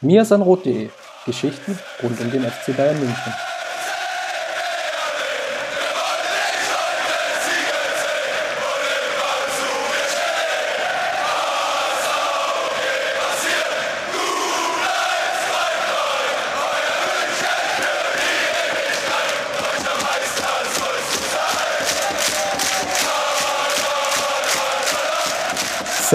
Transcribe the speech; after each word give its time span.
mirsanrot.de 0.00 0.90
Geschichten 1.24 1.78
rund 2.02 2.20
um 2.20 2.30
den 2.30 2.42
FC 2.42 2.76
Bayern 2.76 2.98
München. 2.98 3.32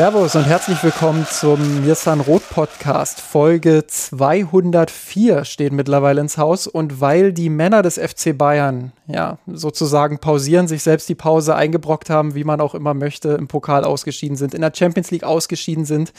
Servus 0.02 0.36
und 0.36 0.46
herzlich 0.46 0.84
willkommen 0.84 1.28
zum 1.30 1.86
Mirsan 1.86 2.22
Roth 2.22 2.50
Podcast. 2.50 3.22
Folge 3.22 3.86
204 3.86 5.46
steht 5.46 5.74
mittlerweile 5.74 6.22
ins 6.22 6.40
Haus 6.40 6.66
und 6.66 7.02
weil 7.02 7.34
die 7.34 7.50
Männer 7.50 7.84
des 7.84 8.00
FC 8.00 8.36
Bayern 8.36 8.94
ja 9.06 9.38
sozusagen 9.46 10.18
pausieren, 10.18 10.68
sich 10.68 10.82
selbst 10.82 11.08
die 11.08 11.14
Pause 11.14 11.54
eingebrockt 11.56 12.10
haben, 12.10 12.34
wie 12.34 12.44
man 12.44 12.62
auch 12.62 12.74
immer 12.74 12.96
möchte, 12.96 13.34
im 13.34 13.48
Pokal 13.48 13.84
ausgeschieden 13.84 14.38
sind, 14.38 14.56
in 14.56 14.62
der 14.62 14.74
Champions 14.76 15.12
League 15.12 15.24
ausgeschieden 15.24 15.86
sind, 15.86 16.14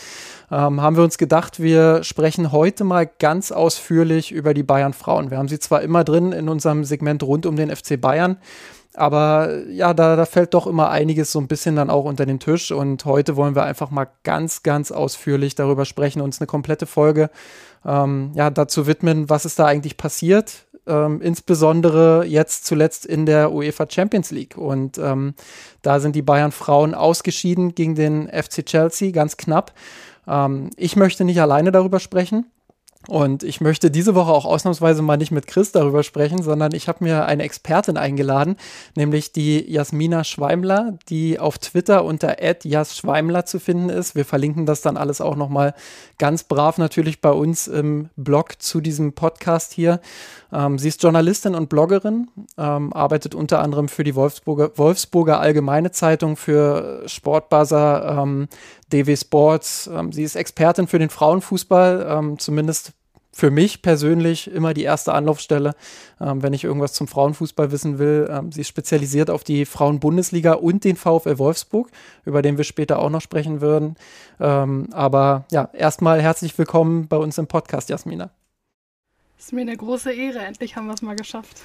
ähm, 0.53 0.81
haben 0.81 0.95
wir 0.95 1.03
uns 1.03 1.19
gedacht, 1.19 1.59
wir 1.59 2.05
sprechen 2.05 2.53
heute 2.53 2.85
mal 2.85 3.11
ganz 3.19 3.51
ausführlich 3.51 4.31
über 4.31 4.55
die 4.55 4.63
Bayern 4.63 4.93
Frauen. 4.93 5.33
Wir 5.33 5.39
haben 5.39 5.49
sie 5.49 5.59
zwar 5.59 5.83
immer 5.83 6.05
drin 6.05 6.31
in 6.31 6.49
unserem 6.49 6.85
Segment 6.85 7.25
rund 7.25 7.47
um 7.47 7.57
den 7.57 7.75
FC 7.75 8.01
Bayern. 8.01 8.37
Aber 8.95 9.67
ja, 9.69 9.95
da, 9.95 10.17
da 10.17 10.27
fällt 10.27 10.55
doch 10.55 10.67
immer 10.67 10.91
einiges 10.91 11.33
so 11.33 11.41
ein 11.41 11.49
bisschen 11.49 11.77
dann 11.77 11.91
auch 11.91 12.05
unter 12.05 12.27
den 12.27 12.41
Tisch. 12.41 12.73
Und 12.73 13.05
heute 13.05 13.37
wollen 13.37 13.55
wir 13.55 13.65
einfach 13.65 13.91
mal 13.91 14.09
ganz, 14.23 14.63
ganz 14.63 14.93
ausführlich 14.93 15.55
darüber 15.55 15.85
sprechen, 15.85 16.21
uns 16.21 16.41
eine 16.41 16.47
komplette 16.47 16.87
Folge 16.87 17.31
ähm, 17.87 18.33
ja, 18.35 18.51
dazu 18.51 18.87
widmen, 18.87 19.31
was 19.31 19.45
ist 19.45 19.59
da 19.59 19.67
eigentlich 19.67 19.97
passiert. 19.97 20.67
Ähm, 20.87 21.21
insbesondere 21.23 22.25
jetzt 22.27 22.67
zuletzt 22.67 23.07
in 23.07 23.25
der 23.25 23.53
UEFA 23.53 23.87
Champions 23.89 24.31
League. 24.31 24.59
Und 24.59 24.99
ähm, 24.99 25.35
da 25.81 26.01
sind 26.01 26.17
die 26.17 26.23
Bayern 26.23 26.53
Frauen 26.53 26.95
ausgeschieden 26.95 27.75
gegen 27.75 27.95
den 27.95 28.29
FC 28.29 28.67
Chelsea, 28.67 29.13
ganz 29.13 29.37
knapp. 29.37 29.73
Ähm, 30.27 30.71
ich 30.77 30.97
möchte 30.97 31.25
nicht 31.25 31.41
alleine 31.41 31.73
darüber 31.73 32.01
sprechen. 32.01 32.47
Und 33.09 33.43
ich 33.43 33.61
möchte 33.61 33.91
diese 33.91 34.15
Woche 34.15 34.31
auch 34.31 34.45
ausnahmsweise 34.45 35.03
mal 35.03 35.17
nicht 35.17 35.33
mit 35.33 35.49
Chris 35.49 35.73
darüber 35.73 36.05
sprechen, 36.05 36.43
sondern 36.43 36.73
ich 36.73 36.87
habe 36.87 37.03
mir 37.03 37.27
eine 37.27 37.43
Expertin 37.43 37.97
eingeladen, 37.97 38.57
nämlich 38.95 39.33
die 39.33 39.71
Jasmina 39.73 40.23
Schweimler, 40.23 40.99
die 41.09 41.41
auf 41.41 41.59
Twitter 41.59 42.05
unter 42.05 42.37
@jasschweimler 42.63 43.45
zu 43.45 43.59
finden 43.59 43.89
ist. 43.89 44.15
Wir 44.15 44.25
verlinken 44.25 44.67
das 44.67 44.83
dann 44.83 44.97
alles 44.97 45.21
auch 45.21 45.35
nochmal 45.35 45.75
ganz 46.19 46.45
brav 46.45 46.79
natürlich 46.79 47.21
bei 47.21 47.33
uns 47.33 47.67
im 47.67 48.11
Blog 48.17 48.63
zu 48.63 48.81
diesem 48.81 49.15
Podcast 49.15 49.73
hier. 49.73 50.01
Ähm, 50.53 50.79
sie 50.79 50.89
ist 50.89 51.03
Journalistin 51.03 51.55
und 51.55 51.69
Bloggerin, 51.69 52.29
ähm, 52.59 52.93
arbeitet 52.93 53.35
unter 53.35 53.61
anderem 53.61 53.89
für 53.89 54.05
die 54.05 54.15
Wolfsburger, 54.15 54.71
Wolfsburger 54.77 55.41
Allgemeine 55.41 55.91
Zeitung, 55.91 56.37
für 56.37 57.03
Sportbuzzer, 57.07 58.23
ähm, 58.23 58.49
DW 58.93 59.17
Sports. 59.17 59.91
Ähm, 59.93 60.13
sie 60.13 60.23
ist 60.23 60.37
Expertin 60.37 60.87
für 60.87 60.99
den 60.99 61.11
Frauenfußball, 61.11 62.07
ähm, 62.09 62.39
zumindest 62.39 62.93
für 63.35 63.51
mich 63.51 63.81
persönlich 63.81 64.51
immer 64.51 64.75
die 64.75 64.83
erste 64.83 65.15
Anlaufstelle, 65.15 65.75
ähm, 66.21 66.43
wenn 66.43 66.53
ich 66.53 66.65
irgendwas 66.65 66.93
zum 66.93 67.09
Frauenfußball 67.09 67.73
wissen 67.73 67.99
will. 67.99 68.29
Ähm, 68.31 68.53
sie 68.53 68.61
ist 68.61 68.69
spezialisiert 68.69 69.31
auf 69.31 69.43
die 69.43 69.65
Frauenbundesliga 69.65 70.53
und 70.53 70.85
den 70.85 70.97
VfL 70.97 71.39
Wolfsburg, 71.39 71.89
über 72.27 72.43
den 72.43 72.59
wir 72.59 72.65
später 72.65 72.99
auch 72.99 73.11
noch 73.11 73.23
sprechen 73.23 73.63
würden. 73.63 73.97
Ähm, 74.39 74.89
aber 74.93 75.47
ja, 75.51 75.71
erstmal 75.73 76.21
herzlich 76.21 76.57
willkommen 76.59 77.09
bei 77.09 77.17
uns 77.17 77.39
im 77.39 77.47
Podcast, 77.47 77.89
Jasmina. 77.89 78.31
Ist 79.39 79.53
mir 79.53 79.63
eine 79.63 79.77
große 79.77 80.13
Ehre, 80.13 80.41
endlich 80.41 80.77
haben 80.77 80.87
wir 80.87 80.95
es 80.95 81.03
mal 81.03 81.17
geschafft. 81.17 81.63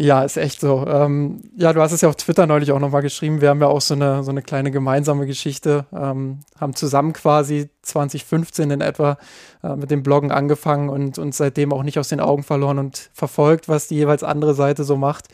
Ja, 0.00 0.22
ist 0.22 0.36
echt 0.36 0.60
so. 0.60 0.86
Ähm, 0.86 1.42
ja, 1.56 1.72
du 1.72 1.82
hast 1.82 1.90
es 1.90 2.02
ja 2.02 2.08
auf 2.08 2.14
Twitter 2.14 2.46
neulich 2.46 2.70
auch 2.70 2.78
nochmal 2.78 3.02
geschrieben. 3.02 3.40
Wir 3.40 3.48
haben 3.48 3.60
ja 3.60 3.66
auch 3.66 3.80
so 3.80 3.94
eine, 3.94 4.22
so 4.22 4.30
eine 4.30 4.42
kleine 4.42 4.70
gemeinsame 4.70 5.26
Geschichte, 5.26 5.86
ähm, 5.92 6.38
haben 6.60 6.76
zusammen 6.76 7.12
quasi 7.12 7.68
2015 7.82 8.70
in 8.70 8.80
etwa 8.80 9.18
äh, 9.64 9.74
mit 9.74 9.90
dem 9.90 10.04
Bloggen 10.04 10.30
angefangen 10.30 10.88
und 10.88 11.18
uns 11.18 11.36
seitdem 11.36 11.72
auch 11.72 11.82
nicht 11.82 11.98
aus 11.98 12.06
den 12.06 12.20
Augen 12.20 12.44
verloren 12.44 12.78
und 12.78 13.10
verfolgt, 13.12 13.68
was 13.68 13.88
die 13.88 13.96
jeweils 13.96 14.22
andere 14.22 14.54
Seite 14.54 14.84
so 14.84 14.96
macht. 14.96 15.26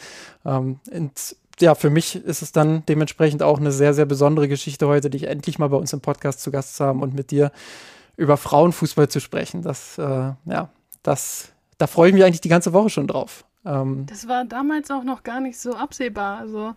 Ähm, 0.46 0.80
und 0.90 1.36
ja, 1.60 1.74
für 1.74 1.90
mich 1.90 2.16
ist 2.24 2.40
es 2.40 2.50
dann 2.50 2.86
dementsprechend 2.86 3.42
auch 3.42 3.58
eine 3.58 3.70
sehr, 3.70 3.92
sehr 3.92 4.06
besondere 4.06 4.48
Geschichte 4.48 4.88
heute, 4.88 5.10
dich 5.10 5.24
endlich 5.24 5.58
mal 5.58 5.68
bei 5.68 5.76
uns 5.76 5.92
im 5.92 6.00
Podcast 6.00 6.40
zu 6.40 6.50
Gast 6.50 6.76
zu 6.76 6.86
haben 6.86 7.02
und 7.02 7.12
mit 7.12 7.30
dir 7.30 7.52
über 8.16 8.38
Frauenfußball 8.38 9.08
zu 9.08 9.20
sprechen. 9.20 9.60
Das, 9.60 9.98
äh, 9.98 10.32
ja, 10.46 10.70
das 11.02 11.50
da 11.76 11.86
freue 11.86 12.08
ich 12.08 12.14
mich 12.14 12.24
eigentlich 12.24 12.40
die 12.40 12.48
ganze 12.48 12.72
Woche 12.72 12.88
schon 12.88 13.06
drauf. 13.06 13.44
Ähm, 13.64 14.06
das 14.06 14.28
war 14.28 14.44
damals 14.44 14.90
auch 14.90 15.04
noch 15.04 15.22
gar 15.22 15.40
nicht 15.40 15.58
so 15.58 15.74
absehbar. 15.74 16.38
Also 16.38 16.74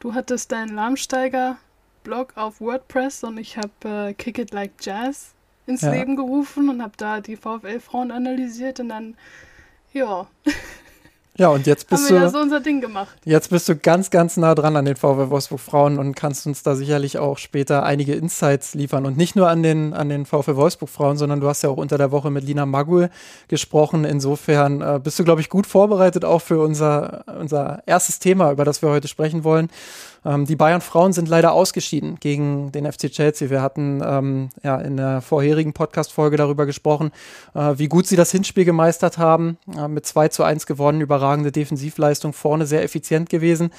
du 0.00 0.14
hattest 0.14 0.52
deinen 0.52 0.74
Lahmsteiger-Blog 0.74 2.36
auf 2.36 2.60
WordPress 2.60 3.24
und 3.24 3.38
ich 3.38 3.56
habe 3.56 4.08
äh, 4.08 4.14
Kick 4.14 4.38
It 4.38 4.52
Like 4.52 4.72
Jazz 4.80 5.34
ins 5.66 5.82
ja. 5.82 5.92
Leben 5.92 6.16
gerufen 6.16 6.68
und 6.68 6.82
habe 6.82 6.94
da 6.96 7.20
die 7.20 7.36
VfL-Frauen 7.36 8.10
analysiert 8.10 8.80
und 8.80 8.90
dann, 8.90 9.16
ja. 9.92 10.26
Ja, 11.36 11.48
und 11.48 11.66
jetzt 11.66 11.88
bist 11.88 12.08
du. 12.10 12.30
so 12.30 12.38
unser 12.38 12.60
Ding 12.60 12.80
gemacht. 12.80 13.16
Jetzt 13.24 13.50
bist 13.50 13.68
du 13.68 13.74
ganz, 13.74 14.10
ganz 14.10 14.36
nah 14.36 14.54
dran 14.54 14.76
an 14.76 14.84
den 14.84 14.94
VW 14.94 15.30
Wolfsburg 15.30 15.60
Frauen 15.60 15.98
und 15.98 16.14
kannst 16.14 16.46
uns 16.46 16.62
da 16.62 16.76
sicherlich 16.76 17.18
auch 17.18 17.38
später 17.38 17.82
einige 17.82 18.14
Insights 18.14 18.74
liefern. 18.74 19.04
Und 19.04 19.16
nicht 19.16 19.34
nur 19.34 19.48
an 19.48 19.64
den, 19.64 19.94
an 19.94 20.08
den 20.08 20.26
VW 20.26 20.54
Wolfsburg 20.54 20.88
Frauen, 20.88 21.16
sondern 21.16 21.40
du 21.40 21.48
hast 21.48 21.62
ja 21.62 21.70
auch 21.70 21.76
unter 21.76 21.98
der 21.98 22.12
Woche 22.12 22.30
mit 22.30 22.44
Lina 22.44 22.66
Magul 22.66 23.10
gesprochen. 23.48 24.04
Insofern 24.04 24.80
äh, 24.80 25.00
bist 25.02 25.18
du, 25.18 25.24
glaube 25.24 25.40
ich, 25.40 25.48
gut 25.48 25.66
vorbereitet 25.66 26.24
auch 26.24 26.40
für 26.40 26.60
unser, 26.60 27.24
unser 27.40 27.82
erstes 27.86 28.20
Thema, 28.20 28.52
über 28.52 28.64
das 28.64 28.80
wir 28.80 28.90
heute 28.90 29.08
sprechen 29.08 29.42
wollen. 29.42 29.70
Ähm, 30.24 30.46
die 30.46 30.56
Bayern-Frauen 30.56 31.12
sind 31.12 31.28
leider 31.28 31.52
ausgeschieden 31.52 32.16
gegen 32.20 32.72
den 32.72 32.90
FC 32.90 33.10
Chelsea. 33.10 33.50
Wir 33.50 33.62
hatten 33.62 34.02
ähm, 34.04 34.50
ja 34.62 34.76
in 34.80 34.96
der 34.96 35.20
vorherigen 35.20 35.72
Podcast-Folge 35.72 36.36
darüber 36.36 36.66
gesprochen, 36.66 37.12
äh, 37.54 37.74
wie 37.76 37.88
gut 37.88 38.06
sie 38.06 38.16
das 38.16 38.30
Hinspiel 38.30 38.64
gemeistert 38.64 39.18
haben. 39.18 39.58
Äh, 39.76 39.88
mit 39.88 40.06
2 40.06 40.28
zu 40.28 40.42
1 40.42 40.66
gewonnen, 40.66 41.00
überragende 41.00 41.52
Defensivleistung, 41.52 42.32
vorne 42.32 42.66
sehr 42.66 42.82
effizient 42.82 43.28
gewesen. 43.28 43.70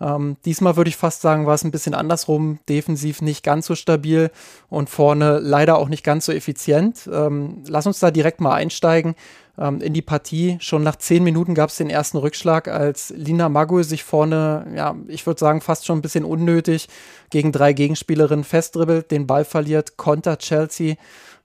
Ähm, 0.00 0.36
diesmal 0.44 0.76
würde 0.76 0.88
ich 0.88 0.96
fast 0.96 1.22
sagen, 1.22 1.46
war 1.46 1.54
es 1.54 1.64
ein 1.64 1.70
bisschen 1.70 1.94
andersrum. 1.94 2.58
Defensiv 2.68 3.22
nicht 3.22 3.42
ganz 3.42 3.66
so 3.66 3.74
stabil 3.74 4.30
und 4.68 4.90
vorne 4.90 5.38
leider 5.38 5.78
auch 5.78 5.88
nicht 5.88 6.04
ganz 6.04 6.26
so 6.26 6.32
effizient. 6.32 7.08
Ähm, 7.12 7.62
lass 7.66 7.86
uns 7.86 8.00
da 8.00 8.10
direkt 8.10 8.40
mal 8.40 8.54
einsteigen 8.54 9.14
ähm, 9.58 9.80
in 9.80 9.94
die 9.94 10.02
Partie. 10.02 10.58
Schon 10.60 10.82
nach 10.82 10.96
zehn 10.96 11.24
Minuten 11.24 11.54
gab 11.54 11.70
es 11.70 11.76
den 11.76 11.90
ersten 11.90 12.18
Rückschlag, 12.18 12.68
als 12.68 13.12
Lina 13.16 13.48
Magul 13.48 13.84
sich 13.84 14.04
vorne, 14.04 14.66
ja, 14.74 14.94
ich 15.08 15.26
würde 15.26 15.40
sagen, 15.40 15.60
fast 15.60 15.86
schon 15.86 15.98
ein 15.98 16.02
bisschen 16.02 16.24
unnötig 16.24 16.88
gegen 17.30 17.52
drei 17.52 17.72
Gegenspielerinnen 17.72 18.44
festdribbelt, 18.44 19.10
den 19.10 19.26
Ball 19.26 19.44
verliert, 19.44 19.96
konter 19.96 20.38
Chelsea. 20.38 20.96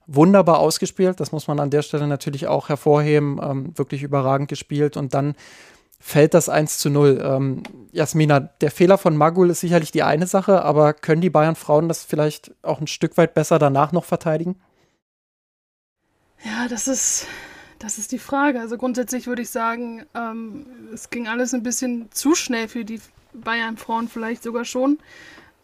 Wunderbar 0.08 0.58
ausgespielt, 0.58 1.20
das 1.20 1.30
muss 1.32 1.46
man 1.46 1.60
an 1.60 1.70
der 1.70 1.82
Stelle 1.82 2.08
natürlich 2.08 2.48
auch 2.48 2.68
hervorheben. 2.68 3.40
Ähm, 3.42 3.78
wirklich 3.78 4.02
überragend 4.02 4.48
gespielt 4.48 4.96
und 4.96 5.14
dann 5.14 5.36
fällt 6.02 6.34
das 6.34 6.48
1 6.48 6.78
zu 6.78 6.90
0. 6.90 7.22
Ähm, 7.24 7.62
Jasmina, 7.92 8.40
der 8.40 8.72
Fehler 8.72 8.98
von 8.98 9.16
Magul 9.16 9.50
ist 9.50 9.60
sicherlich 9.60 9.92
die 9.92 10.02
eine 10.02 10.26
Sache, 10.26 10.62
aber 10.62 10.94
können 10.94 11.20
die 11.20 11.30
Bayern 11.30 11.54
Frauen 11.54 11.88
das 11.88 12.02
vielleicht 12.02 12.52
auch 12.62 12.80
ein 12.80 12.88
Stück 12.88 13.16
weit 13.16 13.34
besser 13.34 13.60
danach 13.60 13.92
noch 13.92 14.04
verteidigen? 14.04 14.60
Ja, 16.44 16.66
das 16.68 16.88
ist 16.88 17.28
das 17.78 17.98
ist 17.98 18.12
die 18.12 18.18
Frage. 18.18 18.60
Also 18.60 18.76
grundsätzlich 18.78 19.26
würde 19.26 19.42
ich 19.42 19.50
sagen, 19.50 20.04
ähm, 20.14 20.66
es 20.92 21.10
ging 21.10 21.28
alles 21.28 21.54
ein 21.54 21.62
bisschen 21.62 22.10
zu 22.10 22.34
schnell 22.34 22.68
für 22.68 22.84
die 22.84 23.00
Bayern-Frauen 23.32 24.08
vielleicht 24.08 24.42
sogar 24.42 24.64
schon. 24.64 24.98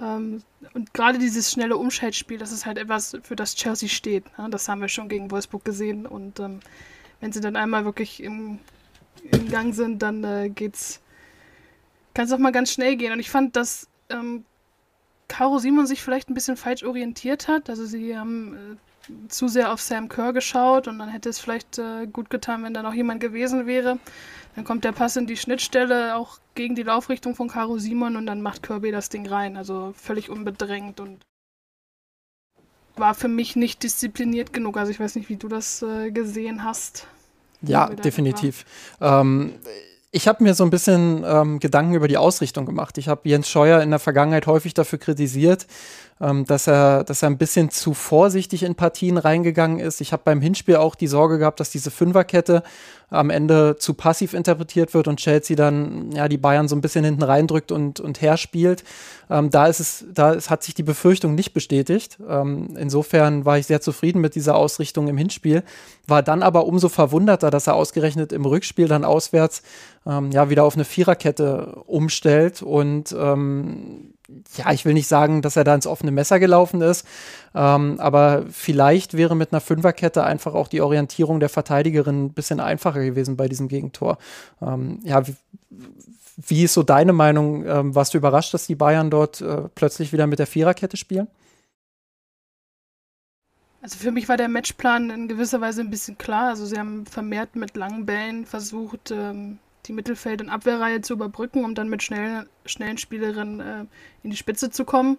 Ähm, 0.00 0.43
und 0.72 0.94
gerade 0.94 1.19
dieses 1.19 1.50
schnelle 1.50 1.76
Umschaltspiel, 1.76 2.38
das 2.38 2.53
ist 2.53 2.65
halt 2.65 2.78
etwas, 2.78 3.16
für 3.22 3.37
das 3.37 3.55
Chelsea 3.55 3.88
steht. 3.88 4.25
Ne? 4.38 4.49
Das 4.50 4.69
haben 4.69 4.81
wir 4.81 4.88
schon 4.88 5.09
gegen 5.09 5.31
Wolfsburg 5.31 5.65
gesehen. 5.65 6.06
Und 6.06 6.41
ähm, 6.41 6.61
wenn 7.20 7.32
sie 7.32 7.41
dann 7.41 7.56
einmal 7.56 7.84
wirklich 7.84 8.23
im, 8.23 8.58
im 9.25 9.50
Gang 9.50 9.75
sind, 9.75 10.03
dann 10.03 10.25
äh, 10.25 10.49
geht's, 10.49 11.00
kann 12.15 12.26
es 12.26 12.32
auch 12.32 12.38
mal 12.38 12.53
ganz 12.53 12.73
schnell 12.73 12.97
gehen. 12.97 13.12
Und 13.12 13.20
ich 13.20 13.31
fand, 13.31 13.56
dass 13.56 13.88
ähm, 14.11 14.44
Caro 15.29 15.59
Simon 15.59 15.87
sich 15.87 16.03
vielleicht 16.03 16.31
ein 16.31 16.35
bisschen 16.35 16.56
falsch 16.56 16.82
orientiert 16.82 17.49
hat. 17.49 17.69
Also 17.70 17.85
sie 17.85 18.17
haben 18.17 18.55
äh, 18.55 19.29
zu 19.29 19.49
sehr 19.49 19.73
auf 19.73 19.81
Sam 19.81 20.09
Kerr 20.09 20.32
geschaut 20.32 20.88
und 20.88 20.99
dann 20.99 21.09
hätte 21.09 21.29
es 21.29 21.38
vielleicht 21.38 21.79
äh, 21.79 22.06
gut 22.06 22.31
getan, 22.31 22.62
wenn 22.65 22.75
da 22.75 22.82
noch 22.82 22.94
jemand 22.94 23.20
gewesen 23.20 23.67
wäre. 23.67 23.99
Dann 24.55 24.65
kommt 24.65 24.85
der 24.85 24.93
Pass 24.93 25.17
in 25.17 25.26
die 25.26 25.37
Schnittstelle 25.37 26.17
auch 26.17 26.38
gegen 26.55 26.75
die 26.75 26.82
Laufrichtung 26.82 27.35
von 27.35 27.49
Caro 27.49 27.79
Simon 27.79 28.17
und 28.17 28.26
dann 28.26 28.43
macht 28.43 28.62
Kirby 28.62 28.91
das 28.91 29.09
Ding 29.09 29.26
rein. 29.26 29.56
Also 29.56 29.94
völlig 29.97 30.31
unbedrängt 30.31 31.00
und 31.00 31.20
war 32.97 33.15
für 33.15 33.29
mich 33.29 33.55
nicht 33.55 33.82
diszipliniert 33.82 34.53
genug. 34.53 34.76
Also 34.76 34.91
ich 34.91 34.99
weiß 34.99 35.15
nicht, 35.15 35.29
wie 35.29 35.37
du 35.37 35.49
das 35.49 35.82
äh, 35.82 36.11
gesehen 36.11 36.65
hast. 36.65 37.06
Ja, 37.62 37.88
definitiv. 37.88 38.64
Ähm, 39.00 39.55
ich 40.10 40.26
habe 40.26 40.43
mir 40.43 40.55
so 40.55 40.64
ein 40.64 40.70
bisschen 40.70 41.22
ähm, 41.26 41.58
Gedanken 41.58 41.94
über 41.94 42.08
die 42.08 42.16
Ausrichtung 42.16 42.64
gemacht. 42.64 42.96
Ich 42.99 43.08
habe 43.08 43.28
Jens 43.28 43.49
Scheuer 43.49 43.82
in 43.82 43.90
der 43.90 43.99
Vergangenheit 43.99 44.46
häufig 44.46 44.72
dafür 44.75 44.99
kritisiert, 44.99 45.66
ähm, 46.20 46.44
dass, 46.44 46.67
er, 46.67 47.05
dass 47.05 47.23
er 47.23 47.31
ein 47.31 47.38
bisschen 47.38 47.70
zu 47.70 47.94
vorsichtig 47.94 48.62
in 48.62 48.75
Partien 48.75 49.19
reingegangen 49.19 49.79
ist. 49.79 50.00
Ich 50.00 50.12
habe 50.12 50.23
beim 50.25 50.41
Hinspiel 50.41 50.76
auch 50.76 50.94
die 50.94 51.06
Sorge 51.06 51.38
gehabt, 51.38 51.61
dass 51.61 51.70
diese 51.70 51.91
Fünferkette 51.91 52.62
am 53.11 53.31
Ende 53.31 53.76
zu 53.79 53.94
passiv 53.94 54.35
interpretiert 54.35 54.93
wird 54.93 55.09
und 55.09 55.19
Chelsea 55.19 55.56
dann 55.56 56.12
ja 56.12 56.29
die 56.29 56.37
Bayern 56.37 56.69
so 56.69 56.76
ein 56.76 56.82
bisschen 56.82 57.05
hinten 57.05 57.23
reindrückt 57.23 57.73
und, 57.73 58.00
und 58.00 58.20
herspielt. 58.20 58.85
Ähm, 59.31 59.50
da 59.50 59.67
ist 59.67 59.81
es, 59.81 60.05
da 60.12 60.32
ist, 60.32 60.50
hat 60.50 60.62
sich 60.62 60.75
die 60.75 60.82
Befürchtung 60.82 61.35
nicht 61.35 61.55
bestätigt. 61.55 62.19
Ähm, 62.29 62.76
insofern 62.76 63.44
war 63.44 63.59
ich 63.59 63.67
sehr 63.67 63.81
zufrieden 63.81 64.20
mit 64.20 64.35
dieser 64.35 64.56
Ausrichtung 64.56 65.09
im 65.09 65.17
Hinspiel, 65.17 65.62
war 66.06 66.23
dann 66.23 66.43
aber 66.43 66.67
umso 66.67 66.88
verwunderter, 66.88 67.50
dass 67.50 67.67
er 67.67 67.75
ausgerechnet 67.75 68.32
im 68.32 68.44
Rückspiel 68.44 68.88
dann 68.88 69.05
auswärts 69.05 69.62
ähm, 70.06 70.31
ja 70.31 70.50
wieder 70.50 70.65
auf 70.65 70.75
eine 70.75 70.85
Viererkette 70.85 71.82
umstellt 71.87 72.62
und 72.62 73.15
ähm, 73.19 74.15
ja, 74.56 74.72
ich 74.72 74.84
will 74.84 74.94
nicht 74.94 75.08
sagen, 75.08 75.42
dass 75.42 75.56
er 75.56 75.64
da 75.64 75.75
ins 75.75 75.86
offene 75.86 76.10
Messer 76.10 76.38
gelaufen 76.38 76.82
ist, 76.82 77.06
ähm, 77.54 77.98
aber 77.98 78.44
vielleicht 78.50 79.14
wäre 79.14 79.34
mit 79.34 79.52
einer 79.52 79.60
Fünferkette 79.60 80.25
einfach 80.25 80.54
auch 80.54 80.69
die 80.69 80.82
Orientierung 80.82 81.40
der 81.40 81.48
Verteidigerin 81.48 82.26
ein 82.26 82.32
bisschen 82.32 82.60
einfacher 82.60 83.04
gewesen 83.04 83.36
bei 83.36 83.48
diesem 83.48 83.69
Gegentor. 83.69 84.19
Ähm, 84.60 85.00
ja, 85.02 85.26
wie, 85.26 85.36
wie, 86.36 86.64
ist 86.64 86.75
so 86.75 86.82
deine 86.82 87.12
Meinung? 87.12 87.64
Ähm, 87.66 87.94
warst 87.94 88.14
du 88.14 88.19
überrascht, 88.19 88.52
dass 88.52 88.66
die 88.66 88.75
Bayern 88.75 89.10
dort 89.10 89.40
äh, 89.40 89.62
plötzlich 89.75 90.12
wieder 90.12 90.26
mit 90.26 90.38
der 90.38 90.46
Viererkette 90.46 90.96
spielen? 90.96 91.28
Also 93.81 93.96
für 93.96 94.10
mich 94.10 94.28
war 94.28 94.36
der 94.36 94.48
Matchplan 94.48 95.10
in 95.10 95.28
gewisser 95.28 95.60
Weise 95.60 95.81
ein 95.81 95.90
bisschen 95.90 96.19
klar. 96.19 96.48
Also 96.48 96.66
sie 96.66 96.78
haben 96.78 97.06
vermehrt 97.06 97.56
mit 97.56 97.76
langen 97.76 98.06
Bällen 98.06 98.44
versucht, 98.44 99.10
ähm, 99.10 99.58
die 99.88 99.93
Mittelfeld- 99.93 100.40
und 100.43 100.50
Abwehrreihe 100.50 101.00
zu 101.00 101.14
überbrücken, 101.14 101.64
um 101.64 101.75
dann 101.75 101.88
mit 101.88 102.02
schnellen, 102.02 102.49
schnellen 102.67 102.99
Spielerinnen 102.99 103.61
äh, 103.61 103.85
in 104.23 104.31
die 104.31 104.37
Spitze 104.37 104.70
zu 104.70 104.85
kommen. 104.85 105.19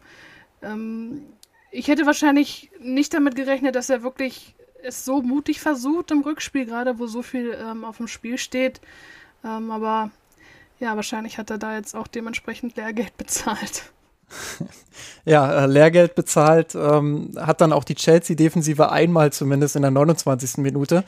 Ähm, 0.62 1.24
ich 1.72 1.88
hätte 1.88 2.06
wahrscheinlich 2.06 2.72
nicht 2.80 3.14
damit 3.14 3.36
gerechnet, 3.36 3.76
dass 3.76 3.90
er 3.90 4.04
wirklich 4.04 4.56
es 4.82 5.04
so 5.04 5.22
mutig 5.22 5.60
versucht 5.60 6.12
im 6.12 6.22
Rückspiel, 6.22 6.66
gerade 6.66 7.00
wo 7.00 7.08
so 7.08 7.22
viel 7.22 7.58
ähm, 7.60 7.84
auf 7.84 7.98
dem 7.98 8.08
Spiel 8.08 8.38
steht. 8.38 8.80
Ähm, 9.44 9.72
aber 9.72 10.12
ja, 10.80 10.96
wahrscheinlich 10.96 11.38
hat 11.38 11.50
er 11.50 11.58
da 11.58 11.76
jetzt 11.76 11.96
auch 11.96 12.08
dementsprechend 12.08 12.78
Lehrgeld 12.78 13.18
bezahlt. 13.18 13.92
Ja, 15.26 15.64
äh, 15.64 15.66
Lehrgeld 15.68 16.16
bezahlt, 16.16 16.76
ähm, 16.76 17.32
hat 17.38 17.62
dann 17.62 17.74
auch 17.74 17.84
die 17.84 17.96
Chelsea-Defensive 17.96 18.92
einmal 18.92 19.32
zumindest 19.32 19.76
in 19.76 19.82
der 19.82 19.92
29. 19.92 20.58
Minute. 20.58 21.04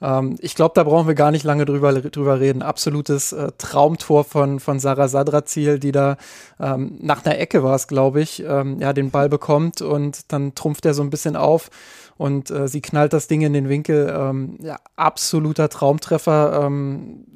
Ähm, 0.00 0.36
ich 0.40 0.54
glaube, 0.54 0.72
da 0.74 0.84
brauchen 0.84 1.08
wir 1.08 1.14
gar 1.14 1.30
nicht 1.30 1.44
lange 1.44 1.64
drüber, 1.64 1.92
drüber 1.92 2.40
reden. 2.40 2.62
Absolutes 2.62 3.32
äh, 3.32 3.52
Traumtor 3.58 4.24
von, 4.24 4.60
von 4.60 4.78
Sarah 4.78 5.08
Sadrazil, 5.08 5.78
die 5.78 5.92
da 5.92 6.16
ähm, 6.60 6.98
nach 7.00 7.24
einer 7.24 7.38
Ecke 7.38 7.62
war 7.62 7.74
es, 7.74 7.88
glaube 7.88 8.20
ich, 8.20 8.42
ähm, 8.46 8.80
ja, 8.80 8.92
den 8.92 9.10
Ball 9.10 9.28
bekommt 9.28 9.82
und 9.82 10.32
dann 10.32 10.54
trumpft 10.54 10.86
er 10.86 10.94
so 10.94 11.02
ein 11.02 11.10
bisschen 11.10 11.36
auf 11.36 11.70
und 12.16 12.50
äh, 12.50 12.68
sie 12.68 12.80
knallt 12.80 13.12
das 13.12 13.26
Ding 13.26 13.42
in 13.42 13.52
den 13.52 13.68
Winkel. 13.68 14.12
Ähm, 14.16 14.58
ja, 14.62 14.78
absoluter 14.96 15.68
Traumtreffer 15.68 16.64
ähm, 16.64 17.26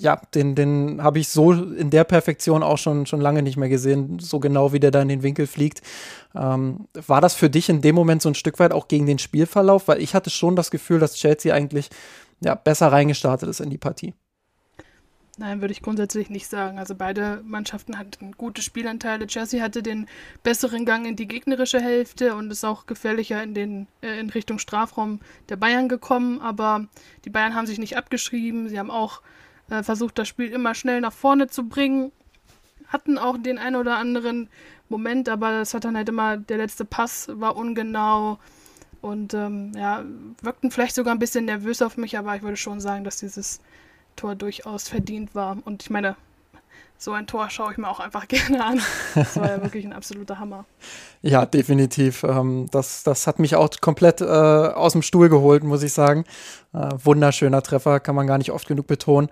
ja, 0.00 0.20
den, 0.34 0.54
den 0.54 1.02
habe 1.02 1.18
ich 1.18 1.28
so 1.28 1.52
in 1.52 1.90
der 1.90 2.04
Perfektion 2.04 2.62
auch 2.62 2.78
schon, 2.78 3.04
schon 3.04 3.20
lange 3.20 3.42
nicht 3.42 3.58
mehr 3.58 3.68
gesehen, 3.68 4.18
so 4.18 4.40
genau 4.40 4.72
wie 4.72 4.80
der 4.80 4.90
da 4.90 5.02
in 5.02 5.08
den 5.08 5.22
Winkel 5.22 5.46
fliegt. 5.46 5.82
Ähm, 6.34 6.86
war 6.94 7.20
das 7.20 7.34
für 7.34 7.50
dich 7.50 7.68
in 7.68 7.82
dem 7.82 7.94
Moment 7.94 8.22
so 8.22 8.30
ein 8.30 8.34
Stück 8.34 8.58
weit 8.58 8.72
auch 8.72 8.88
gegen 8.88 9.04
den 9.04 9.18
Spielverlauf? 9.18 9.88
Weil 9.88 10.00
ich 10.00 10.14
hatte 10.14 10.30
schon 10.30 10.56
das 10.56 10.70
Gefühl, 10.70 11.00
dass 11.00 11.16
Chelsea 11.16 11.54
eigentlich 11.54 11.90
ja, 12.40 12.54
besser 12.54 12.90
reingestartet 12.90 13.48
ist 13.50 13.60
in 13.60 13.68
die 13.68 13.76
Partie. 13.76 14.14
Nein, 15.36 15.60
würde 15.60 15.72
ich 15.72 15.82
grundsätzlich 15.82 16.30
nicht 16.30 16.48
sagen. 16.48 16.78
Also 16.78 16.94
beide 16.94 17.42
Mannschaften 17.44 17.98
hatten 17.98 18.32
gute 18.32 18.62
Spielanteile. 18.62 19.26
Chelsea 19.26 19.62
hatte 19.62 19.82
den 19.82 20.06
besseren 20.42 20.86
Gang 20.86 21.06
in 21.06 21.16
die 21.16 21.28
gegnerische 21.28 21.80
Hälfte 21.80 22.34
und 22.34 22.50
ist 22.50 22.64
auch 22.64 22.86
gefährlicher 22.86 23.42
in, 23.42 23.52
den, 23.52 23.86
äh, 24.02 24.18
in 24.18 24.30
Richtung 24.30 24.58
Strafraum 24.58 25.20
der 25.50 25.56
Bayern 25.56 25.90
gekommen. 25.90 26.40
Aber 26.40 26.86
die 27.26 27.30
Bayern 27.30 27.54
haben 27.54 27.66
sich 27.66 27.78
nicht 27.78 27.98
abgeschrieben. 27.98 28.70
Sie 28.70 28.78
haben 28.78 28.90
auch 28.90 29.20
äh, 29.70 29.82
versucht, 29.82 30.18
das 30.18 30.28
Spiel 30.28 30.50
immer 30.50 30.74
schnell 30.74 31.00
nach 31.00 31.12
vorne 31.12 31.48
zu 31.48 31.68
bringen. 31.68 32.12
Hatten 32.88 33.18
auch 33.18 33.38
den 33.38 33.58
ein 33.58 33.76
oder 33.76 33.96
anderen 33.96 34.48
Moment, 34.88 35.28
aber 35.28 35.52
das 35.52 35.74
hat 35.74 35.84
dann 35.84 35.96
halt 35.96 36.08
immer, 36.08 36.36
der 36.36 36.58
letzte 36.58 36.84
Pass 36.84 37.30
war 37.32 37.56
ungenau 37.56 38.38
und 39.00 39.32
ähm, 39.32 39.72
ja, 39.74 40.04
wirkten 40.42 40.70
vielleicht 40.70 40.94
sogar 40.94 41.14
ein 41.14 41.20
bisschen 41.20 41.44
nervös 41.44 41.80
auf 41.80 41.96
mich, 41.96 42.18
aber 42.18 42.36
ich 42.36 42.42
würde 42.42 42.56
schon 42.56 42.80
sagen, 42.80 43.04
dass 43.04 43.18
dieses 43.18 43.60
Tor 44.16 44.34
durchaus 44.34 44.88
verdient 44.88 45.34
war. 45.34 45.56
Und 45.64 45.82
ich 45.82 45.90
meine, 45.90 46.16
so 47.02 47.12
ein 47.12 47.26
Tor 47.26 47.48
schaue 47.48 47.72
ich 47.72 47.78
mir 47.78 47.88
auch 47.88 47.98
einfach 47.98 48.28
gerne 48.28 48.62
an. 48.62 48.80
Das 49.14 49.36
war 49.36 49.48
ja 49.48 49.62
wirklich 49.62 49.86
ein 49.86 49.94
absoluter 49.94 50.38
Hammer. 50.38 50.66
Ja, 51.22 51.46
definitiv. 51.46 52.22
Ähm, 52.24 52.66
das, 52.70 53.02
das 53.02 53.26
hat 53.26 53.38
mich 53.38 53.56
auch 53.56 53.70
komplett 53.80 54.20
äh, 54.20 54.24
aus 54.24 54.92
dem 54.92 55.00
Stuhl 55.00 55.30
geholt, 55.30 55.64
muss 55.64 55.82
ich 55.82 55.94
sagen. 55.94 56.24
Äh, 56.74 56.90
wunderschöner 57.02 57.62
Treffer, 57.62 58.00
kann 58.00 58.14
man 58.14 58.26
gar 58.26 58.36
nicht 58.36 58.52
oft 58.52 58.68
genug 58.68 58.86
betonen. 58.86 59.30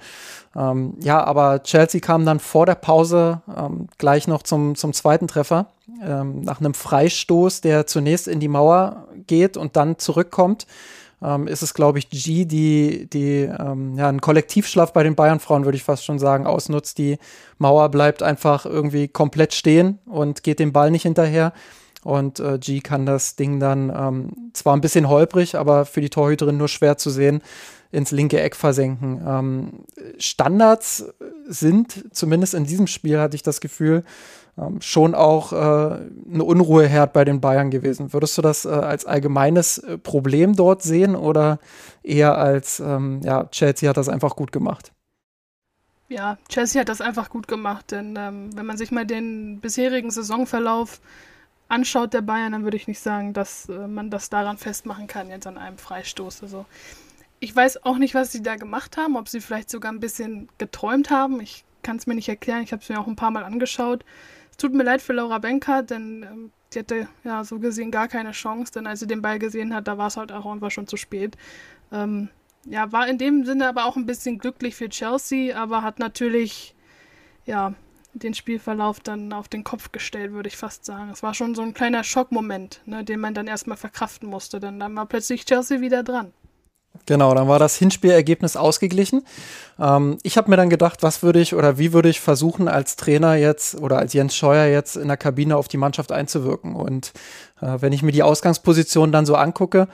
Ähm, 0.56 0.94
ja, 1.00 1.22
aber 1.22 1.62
Chelsea 1.62 2.00
kam 2.00 2.24
dann 2.24 2.40
vor 2.40 2.64
der 2.64 2.74
Pause 2.74 3.42
ähm, 3.54 3.88
gleich 3.98 4.26
noch 4.26 4.42
zum, 4.42 4.74
zum 4.74 4.92
zweiten 4.92 5.28
Treffer. 5.28 5.66
Nach 6.00 6.60
einem 6.60 6.74
Freistoß, 6.74 7.62
der 7.62 7.86
zunächst 7.86 8.28
in 8.28 8.38
die 8.40 8.46
Mauer 8.46 9.08
geht 9.26 9.56
und 9.56 9.74
dann 9.74 9.98
zurückkommt 9.98 10.66
ähm, 11.22 11.48
ist 11.48 11.62
es, 11.62 11.74
glaube 11.74 11.98
ich, 11.98 12.10
G, 12.10 12.44
die, 12.44 13.08
die 13.10 13.40
ähm, 13.42 13.96
ja, 13.96 14.08
einen 14.08 14.20
Kollektivschlaf 14.20 14.92
bei 14.92 15.02
den 15.02 15.14
Bayern-Frauen, 15.14 15.64
würde 15.64 15.76
ich 15.76 15.84
fast 15.84 16.04
schon 16.04 16.18
sagen, 16.18 16.46
ausnutzt. 16.46 16.98
Die 16.98 17.18
Mauer 17.58 17.88
bleibt 17.90 18.22
einfach 18.22 18.66
irgendwie 18.66 19.08
komplett 19.08 19.54
stehen 19.54 19.98
und 20.06 20.42
geht 20.42 20.58
dem 20.58 20.72
Ball 20.72 20.90
nicht 20.90 21.02
hinterher. 21.02 21.52
Und 22.04 22.38
äh, 22.38 22.58
G 22.58 22.80
kann 22.80 23.06
das 23.06 23.34
Ding 23.36 23.58
dann 23.58 23.92
ähm, 23.94 24.50
zwar 24.52 24.76
ein 24.76 24.80
bisschen 24.80 25.08
holprig, 25.08 25.56
aber 25.56 25.84
für 25.84 26.00
die 26.00 26.10
Torhüterin 26.10 26.56
nur 26.56 26.68
schwer 26.68 26.96
zu 26.96 27.10
sehen, 27.10 27.42
ins 27.90 28.12
linke 28.12 28.40
Eck 28.40 28.54
versenken. 28.54 29.20
Ähm, 29.26 29.70
Standards 30.18 31.06
sind, 31.46 32.04
zumindest 32.12 32.54
in 32.54 32.64
diesem 32.64 32.86
Spiel 32.86 33.18
hatte 33.18 33.34
ich 33.34 33.42
das 33.42 33.60
Gefühl, 33.60 34.04
schon 34.80 35.14
auch 35.14 35.52
äh, 35.52 35.56
eine 35.56 36.44
Unruheherd 36.44 37.12
bei 37.12 37.24
den 37.24 37.40
Bayern 37.40 37.70
gewesen. 37.70 38.12
Würdest 38.12 38.36
du 38.38 38.42
das 38.42 38.64
äh, 38.64 38.68
als 38.68 39.06
allgemeines 39.06 39.78
äh, 39.78 39.98
Problem 39.98 40.56
dort 40.56 40.82
sehen 40.82 41.14
oder 41.14 41.58
eher 42.02 42.36
als, 42.36 42.80
ähm, 42.80 43.20
ja, 43.22 43.44
Chelsea 43.46 43.88
hat 43.88 43.96
das 43.96 44.08
einfach 44.08 44.36
gut 44.36 44.52
gemacht? 44.52 44.92
Ja, 46.08 46.38
Chelsea 46.48 46.80
hat 46.80 46.88
das 46.88 47.00
einfach 47.00 47.28
gut 47.28 47.48
gemacht, 47.48 47.90
denn 47.90 48.16
ähm, 48.18 48.56
wenn 48.56 48.66
man 48.66 48.78
sich 48.78 48.90
mal 48.90 49.04
den 49.04 49.60
bisherigen 49.60 50.10
Saisonverlauf 50.10 51.00
anschaut 51.68 52.14
der 52.14 52.22
Bayern, 52.22 52.52
dann 52.52 52.64
würde 52.64 52.78
ich 52.78 52.88
nicht 52.88 53.00
sagen, 53.00 53.34
dass 53.34 53.68
äh, 53.68 53.86
man 53.86 54.10
das 54.10 54.30
daran 54.30 54.56
festmachen 54.56 55.06
kann, 55.06 55.28
jetzt 55.28 55.46
an 55.46 55.58
einem 55.58 55.78
Freistoß. 55.78 56.42
Also 56.42 56.64
ich 57.40 57.54
weiß 57.54 57.84
auch 57.84 57.98
nicht, 57.98 58.14
was 58.14 58.32
sie 58.32 58.42
da 58.42 58.56
gemacht 58.56 58.96
haben, 58.96 59.16
ob 59.16 59.28
sie 59.28 59.40
vielleicht 59.40 59.70
sogar 59.70 59.92
ein 59.92 60.00
bisschen 60.00 60.48
geträumt 60.58 61.10
haben. 61.10 61.40
Ich 61.40 61.64
kann 61.82 61.96
es 61.96 62.06
mir 62.06 62.14
nicht 62.14 62.28
erklären, 62.28 62.62
ich 62.62 62.72
habe 62.72 62.82
es 62.82 62.88
mir 62.88 62.98
auch 62.98 63.06
ein 63.06 63.16
paar 63.16 63.30
Mal 63.30 63.44
angeschaut 63.44 64.04
tut 64.58 64.74
mir 64.74 64.82
leid 64.82 65.00
für 65.00 65.14
Laura 65.14 65.38
Benker, 65.38 65.82
denn 65.82 66.22
ähm, 66.22 66.52
die 66.74 66.80
hatte 66.80 67.08
ja 67.24 67.44
so 67.44 67.58
gesehen 67.58 67.90
gar 67.90 68.08
keine 68.08 68.32
Chance, 68.32 68.72
denn 68.72 68.86
als 68.86 69.00
sie 69.00 69.06
den 69.06 69.22
Ball 69.22 69.38
gesehen 69.38 69.74
hat, 69.74 69.88
da 69.88 69.96
war 69.96 70.08
es 70.08 70.16
halt 70.16 70.32
auch 70.32 70.44
einfach 70.44 70.70
schon 70.70 70.86
zu 70.86 70.96
spät. 70.96 71.36
Ähm, 71.90 72.28
ja, 72.66 72.92
war 72.92 73.08
in 73.08 73.16
dem 73.16 73.44
Sinne 73.44 73.68
aber 73.68 73.86
auch 73.86 73.96
ein 73.96 74.04
bisschen 74.04 74.38
glücklich 74.38 74.74
für 74.74 74.88
Chelsea, 74.90 75.56
aber 75.56 75.82
hat 75.82 75.98
natürlich, 75.98 76.74
ja, 77.46 77.74
den 78.12 78.34
Spielverlauf 78.34 79.00
dann 79.00 79.32
auf 79.32 79.48
den 79.48 79.64
Kopf 79.64 79.92
gestellt, 79.92 80.32
würde 80.32 80.48
ich 80.48 80.56
fast 80.56 80.84
sagen. 80.84 81.10
Es 81.10 81.22
war 81.22 81.34
schon 81.34 81.54
so 81.54 81.62
ein 81.62 81.74
kleiner 81.74 82.04
Schockmoment, 82.04 82.82
ne, 82.84 83.04
den 83.04 83.20
man 83.20 83.34
dann 83.34 83.46
erstmal 83.46 83.76
verkraften 83.76 84.28
musste, 84.28 84.60
denn 84.60 84.80
dann 84.80 84.96
war 84.96 85.06
plötzlich 85.06 85.44
Chelsea 85.44 85.80
wieder 85.80 86.02
dran. 86.02 86.32
Genau, 87.06 87.34
dann 87.34 87.48
war 87.48 87.58
das 87.58 87.76
Hinspielergebnis 87.76 88.56
ausgeglichen. 88.56 89.24
Ähm, 89.78 90.18
ich 90.22 90.36
habe 90.36 90.50
mir 90.50 90.56
dann 90.56 90.70
gedacht, 90.70 91.02
was 91.02 91.22
würde 91.22 91.40
ich 91.40 91.54
oder 91.54 91.78
wie 91.78 91.92
würde 91.92 92.08
ich 92.08 92.20
versuchen, 92.20 92.68
als 92.68 92.96
Trainer 92.96 93.34
jetzt 93.34 93.76
oder 93.80 93.98
als 93.98 94.12
Jens 94.12 94.36
Scheuer 94.36 94.66
jetzt 94.66 94.96
in 94.96 95.08
der 95.08 95.16
Kabine 95.16 95.56
auf 95.56 95.68
die 95.68 95.76
Mannschaft 95.76 96.12
einzuwirken. 96.12 96.74
Und 96.74 97.12
äh, 97.60 97.76
wenn 97.80 97.92
ich 97.92 98.02
mir 98.02 98.12
die 98.12 98.22
Ausgangsposition 98.22 99.12
dann 99.12 99.26
so 99.26 99.36
angucke, 99.36 99.88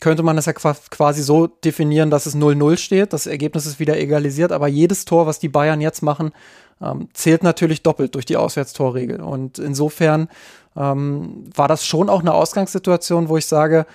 könnte 0.00 0.22
man 0.22 0.36
das 0.36 0.46
ja 0.46 0.52
quasi 0.52 1.22
so 1.22 1.46
definieren, 1.46 2.10
dass 2.10 2.26
es 2.26 2.36
0-0 2.36 2.76
steht. 2.76 3.12
Das 3.12 3.26
Ergebnis 3.26 3.66
ist 3.66 3.80
wieder 3.80 3.98
egalisiert, 3.98 4.52
aber 4.52 4.68
jedes 4.68 5.04
Tor, 5.04 5.26
was 5.26 5.40
die 5.40 5.48
Bayern 5.48 5.80
jetzt 5.80 6.02
machen, 6.02 6.30
ähm, 6.80 7.08
zählt 7.12 7.42
natürlich 7.42 7.82
doppelt 7.82 8.14
durch 8.14 8.24
die 8.24 8.36
Auswärtstorregel. 8.36 9.20
Und 9.20 9.58
insofern 9.58 10.28
ähm, 10.76 11.50
war 11.54 11.66
das 11.68 11.84
schon 11.84 12.08
auch 12.08 12.20
eine 12.20 12.34
Ausgangssituation, 12.34 13.28
wo 13.28 13.36
ich 13.36 13.46
sage, 13.46 13.86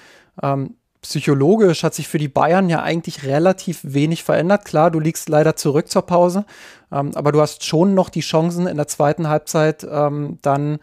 ähm, 0.42 0.76
psychologisch 1.04 1.84
hat 1.84 1.94
sich 1.94 2.08
für 2.08 2.18
die 2.18 2.28
Bayern 2.28 2.70
ja 2.70 2.82
eigentlich 2.82 3.24
relativ 3.24 3.80
wenig 3.84 4.24
verändert. 4.24 4.66
Klar, 4.66 4.90
du 4.90 5.00
liegst 5.00 5.30
leider 5.30 5.56
zurück 5.56 5.90
zur 5.90 6.02
Pause, 6.02 6.46
ähm, 6.92 7.12
aber 7.14 7.32
du 7.32 7.40
hast 7.40 7.64
schon 7.64 7.94
noch 7.94 8.10
die 8.10 8.22
Chancen 8.22 8.68
in 8.68 8.78
der 8.78 8.88
zweiten 8.88 9.30
Halbzeit 9.30 9.86
ähm, 9.90 10.40
dann 10.42 10.80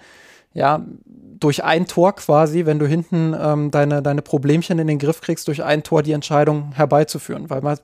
ja 0.52 0.84
durch 1.40 1.64
ein 1.64 1.86
Tor 1.86 2.14
quasi, 2.14 2.66
wenn 2.66 2.78
du 2.78 2.86
hinten 2.86 3.34
ähm, 3.38 3.70
deine, 3.70 4.02
deine 4.02 4.22
Problemchen 4.22 4.78
in 4.78 4.86
den 4.86 4.98
Griff 4.98 5.20
kriegst, 5.20 5.48
durch 5.48 5.64
ein 5.64 5.82
Tor 5.82 6.02
die 6.02 6.12
Entscheidung 6.12 6.72
herbeizuführen. 6.74 7.48
Weil 7.48 7.62
man 7.62 7.78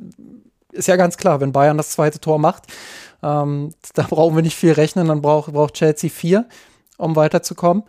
ist 0.73 0.89
ja 0.89 0.97
ganz 0.97 1.17
klar, 1.17 1.41
wenn 1.41 1.53
Bayern 1.53 1.79
das 1.79 1.91
zweite 1.91 2.21
Tor 2.21 2.39
macht, 2.39 2.65
ähm, 3.23 3.73
da 3.95 4.03
brauchen 4.03 4.37
wir 4.37 4.43
nicht 4.43 4.57
viel 4.57 4.73
rechnen, 4.73 5.09
dann 5.09 5.23
braucht, 5.23 5.53
braucht 5.53 5.75
Chelsea 5.75 6.11
vier, 6.11 6.47
um 6.99 7.17
weiterzukommen. 7.17 7.83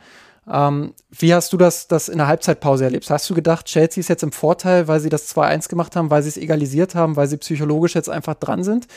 Ähm, 0.49 0.93
wie 1.09 1.33
hast 1.33 1.51
du 1.51 1.57
das, 1.57 1.87
das 1.87 2.07
in 2.07 2.17
der 2.19 2.27
Halbzeitpause 2.27 2.85
erlebt? 2.85 3.09
Hast 3.09 3.29
du 3.29 3.33
gedacht, 3.33 3.65
Chelsea 3.65 3.99
ist 3.99 4.07
jetzt 4.07 4.23
im 4.23 4.31
Vorteil, 4.31 4.87
weil 4.87 4.99
sie 4.99 5.09
das 5.09 5.35
2-1 5.35 5.67
gemacht 5.67 5.95
haben, 5.95 6.09
weil 6.09 6.23
sie 6.23 6.29
es 6.29 6.37
egalisiert 6.37 6.95
haben, 6.95 7.15
weil 7.17 7.27
sie 7.27 7.37
psychologisch 7.37 7.95
jetzt 7.95 8.09
einfach 8.09 8.35
dran 8.35 8.63
sind? 8.63 8.87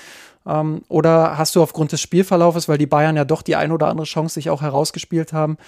Ähm, 0.47 0.83
oder 0.89 1.39
hast 1.39 1.57
du 1.57 1.63
aufgrund 1.63 1.93
des 1.93 2.01
Spielverlaufes, 2.01 2.69
weil 2.69 2.79
die 2.79 2.87
Bayern 2.87 3.17
ja 3.17 3.25
doch 3.25 3.43
die 3.43 3.57
ein 3.57 3.73
oder 3.73 3.89
andere 3.89 4.07
Chance 4.07 4.35
sich 4.35 4.49
auch 4.49 4.63
herausgespielt 4.63 5.33
haben, 5.33 5.59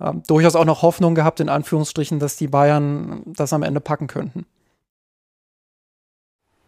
ähm, 0.00 0.22
durchaus 0.26 0.54
auch 0.54 0.64
noch 0.64 0.82
Hoffnung 0.82 1.14
gehabt, 1.14 1.40
in 1.40 1.48
Anführungsstrichen, 1.48 2.20
dass 2.20 2.36
die 2.36 2.48
Bayern 2.48 3.22
das 3.26 3.52
am 3.52 3.64
Ende 3.64 3.80
packen 3.80 4.06
könnten? 4.06 4.46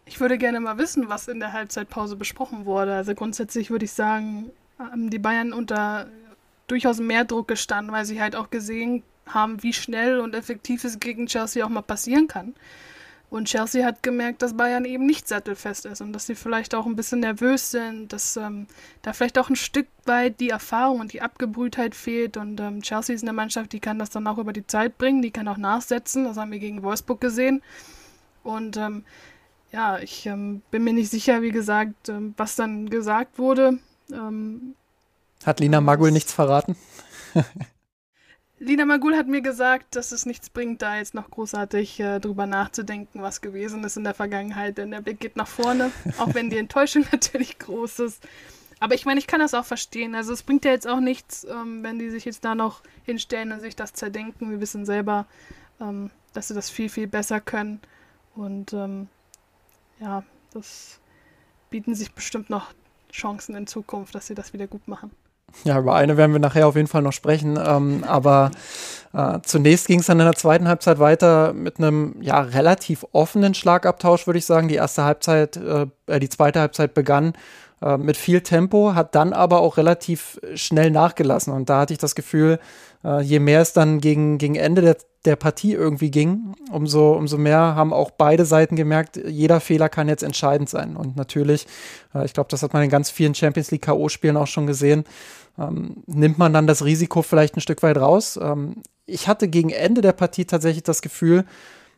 Ich 0.05 0.19
würde 0.19 0.37
gerne 0.37 0.59
mal 0.59 0.77
wissen, 0.77 1.09
was 1.09 1.27
in 1.27 1.39
der 1.39 1.53
Halbzeitpause 1.53 2.15
besprochen 2.15 2.65
wurde. 2.65 2.93
Also 2.93 3.15
grundsätzlich 3.15 3.71
würde 3.71 3.85
ich 3.85 3.93
sagen, 3.93 4.51
die 4.93 5.19
Bayern 5.19 5.51
unter 5.51 6.07
durchaus 6.67 6.99
mehr 6.99 7.25
Druck 7.25 7.47
gestanden, 7.47 7.93
weil 7.93 8.05
sie 8.05 8.21
halt 8.21 8.35
auch 8.35 8.49
gesehen 8.49 9.03
haben, 9.27 9.61
wie 9.63 9.73
schnell 9.73 10.19
und 10.19 10.35
effektiv 10.35 10.83
es 10.83 10.99
gegen 10.99 11.27
Chelsea 11.27 11.65
auch 11.65 11.69
mal 11.69 11.81
passieren 11.81 12.27
kann. 12.27 12.53
Und 13.29 13.47
Chelsea 13.47 13.83
hat 13.83 14.03
gemerkt, 14.03 14.41
dass 14.41 14.55
Bayern 14.55 14.85
eben 14.85 15.05
nicht 15.05 15.27
sattelfest 15.27 15.85
ist 15.87 15.99
und 15.99 16.13
dass 16.13 16.27
sie 16.27 16.35
vielleicht 16.35 16.75
auch 16.75 16.85
ein 16.85 16.95
bisschen 16.95 17.21
nervös 17.21 17.71
sind, 17.71 18.13
dass 18.13 18.37
ähm, 18.37 18.67
da 19.01 19.13
vielleicht 19.13 19.39
auch 19.39 19.49
ein 19.49 19.55
Stück 19.55 19.87
weit 20.05 20.39
die 20.39 20.49
Erfahrung 20.49 20.99
und 20.99 21.11
die 21.11 21.21
Abgebrühtheit 21.21 21.95
fehlt. 21.95 22.37
Und 22.37 22.59
ähm, 22.59 22.81
Chelsea 22.81 23.15
ist 23.15 23.23
eine 23.23 23.33
Mannschaft, 23.33 23.73
die 23.73 23.79
kann 23.79 23.99
das 23.99 24.11
dann 24.11 24.27
auch 24.27 24.37
über 24.37 24.53
die 24.53 24.67
Zeit 24.67 24.97
bringen, 24.97 25.21
die 25.21 25.31
kann 25.31 25.47
auch 25.47 25.57
nachsetzen. 25.57 26.25
Das 26.25 26.37
haben 26.37 26.51
wir 26.51 26.59
gegen 26.59 26.83
Wolfsburg 26.83 27.19
gesehen. 27.19 27.61
Und 28.43 28.77
ähm, 28.77 29.03
ja, 29.71 29.97
ich 29.99 30.27
ähm, 30.27 30.61
bin 30.69 30.83
mir 30.83 30.93
nicht 30.93 31.09
sicher, 31.09 31.41
wie 31.41 31.51
gesagt, 31.51 32.09
ähm, 32.09 32.35
was 32.37 32.55
dann 32.55 32.89
gesagt 32.89 33.39
wurde. 33.39 33.79
Hat 35.45 35.59
Lina 35.59 35.79
Magul 35.79 36.11
nichts 36.11 36.33
verraten? 36.33 36.75
Lina 38.57 38.85
Magul 38.85 39.15
hat 39.15 39.27
mir 39.27 39.41
gesagt, 39.41 39.95
dass 39.95 40.11
es 40.11 40.25
nichts 40.25 40.49
bringt, 40.49 40.81
da 40.81 40.97
jetzt 40.97 41.13
noch 41.13 41.29
großartig 41.29 41.99
äh, 41.99 42.19
drüber 42.19 42.47
nachzudenken, 42.47 43.21
was 43.21 43.41
gewesen 43.41 43.83
ist 43.83 43.97
in 43.97 44.05
der 44.05 44.13
Vergangenheit, 44.13 44.77
denn 44.77 44.91
der 44.91 45.01
Blick 45.01 45.19
geht 45.19 45.35
nach 45.35 45.47
vorne, 45.47 45.91
auch 46.17 46.33
wenn 46.33 46.49
die 46.49 46.57
Enttäuschung 46.65 47.05
natürlich 47.11 47.59
groß 47.59 47.99
ist. 47.99 48.23
Aber 48.79 48.95
ich 48.95 49.05
meine, 49.05 49.19
ich 49.19 49.27
kann 49.27 49.39
das 49.39 49.53
auch 49.53 49.65
verstehen. 49.65 50.15
Also 50.15 50.33
es 50.33 50.43
bringt 50.43 50.65
ja 50.65 50.71
jetzt 50.71 50.87
auch 50.87 50.99
nichts, 50.99 51.45
ähm, 51.45 51.83
wenn 51.83 51.99
die 51.99 52.09
sich 52.09 52.25
jetzt 52.25 52.43
da 52.43 52.55
noch 52.55 52.81
hinstellen 53.03 53.51
und 53.51 53.59
sich 53.59 53.75
das 53.75 53.93
zerdenken. 53.93 54.49
Wir 54.49 54.61
wissen 54.61 54.85
selber, 54.85 55.25
ähm, 55.79 56.09
dass 56.33 56.47
sie 56.47 56.53
das 56.53 56.69
viel, 56.69 56.89
viel 56.89 57.07
besser 57.07 57.39
können. 57.39 57.81
Und 58.35 58.73
ähm, 58.73 59.07
ja, 59.99 60.23
das 60.53 60.99
bieten 61.69 61.93
sich 61.93 62.13
bestimmt 62.13 62.49
noch 62.49 62.73
Chancen 63.11 63.55
in 63.55 63.67
Zukunft, 63.67 64.15
dass 64.15 64.27
sie 64.27 64.35
das 64.35 64.53
wieder 64.53 64.67
gut 64.67 64.87
machen. 64.87 65.11
Ja, 65.63 65.79
über 65.79 65.95
eine 65.95 66.17
werden 66.17 66.33
wir 66.33 66.39
nachher 66.39 66.67
auf 66.67 66.75
jeden 66.75 66.87
Fall 66.87 67.01
noch 67.01 67.13
sprechen. 67.13 67.57
Ähm, 67.63 68.03
aber 68.05 68.51
äh, 69.13 69.39
zunächst 69.43 69.87
ging 69.87 69.99
es 69.99 70.07
dann 70.07 70.19
in 70.19 70.25
der 70.25 70.35
zweiten 70.35 70.67
Halbzeit 70.67 70.99
weiter 70.99 71.53
mit 71.53 71.77
einem 71.77 72.15
ja 72.21 72.41
relativ 72.41 73.05
offenen 73.13 73.53
Schlagabtausch, 73.53 74.27
würde 74.27 74.39
ich 74.39 74.45
sagen. 74.45 74.67
Die 74.67 74.75
erste 74.75 75.03
Halbzeit, 75.03 75.57
äh, 75.57 75.87
äh 76.07 76.19
die 76.19 76.29
zweite 76.29 76.59
Halbzeit 76.59 76.93
begann 76.93 77.33
äh, 77.85 77.97
mit 77.97 78.17
viel 78.17 78.41
Tempo, 78.41 78.95
hat 78.95 79.13
dann 79.13 79.31
aber 79.31 79.61
auch 79.61 79.77
relativ 79.77 80.39
schnell 80.55 80.89
nachgelassen. 80.89 81.53
Und 81.53 81.69
da 81.69 81.81
hatte 81.81 81.93
ich 81.93 81.99
das 81.99 82.15
Gefühl, 82.15 82.59
äh, 83.03 83.21
je 83.21 83.39
mehr 83.39 83.61
es 83.61 83.73
dann 83.73 84.01
gegen, 84.01 84.39
gegen 84.39 84.55
Ende 84.55 84.81
der, 84.81 84.97
der 85.25 85.35
Partie 85.35 85.73
irgendwie 85.73 86.09
ging, 86.09 86.55
umso, 86.71 87.13
umso 87.13 87.37
mehr 87.37 87.59
haben 87.59 87.93
auch 87.93 88.09
beide 88.09 88.45
Seiten 88.45 88.75
gemerkt, 88.75 89.17
jeder 89.27 89.59
Fehler 89.59 89.87
kann 89.87 90.09
jetzt 90.09 90.23
entscheidend 90.23 90.67
sein. 90.67 90.97
Und 90.97 91.15
natürlich, 91.15 91.67
äh, 92.15 92.25
ich 92.25 92.33
glaube, 92.33 92.47
das 92.49 92.63
hat 92.63 92.73
man 92.73 92.81
in 92.81 92.89
ganz 92.89 93.11
vielen 93.11 93.35
Champions 93.35 93.69
League 93.69 93.83
K.O.-Spielen 93.83 94.35
auch 94.35 94.47
schon 94.47 94.65
gesehen, 94.65 95.03
ähm, 95.59 96.03
nimmt 96.07 96.39
man 96.39 96.53
dann 96.53 96.65
das 96.65 96.83
Risiko 96.83 97.21
vielleicht 97.21 97.55
ein 97.55 97.61
Stück 97.61 97.83
weit 97.83 97.97
raus. 97.97 98.39
Ähm, 98.41 98.81
ich 99.05 99.27
hatte 99.27 99.47
gegen 99.47 99.69
Ende 99.69 100.01
der 100.01 100.13
Partie 100.13 100.45
tatsächlich 100.45 100.83
das 100.83 101.03
Gefühl, 101.03 101.45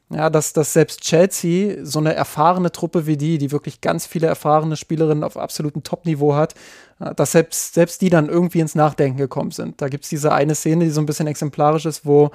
ja, 0.09 0.29
dass, 0.29 0.53
dass 0.53 0.71
selbst 0.71 1.01
Chelsea, 1.01 1.83
so 1.83 1.99
eine 1.99 2.13
erfahrene 2.13 2.71
Truppe 2.71 3.07
wie 3.07 3.17
die, 3.17 3.37
die 3.37 3.51
wirklich 3.51 3.81
ganz 3.81 4.05
viele 4.05 4.27
erfahrene 4.27 4.77
Spielerinnen 4.77 5.23
auf 5.23 5.35
absolutem 5.35 5.83
Top-Niveau 5.83 6.35
hat, 6.35 6.55
äh, 6.99 7.13
dass 7.15 7.33
selbst, 7.33 7.73
selbst 7.73 8.01
die 8.01 8.09
dann 8.09 8.29
irgendwie 8.29 8.61
ins 8.61 8.75
Nachdenken 8.75 9.17
gekommen 9.17 9.51
sind. 9.51 9.81
Da 9.81 9.89
gibt 9.89 10.05
es 10.05 10.09
diese 10.09 10.31
eine 10.31 10.55
Szene, 10.55 10.85
die 10.85 10.91
so 10.91 11.01
ein 11.01 11.05
bisschen 11.05 11.27
exemplarisch 11.27 11.85
ist, 11.85 12.05
wo 12.05 12.31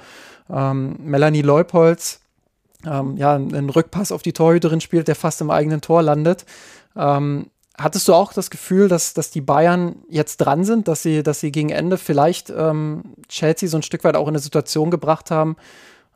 ähm, 0.51 0.97
Melanie 0.99 1.41
Leupolz 1.41 2.19
ähm, 2.85 3.17
ja, 3.17 3.35
einen 3.35 3.69
Rückpass 3.69 4.11
auf 4.11 4.21
die 4.21 4.33
Torhüterin 4.33 4.81
spielt, 4.81 5.07
der 5.07 5.15
fast 5.15 5.41
im 5.41 5.49
eigenen 5.49 5.81
Tor 5.81 6.03
landet. 6.03 6.45
Ähm, 6.95 7.47
hattest 7.77 8.07
du 8.07 8.13
auch 8.13 8.33
das 8.33 8.49
Gefühl, 8.49 8.87
dass, 8.87 9.15
dass 9.15 9.31
die 9.31 9.41
Bayern 9.41 9.95
jetzt 10.09 10.37
dran 10.37 10.63
sind, 10.63 10.87
dass 10.87 11.01
sie, 11.01 11.23
dass 11.23 11.39
sie 11.39 11.51
gegen 11.51 11.69
Ende 11.69 11.97
vielleicht 11.97 12.51
ähm, 12.55 13.15
Chelsea 13.29 13.67
so 13.67 13.77
ein 13.77 13.83
Stück 13.83 14.03
weit 14.03 14.15
auch 14.15 14.27
in 14.27 14.33
eine 14.33 14.39
Situation 14.39 14.91
gebracht 14.91 15.31
haben, 15.31 15.55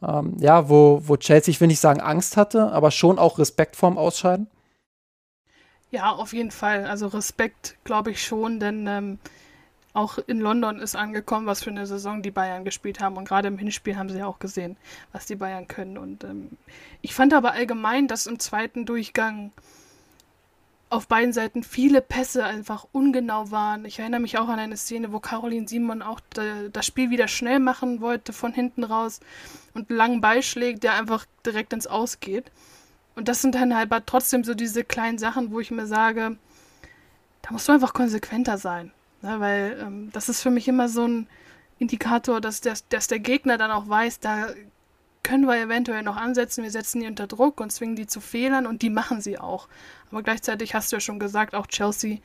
ähm, 0.01 0.36
ja, 0.39 0.70
wo, 0.70 1.01
wo 1.06 1.18
Chelsea, 1.18 1.51
ich 1.51 1.62
will 1.62 1.68
nicht 1.68 1.80
sagen 1.80 2.01
Angst 2.01 2.38
hatte, 2.38 2.72
aber 2.72 2.92
schon 2.92 3.20
auch 3.20 3.39
Respekt 3.39 3.75
vorm 3.75 3.98
Ausscheiden? 3.98 4.48
Ja, 5.89 6.12
auf 6.12 6.34
jeden 6.34 6.51
Fall. 6.51 6.86
Also 6.86 7.08
Respekt 7.08 7.77
glaube 7.84 8.12
ich 8.12 8.24
schon, 8.24 8.60
denn 8.60 8.86
ähm, 8.88 9.20
auch 9.94 10.20
in 10.27 10.39
London 10.39 10.80
ist 10.80 10.96
angekommen, 10.96 11.48
was 11.48 11.63
für 11.63 11.72
eine 11.72 11.88
Saison 11.88 12.22
die 12.22 12.32
Bayern 12.32 12.66
gespielt 12.66 13.00
haben. 13.00 13.18
Und 13.18 13.27
gerade 13.27 13.48
im 13.48 13.58
Hinspiel 13.58 13.98
haben 13.98 14.10
sie 14.10 14.20
ja 14.20 14.27
auch 14.27 14.39
gesehen, 14.39 14.77
was 15.12 15.25
die 15.25 15.36
Bayern 15.36 15.68
können. 15.68 15.98
Und 15.98 16.24
ähm, 16.24 16.50
ich 17.01 17.16
fand 17.16 17.34
aber 17.34 17.54
allgemein, 17.54 18.08
dass 18.08 18.27
im 18.27 18.38
zweiten 18.39 18.86
Durchgang 18.86 19.51
auf 20.89 21.08
beiden 21.08 21.34
Seiten 21.34 21.63
viele 21.63 22.01
Pässe 22.01 22.46
einfach 22.46 22.88
ungenau 22.91 23.51
waren. 23.51 23.84
Ich 23.86 24.00
erinnere 24.00 24.22
mich 24.22 24.38
auch 24.38 24.48
an 24.48 24.60
eine 24.60 24.77
Szene, 24.77 25.12
wo 25.12 25.20
Caroline 25.20 25.67
Simon 25.67 26.01
auch 26.01 26.22
das 26.72 26.86
Spiel 26.86 27.10
wieder 27.10 27.27
schnell 27.27 27.60
machen 27.60 28.00
wollte 28.00 28.32
von 28.32 28.53
hinten 28.53 28.84
raus 28.84 29.20
und 29.74 29.89
einen 29.89 29.98
langen 29.98 30.22
Ball 30.22 30.41
schlägt, 30.41 30.84
der 30.84 30.94
einfach 30.94 31.25
direkt 31.46 31.74
ins 31.74 31.88
Aus 31.88 32.20
geht. 32.20 32.51
Und 33.15 33.27
das 33.27 33.41
sind 33.41 33.56
dann 33.56 33.75
halt 33.75 33.91
trotzdem 34.06 34.44
so 34.44 34.53
diese 34.53 34.84
kleinen 34.84 35.17
Sachen, 35.17 35.51
wo 35.51 35.60
ich 35.60 35.72
mir 35.72 35.88
sage, 35.88 36.38
da 37.41 37.51
musst 37.51 37.67
du 37.67 37.74
einfach 37.74 37.94
konsequenter 37.94 38.58
sein. 38.58 38.91
Ne? 39.22 39.39
Weil 39.39 39.77
ähm, 39.82 40.10
das 40.13 40.29
ist 40.29 40.41
für 40.41 40.51
mich 40.51 40.67
immer 40.67 40.88
so 40.88 41.06
ein 41.06 41.27
Indikator, 41.79 42.41
dass, 42.41 42.62
der, 42.62 42.75
dass 42.89 43.08
der 43.08 43.20
Gegner 43.20 43.58
dann 43.58 43.72
auch 43.72 43.89
weiß, 43.89 44.20
da 44.20 44.50
können 45.27 45.46
wir 45.46 45.57
eventuell 45.62 46.03
noch 46.03 46.15
ansetzen. 46.15 46.63
Wir 46.63 46.72
setzen 46.72 47.01
die 47.01 47.07
unter 47.07 47.27
Druck 47.27 47.60
und 47.60 47.69
zwingen 47.69 47.98
die 47.98 48.07
zu 48.07 48.22
Fehlern 48.22 48.65
und 48.65 48.81
die 48.81 48.89
machen 48.89 49.19
sie 49.19 49.38
auch. 49.38 49.67
Aber 50.10 50.24
gleichzeitig 50.24 50.74
hast 50.74 50.89
du 50.89 50.96
ja 50.96 51.00
schon 51.01 51.19
gesagt, 51.19 51.53
auch 51.53 51.67
Chelsea 51.67 52.19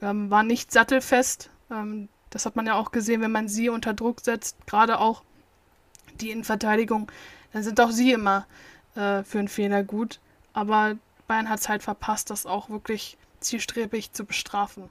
ähm, 0.00 0.30
war 0.30 0.42
nicht 0.42 0.72
sattelfest. 0.72 1.50
Ähm, 1.70 2.08
das 2.30 2.46
hat 2.46 2.56
man 2.56 2.64
ja 2.64 2.76
auch 2.76 2.92
gesehen, 2.92 3.20
wenn 3.20 3.30
man 3.30 3.46
sie 3.46 3.68
unter 3.68 3.92
Druck 3.92 4.22
setzt, 4.22 4.56
gerade 4.66 5.00
auch 5.00 5.22
die 6.18 6.30
Innenverteidigung, 6.30 7.12
dann 7.52 7.62
sind 7.62 7.78
auch 7.78 7.90
sie 7.90 8.12
immer 8.12 8.46
äh, 8.94 9.22
für 9.22 9.38
einen 9.38 9.48
Fehler 9.48 9.84
gut. 9.84 10.18
Aber 10.54 10.96
Bayern 11.28 11.50
hat 11.50 11.60
es 11.60 11.68
halt 11.68 11.82
verpasst, 11.82 12.30
das 12.30 12.46
auch 12.46 12.70
wirklich 12.70 13.18
zielstrebig 13.40 14.12
zu 14.12 14.24
bestrafen. 14.24 14.88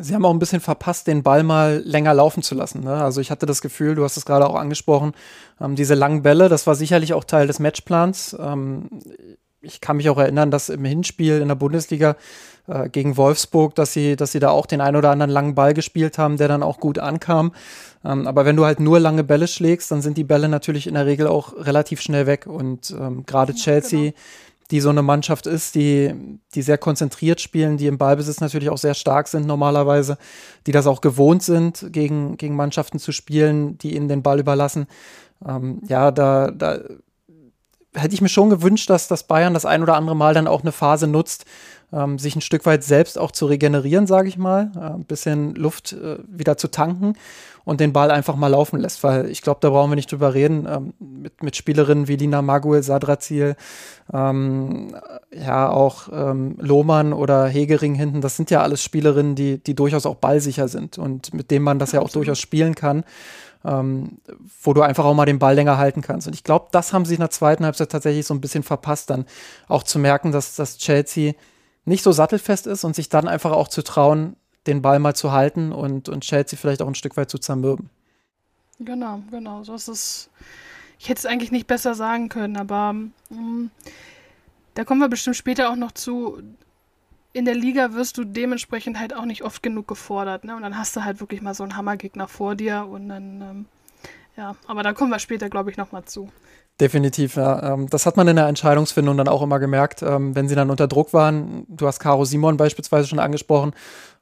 Sie 0.00 0.14
haben 0.14 0.24
auch 0.24 0.32
ein 0.32 0.38
bisschen 0.38 0.60
verpasst, 0.60 1.08
den 1.08 1.24
Ball 1.24 1.42
mal 1.42 1.82
länger 1.84 2.14
laufen 2.14 2.42
zu 2.44 2.54
lassen. 2.54 2.84
Ne? 2.84 2.94
Also 2.94 3.20
ich 3.20 3.32
hatte 3.32 3.46
das 3.46 3.60
Gefühl, 3.60 3.96
du 3.96 4.04
hast 4.04 4.16
es 4.16 4.24
gerade 4.24 4.48
auch 4.48 4.54
angesprochen, 4.54 5.12
ähm, 5.60 5.74
diese 5.74 5.94
langen 5.94 6.22
Bälle, 6.22 6.48
das 6.48 6.68
war 6.68 6.76
sicherlich 6.76 7.14
auch 7.14 7.24
Teil 7.24 7.48
des 7.48 7.58
Matchplans. 7.58 8.36
Ähm, 8.38 8.88
ich 9.60 9.80
kann 9.80 9.96
mich 9.96 10.08
auch 10.08 10.18
erinnern, 10.18 10.52
dass 10.52 10.68
im 10.68 10.84
Hinspiel 10.84 11.40
in 11.40 11.48
der 11.48 11.56
Bundesliga 11.56 12.16
äh, 12.68 12.88
gegen 12.88 13.16
Wolfsburg, 13.16 13.74
dass 13.74 13.92
sie, 13.92 14.14
dass 14.14 14.30
sie 14.30 14.38
da 14.38 14.50
auch 14.50 14.66
den 14.66 14.80
einen 14.80 14.96
oder 14.96 15.10
anderen 15.10 15.32
langen 15.32 15.56
Ball 15.56 15.74
gespielt 15.74 16.16
haben, 16.16 16.36
der 16.36 16.46
dann 16.46 16.62
auch 16.62 16.78
gut 16.78 17.00
ankam. 17.00 17.52
Ähm, 18.04 18.28
aber 18.28 18.44
wenn 18.44 18.54
du 18.54 18.64
halt 18.64 18.78
nur 18.78 19.00
lange 19.00 19.24
Bälle 19.24 19.48
schlägst, 19.48 19.90
dann 19.90 20.00
sind 20.00 20.16
die 20.16 20.22
Bälle 20.24 20.48
natürlich 20.48 20.86
in 20.86 20.94
der 20.94 21.06
Regel 21.06 21.26
auch 21.26 21.56
relativ 21.56 22.00
schnell 22.00 22.26
weg. 22.26 22.46
Und 22.46 22.92
ähm, 22.92 23.26
gerade 23.26 23.52
Chelsea 23.52 24.10
genau 24.10 24.16
die 24.70 24.80
so 24.80 24.90
eine 24.90 25.02
Mannschaft 25.02 25.46
ist, 25.46 25.74
die, 25.74 26.14
die 26.54 26.62
sehr 26.62 26.78
konzentriert 26.78 27.40
spielen, 27.40 27.78
die 27.78 27.86
im 27.86 27.98
Ballbesitz 27.98 28.40
natürlich 28.40 28.68
auch 28.68 28.78
sehr 28.78 28.94
stark 28.94 29.28
sind 29.28 29.46
normalerweise, 29.46 30.18
die 30.66 30.72
das 30.72 30.86
auch 30.86 31.00
gewohnt 31.00 31.42
sind, 31.42 31.86
gegen, 31.90 32.36
gegen 32.36 32.54
Mannschaften 32.54 32.98
zu 32.98 33.12
spielen, 33.12 33.78
die 33.78 33.96
ihnen 33.96 34.08
den 34.08 34.22
Ball 34.22 34.40
überlassen. 34.40 34.86
Ähm, 35.46 35.80
ja, 35.88 36.10
da, 36.10 36.50
da 36.50 36.80
hätte 37.94 38.14
ich 38.14 38.20
mir 38.20 38.28
schon 38.28 38.50
gewünscht, 38.50 38.90
dass 38.90 39.08
das 39.08 39.24
Bayern 39.24 39.54
das 39.54 39.64
ein 39.64 39.82
oder 39.82 39.96
andere 39.96 40.16
Mal 40.16 40.34
dann 40.34 40.46
auch 40.46 40.62
eine 40.62 40.72
Phase 40.72 41.06
nutzt, 41.06 41.46
ähm, 41.92 42.18
sich 42.18 42.36
ein 42.36 42.40
Stück 42.40 42.66
weit 42.66 42.84
selbst 42.84 43.18
auch 43.18 43.30
zu 43.30 43.46
regenerieren, 43.46 44.06
sage 44.06 44.28
ich 44.28 44.36
mal, 44.36 44.70
äh, 44.76 44.94
ein 44.94 45.04
bisschen 45.04 45.54
Luft 45.54 45.92
äh, 45.92 46.18
wieder 46.28 46.56
zu 46.56 46.68
tanken 46.68 47.14
und 47.64 47.80
den 47.80 47.92
Ball 47.92 48.10
einfach 48.10 48.36
mal 48.36 48.48
laufen 48.48 48.78
lässt, 48.78 49.02
weil 49.02 49.28
ich 49.28 49.42
glaube, 49.42 49.60
da 49.60 49.70
brauchen 49.70 49.90
wir 49.90 49.96
nicht 49.96 50.10
drüber 50.10 50.34
reden. 50.34 50.66
Ähm, 50.66 50.92
mit, 50.98 51.42
mit 51.42 51.56
Spielerinnen 51.56 52.08
wie 52.08 52.16
Lina 52.16 52.42
Maguel, 52.42 52.82
Sadrazil, 52.82 53.56
ähm, 54.12 54.94
ja 55.32 55.70
auch 55.70 56.08
ähm, 56.12 56.56
Lohmann 56.60 57.12
oder 57.12 57.46
Hegering 57.46 57.94
hinten, 57.94 58.20
das 58.20 58.36
sind 58.36 58.50
ja 58.50 58.62
alles 58.62 58.82
Spielerinnen, 58.82 59.34
die, 59.34 59.58
die 59.58 59.74
durchaus 59.74 60.06
auch 60.06 60.16
ballsicher 60.16 60.68
sind 60.68 60.98
und 60.98 61.32
mit 61.34 61.50
denen 61.50 61.64
man 61.64 61.78
das 61.78 61.92
ja 61.92 62.00
auch 62.00 62.10
durchaus 62.10 62.38
spielen 62.38 62.74
kann. 62.74 63.04
Ähm, 63.64 64.18
wo 64.62 64.72
du 64.72 64.82
einfach 64.82 65.04
auch 65.04 65.14
mal 65.14 65.26
den 65.26 65.40
Ball 65.40 65.56
länger 65.56 65.78
halten 65.78 66.00
kannst. 66.00 66.28
Und 66.28 66.32
ich 66.32 66.44
glaube, 66.44 66.68
das 66.70 66.92
haben 66.92 67.04
sie 67.04 67.14
in 67.14 67.20
der 67.20 67.30
zweiten 67.30 67.64
Halbzeit 67.64 67.90
tatsächlich 67.90 68.24
so 68.24 68.32
ein 68.32 68.40
bisschen 68.40 68.62
verpasst, 68.62 69.10
dann 69.10 69.24
auch 69.66 69.82
zu 69.82 69.98
merken, 69.98 70.30
dass, 70.30 70.54
dass 70.54 70.78
Chelsea 70.78 71.34
nicht 71.88 72.02
so 72.02 72.12
sattelfest 72.12 72.66
ist 72.66 72.84
und 72.84 72.94
sich 72.94 73.08
dann 73.08 73.26
einfach 73.26 73.52
auch 73.52 73.68
zu 73.68 73.82
trauen, 73.82 74.36
den 74.66 74.82
Ball 74.82 74.98
mal 74.98 75.14
zu 75.14 75.32
halten 75.32 75.72
und, 75.72 76.08
und 76.08 76.22
Chelsea 76.22 76.58
vielleicht 76.58 76.82
auch 76.82 76.86
ein 76.86 76.94
Stück 76.94 77.16
weit 77.16 77.30
zu 77.30 77.38
zermürben. 77.38 77.90
Genau, 78.78 79.22
genau. 79.30 79.64
Das 79.64 79.88
ist. 79.88 80.30
Ich 81.00 81.08
hätte 81.08 81.20
es 81.20 81.26
eigentlich 81.26 81.52
nicht 81.52 81.66
besser 81.66 81.94
sagen 81.94 82.28
können, 82.28 82.56
aber 82.56 82.92
mh, 82.92 83.08
mm, 83.30 83.70
da 84.74 84.84
kommen 84.84 85.00
wir 85.00 85.08
bestimmt 85.08 85.36
später 85.36 85.70
auch 85.70 85.76
noch 85.76 85.92
zu. 85.92 86.42
In 87.32 87.44
der 87.44 87.54
Liga 87.54 87.92
wirst 87.94 88.18
du 88.18 88.24
dementsprechend 88.24 88.98
halt 88.98 89.14
auch 89.14 89.24
nicht 89.24 89.42
oft 89.42 89.62
genug 89.62 89.86
gefordert, 89.86 90.44
ne? 90.44 90.56
Und 90.56 90.62
dann 90.62 90.78
hast 90.78 90.96
du 90.96 91.04
halt 91.04 91.20
wirklich 91.20 91.42
mal 91.42 91.54
so 91.54 91.62
einen 91.62 91.76
Hammergegner 91.76 92.26
vor 92.28 92.54
dir 92.54 92.86
und 92.88 93.08
dann, 93.08 93.42
ähm, 93.42 93.66
ja, 94.36 94.56
aber 94.66 94.82
da 94.82 94.92
kommen 94.92 95.10
wir 95.10 95.18
später, 95.18 95.48
glaube 95.48 95.70
ich, 95.70 95.76
nochmal 95.76 96.04
zu. 96.04 96.30
Definitiv, 96.80 97.34
ja. 97.34 97.74
Ähm, 97.74 97.88
das 97.90 98.06
hat 98.06 98.16
man 98.16 98.28
in 98.28 98.36
der 98.36 98.46
Entscheidungsfindung 98.46 99.16
dann 99.16 99.26
auch 99.26 99.42
immer 99.42 99.58
gemerkt, 99.58 100.02
ähm, 100.02 100.36
wenn 100.36 100.48
sie 100.48 100.54
dann 100.54 100.70
unter 100.70 100.86
Druck 100.86 101.12
waren. 101.12 101.66
Du 101.68 101.88
hast 101.88 101.98
Caro 101.98 102.24
Simon 102.24 102.56
beispielsweise 102.56 103.08
schon 103.08 103.18
angesprochen. 103.18 103.72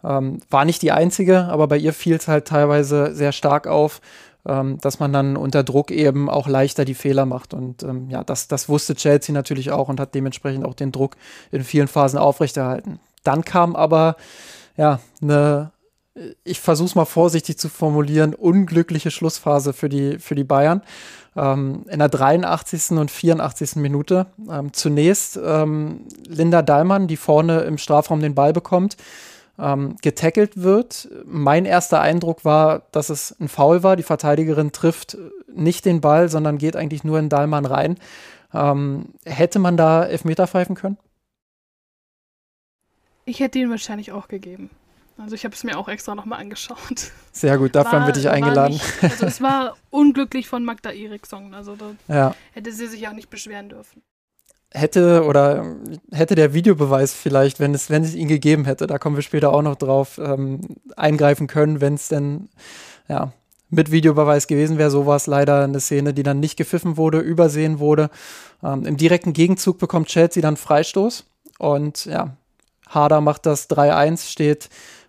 Ähm, 0.02 0.40
war 0.48 0.64
nicht 0.64 0.80
die 0.80 0.92
einzige, 0.92 1.44
aber 1.44 1.68
bei 1.68 1.76
ihr 1.76 1.92
fiel 1.92 2.16
es 2.16 2.28
halt 2.28 2.48
teilweise 2.48 3.14
sehr 3.14 3.32
stark 3.32 3.66
auf, 3.66 4.00
dass 4.44 5.00
man 5.00 5.12
dann 5.12 5.36
unter 5.36 5.64
Druck 5.64 5.90
eben 5.90 6.30
auch 6.30 6.46
leichter 6.46 6.84
die 6.84 6.94
Fehler 6.94 7.26
macht. 7.26 7.52
Und 7.52 7.84
ja, 8.08 8.22
das, 8.22 8.46
das 8.46 8.68
wusste 8.68 8.94
Chelsea 8.94 9.34
natürlich 9.34 9.72
auch 9.72 9.88
und 9.88 9.98
hat 9.98 10.14
dementsprechend 10.14 10.64
auch 10.64 10.74
den 10.74 10.92
Druck 10.92 11.16
in 11.50 11.64
vielen 11.64 11.88
Phasen 11.88 12.16
aufrechterhalten. 12.16 13.00
Dann 13.24 13.44
kam 13.44 13.74
aber 13.74 14.14
ja 14.76 15.00
eine 15.20 15.72
ich 16.44 16.60
versuche 16.60 16.86
es 16.86 16.94
mal 16.94 17.04
vorsichtig 17.04 17.58
zu 17.58 17.68
formulieren, 17.68 18.34
unglückliche 18.34 19.10
Schlussphase 19.10 19.72
für 19.72 19.88
die, 19.88 20.18
für 20.18 20.34
die 20.34 20.44
Bayern 20.44 20.82
ähm, 21.36 21.84
in 21.88 21.98
der 21.98 22.08
83. 22.08 22.92
und 22.92 23.10
84. 23.10 23.76
Minute. 23.76 24.26
Ähm, 24.50 24.72
zunächst 24.72 25.38
ähm, 25.42 26.06
Linda 26.26 26.62
Dahlmann, 26.62 27.06
die 27.06 27.16
vorne 27.16 27.60
im 27.60 27.78
Strafraum 27.78 28.20
den 28.20 28.34
Ball 28.34 28.52
bekommt, 28.52 28.96
ähm, 29.58 29.96
getackelt 30.02 30.62
wird. 30.62 31.08
Mein 31.24 31.64
erster 31.64 32.00
Eindruck 32.00 32.44
war, 32.44 32.82
dass 32.92 33.10
es 33.10 33.36
ein 33.40 33.48
Foul 33.48 33.82
war. 33.82 33.96
Die 33.96 34.02
Verteidigerin 34.02 34.72
trifft 34.72 35.16
nicht 35.54 35.84
den 35.84 36.00
Ball, 36.00 36.28
sondern 36.28 36.58
geht 36.58 36.76
eigentlich 36.76 37.04
nur 37.04 37.18
in 37.18 37.28
Dahlmann 37.28 37.66
rein. 37.66 37.98
Ähm, 38.54 39.06
hätte 39.24 39.58
man 39.58 39.76
da 39.76 40.04
Elfmeter 40.04 40.46
pfeifen 40.46 40.74
können? 40.76 40.98
Ich 43.24 43.40
hätte 43.40 43.58
ihn 43.58 43.70
wahrscheinlich 43.70 44.12
auch 44.12 44.28
gegeben. 44.28 44.70
Also 45.18 45.34
ich 45.34 45.44
habe 45.44 45.54
es 45.54 45.64
mir 45.64 45.78
auch 45.78 45.88
extra 45.88 46.14
nochmal 46.14 46.40
angeschaut. 46.40 47.10
Sehr 47.32 47.56
gut, 47.56 47.74
dafür 47.74 48.00
haben 48.00 48.06
wir 48.06 48.12
dich 48.12 48.28
eingeladen. 48.28 48.74
Nicht, 48.74 49.02
also 49.02 49.26
es 49.26 49.40
war 49.40 49.76
unglücklich 49.90 50.46
von 50.48 50.64
Magda 50.64 50.90
Eriksson. 50.90 51.54
Also 51.54 51.76
da 51.76 51.94
ja. 52.08 52.34
hätte 52.52 52.70
sie 52.72 52.86
sich 52.86 53.08
auch 53.08 53.12
nicht 53.12 53.30
beschweren 53.30 53.68
dürfen. 53.68 54.02
Hätte 54.72 55.24
oder 55.24 55.76
hätte 56.12 56.34
der 56.34 56.52
Videobeweis 56.52 57.14
vielleicht, 57.14 57.60
wenn 57.60 57.72
es, 57.72 57.88
wenn 57.88 58.02
es 58.02 58.14
ihn 58.14 58.28
gegeben 58.28 58.66
hätte, 58.66 58.86
da 58.86 58.98
kommen 58.98 59.16
wir 59.16 59.22
später 59.22 59.52
auch 59.52 59.62
noch 59.62 59.76
drauf, 59.76 60.18
ähm, 60.18 60.60
eingreifen 60.96 61.46
können, 61.46 61.80
wenn 61.80 61.94
es 61.94 62.08
denn 62.08 62.50
ja, 63.08 63.32
mit 63.70 63.90
Videobeweis 63.90 64.46
gewesen 64.46 64.76
wäre. 64.76 64.90
So 64.90 65.06
war 65.06 65.16
es 65.16 65.26
leider 65.26 65.64
eine 65.64 65.80
Szene, 65.80 66.12
die 66.12 66.24
dann 66.24 66.40
nicht 66.40 66.56
gepfiffen 66.56 66.96
wurde, 66.96 67.20
übersehen 67.20 67.78
wurde. 67.78 68.10
Ähm, 68.62 68.84
Im 68.84 68.96
direkten 68.96 69.32
Gegenzug 69.32 69.78
bekommt 69.78 70.08
Chelsea 70.08 70.42
dann 70.42 70.56
Freistoß 70.56 71.24
und 71.58 72.04
ja, 72.04 72.36
Harder 72.88 73.20
macht 73.20 73.46
das 73.46 73.70
3-1, 73.70 74.30
steht 74.30 74.68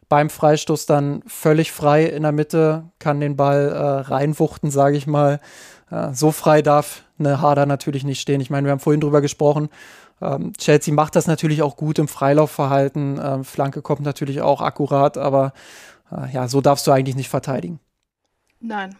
beim 0.10 0.30
Freistoß 0.30 0.86
dann 0.86 1.22
völlig 1.28 1.72
frei 1.72 2.06
in 2.06 2.24
der 2.24 2.32
Mitte, 2.32 2.86
kann 3.00 3.20
den 3.20 3.36
Ball 3.36 3.70
äh, 3.70 4.12
reinwuchten, 4.12 4.72
sage 4.72 4.98
ich 4.98 5.08
mal. 5.08 5.40
Äh, 5.92 6.14
so 6.14 6.32
frei 6.32 6.62
darf 6.62 7.04
eine 7.20 7.42
Harder 7.42 7.66
natürlich 7.66 8.04
nicht 8.04 8.22
stehen. 8.22 8.42
Ich 8.42 8.50
meine, 8.50 8.66
wir 8.66 8.72
haben 8.72 8.80
vorhin 8.80 9.02
drüber 9.02 9.22
gesprochen. 9.22 9.70
Ähm, 10.22 10.54
Chelsea 10.58 10.94
macht 10.94 11.16
das 11.16 11.28
natürlich 11.28 11.62
auch 11.62 11.76
gut 11.76 12.00
im 12.00 12.08
Freilaufverhalten. 12.08 13.20
Ähm, 13.22 13.44
Flanke 13.44 13.82
kommt 13.82 14.02
natürlich 14.02 14.42
auch 14.42 14.62
akkurat, 14.62 15.18
aber 15.18 15.54
äh, 16.12 16.32
ja, 16.32 16.48
so 16.48 16.62
darfst 16.62 16.88
du 16.88 16.92
eigentlich 16.92 17.16
nicht 17.16 17.30
verteidigen. 17.30 17.80
Nein. 18.60 18.96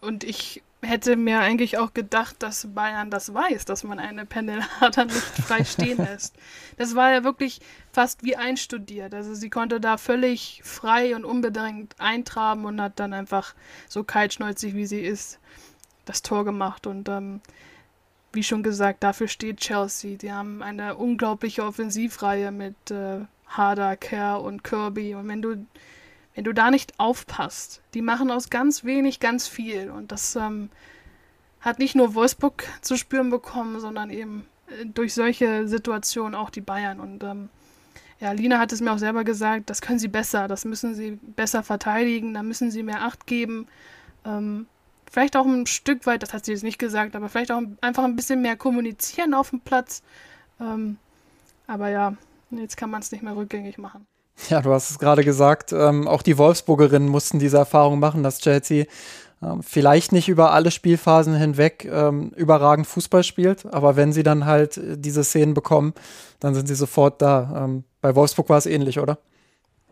Und 0.00 0.24
ich 0.24 0.62
hätte 0.82 1.16
mir 1.16 1.40
eigentlich 1.40 1.78
auch 1.78 1.94
gedacht, 1.94 2.36
dass 2.40 2.74
Bayern 2.74 3.10
das 3.10 3.32
weiß, 3.32 3.64
dass 3.64 3.84
man 3.84 3.98
eine 3.98 4.26
Pendelharder 4.26 5.04
nicht 5.06 5.16
frei 5.16 5.64
stehen 5.64 5.98
lässt. 6.04 6.34
Das 6.76 6.94
war 6.94 7.12
ja 7.12 7.24
wirklich 7.24 7.60
fast 7.92 8.24
wie 8.24 8.36
einstudiert. 8.36 9.14
Also 9.14 9.34
sie 9.34 9.48
konnte 9.48 9.80
da 9.80 9.96
völlig 9.96 10.60
frei 10.64 11.14
und 11.14 11.24
unbedingt 11.24 11.94
eintraben 11.98 12.64
und 12.64 12.80
hat 12.80 12.98
dann 12.98 13.12
einfach 13.12 13.54
so 13.88 14.02
kaltschnäuzig, 14.02 14.74
wie 14.74 14.86
sie 14.86 15.00
ist, 15.00 15.38
das 16.04 16.22
Tor 16.22 16.44
gemacht. 16.44 16.86
Und 16.86 17.08
ähm, 17.08 17.40
wie 18.32 18.42
schon 18.42 18.64
gesagt, 18.64 19.04
dafür 19.04 19.28
steht 19.28 19.58
Chelsea. 19.58 20.16
Die 20.16 20.32
haben 20.32 20.62
eine 20.62 20.96
unglaubliche 20.96 21.64
Offensivreihe 21.64 22.50
mit 22.50 22.90
äh, 22.90 23.20
Harder, 23.46 23.96
Kerr 23.96 24.42
und 24.42 24.64
Kirby. 24.64 25.14
Und 25.14 25.28
wenn 25.28 25.42
du 25.42 25.66
wenn 26.34 26.44
du 26.44 26.52
da 26.52 26.70
nicht 26.70 26.98
aufpasst, 26.98 27.82
die 27.94 28.02
machen 28.02 28.30
aus 28.30 28.50
ganz 28.50 28.84
wenig 28.84 29.20
ganz 29.20 29.46
viel. 29.46 29.90
Und 29.90 30.12
das 30.12 30.36
ähm, 30.36 30.70
hat 31.60 31.78
nicht 31.78 31.94
nur 31.94 32.14
Wolfsburg 32.14 32.64
zu 32.80 32.96
spüren 32.96 33.30
bekommen, 33.30 33.80
sondern 33.80 34.10
eben 34.10 34.46
äh, 34.68 34.86
durch 34.86 35.14
solche 35.14 35.68
Situationen 35.68 36.34
auch 36.34 36.50
die 36.50 36.60
Bayern. 36.60 37.00
Und 37.00 37.22
ähm, 37.22 37.48
ja, 38.20 38.32
Lina 38.32 38.58
hat 38.58 38.72
es 38.72 38.80
mir 38.80 38.92
auch 38.92 38.98
selber 38.98 39.24
gesagt, 39.24 39.68
das 39.68 39.80
können 39.80 39.98
sie 39.98 40.08
besser, 40.08 40.48
das 40.48 40.64
müssen 40.64 40.94
sie 40.94 41.18
besser 41.20 41.62
verteidigen, 41.62 42.34
da 42.34 42.42
müssen 42.42 42.70
sie 42.70 42.82
mehr 42.82 43.02
Acht 43.02 43.26
geben. 43.26 43.66
Ähm, 44.24 44.66
vielleicht 45.10 45.36
auch 45.36 45.44
ein 45.44 45.66
Stück 45.66 46.06
weit, 46.06 46.22
das 46.22 46.32
hat 46.32 46.44
sie 46.44 46.52
jetzt 46.52 46.62
nicht 46.62 46.78
gesagt, 46.78 47.16
aber 47.16 47.28
vielleicht 47.28 47.52
auch 47.52 47.62
einfach 47.80 48.04
ein 48.04 48.16
bisschen 48.16 48.40
mehr 48.40 48.56
kommunizieren 48.56 49.34
auf 49.34 49.50
dem 49.50 49.60
Platz. 49.60 50.02
Ähm, 50.60 50.98
aber 51.66 51.88
ja, 51.88 52.16
jetzt 52.50 52.76
kann 52.76 52.90
man 52.90 53.02
es 53.02 53.12
nicht 53.12 53.22
mehr 53.22 53.36
rückgängig 53.36 53.76
machen. 53.78 54.06
Ja, 54.48 54.60
du 54.60 54.72
hast 54.72 54.90
es 54.90 54.98
gerade 54.98 55.24
gesagt, 55.24 55.72
ähm, 55.72 56.08
auch 56.08 56.22
die 56.22 56.38
Wolfsburgerinnen 56.38 57.08
mussten 57.08 57.38
diese 57.38 57.58
Erfahrung 57.58 57.98
machen, 57.98 58.22
dass 58.22 58.40
Chelsea 58.40 58.86
ähm, 59.42 59.62
vielleicht 59.62 60.12
nicht 60.12 60.28
über 60.28 60.52
alle 60.52 60.70
Spielphasen 60.70 61.34
hinweg 61.34 61.88
ähm, 61.90 62.30
überragend 62.36 62.86
Fußball 62.86 63.24
spielt, 63.24 63.66
aber 63.66 63.96
wenn 63.96 64.12
sie 64.12 64.22
dann 64.22 64.46
halt 64.46 64.76
äh, 64.76 64.96
diese 64.96 65.24
Szenen 65.24 65.54
bekommen, 65.54 65.94
dann 66.40 66.54
sind 66.54 66.66
sie 66.66 66.74
sofort 66.74 67.20
da. 67.20 67.64
Ähm, 67.64 67.84
bei 68.00 68.14
Wolfsburg 68.14 68.48
war 68.48 68.58
es 68.58 68.66
ähnlich, 68.66 68.98
oder? 68.98 69.18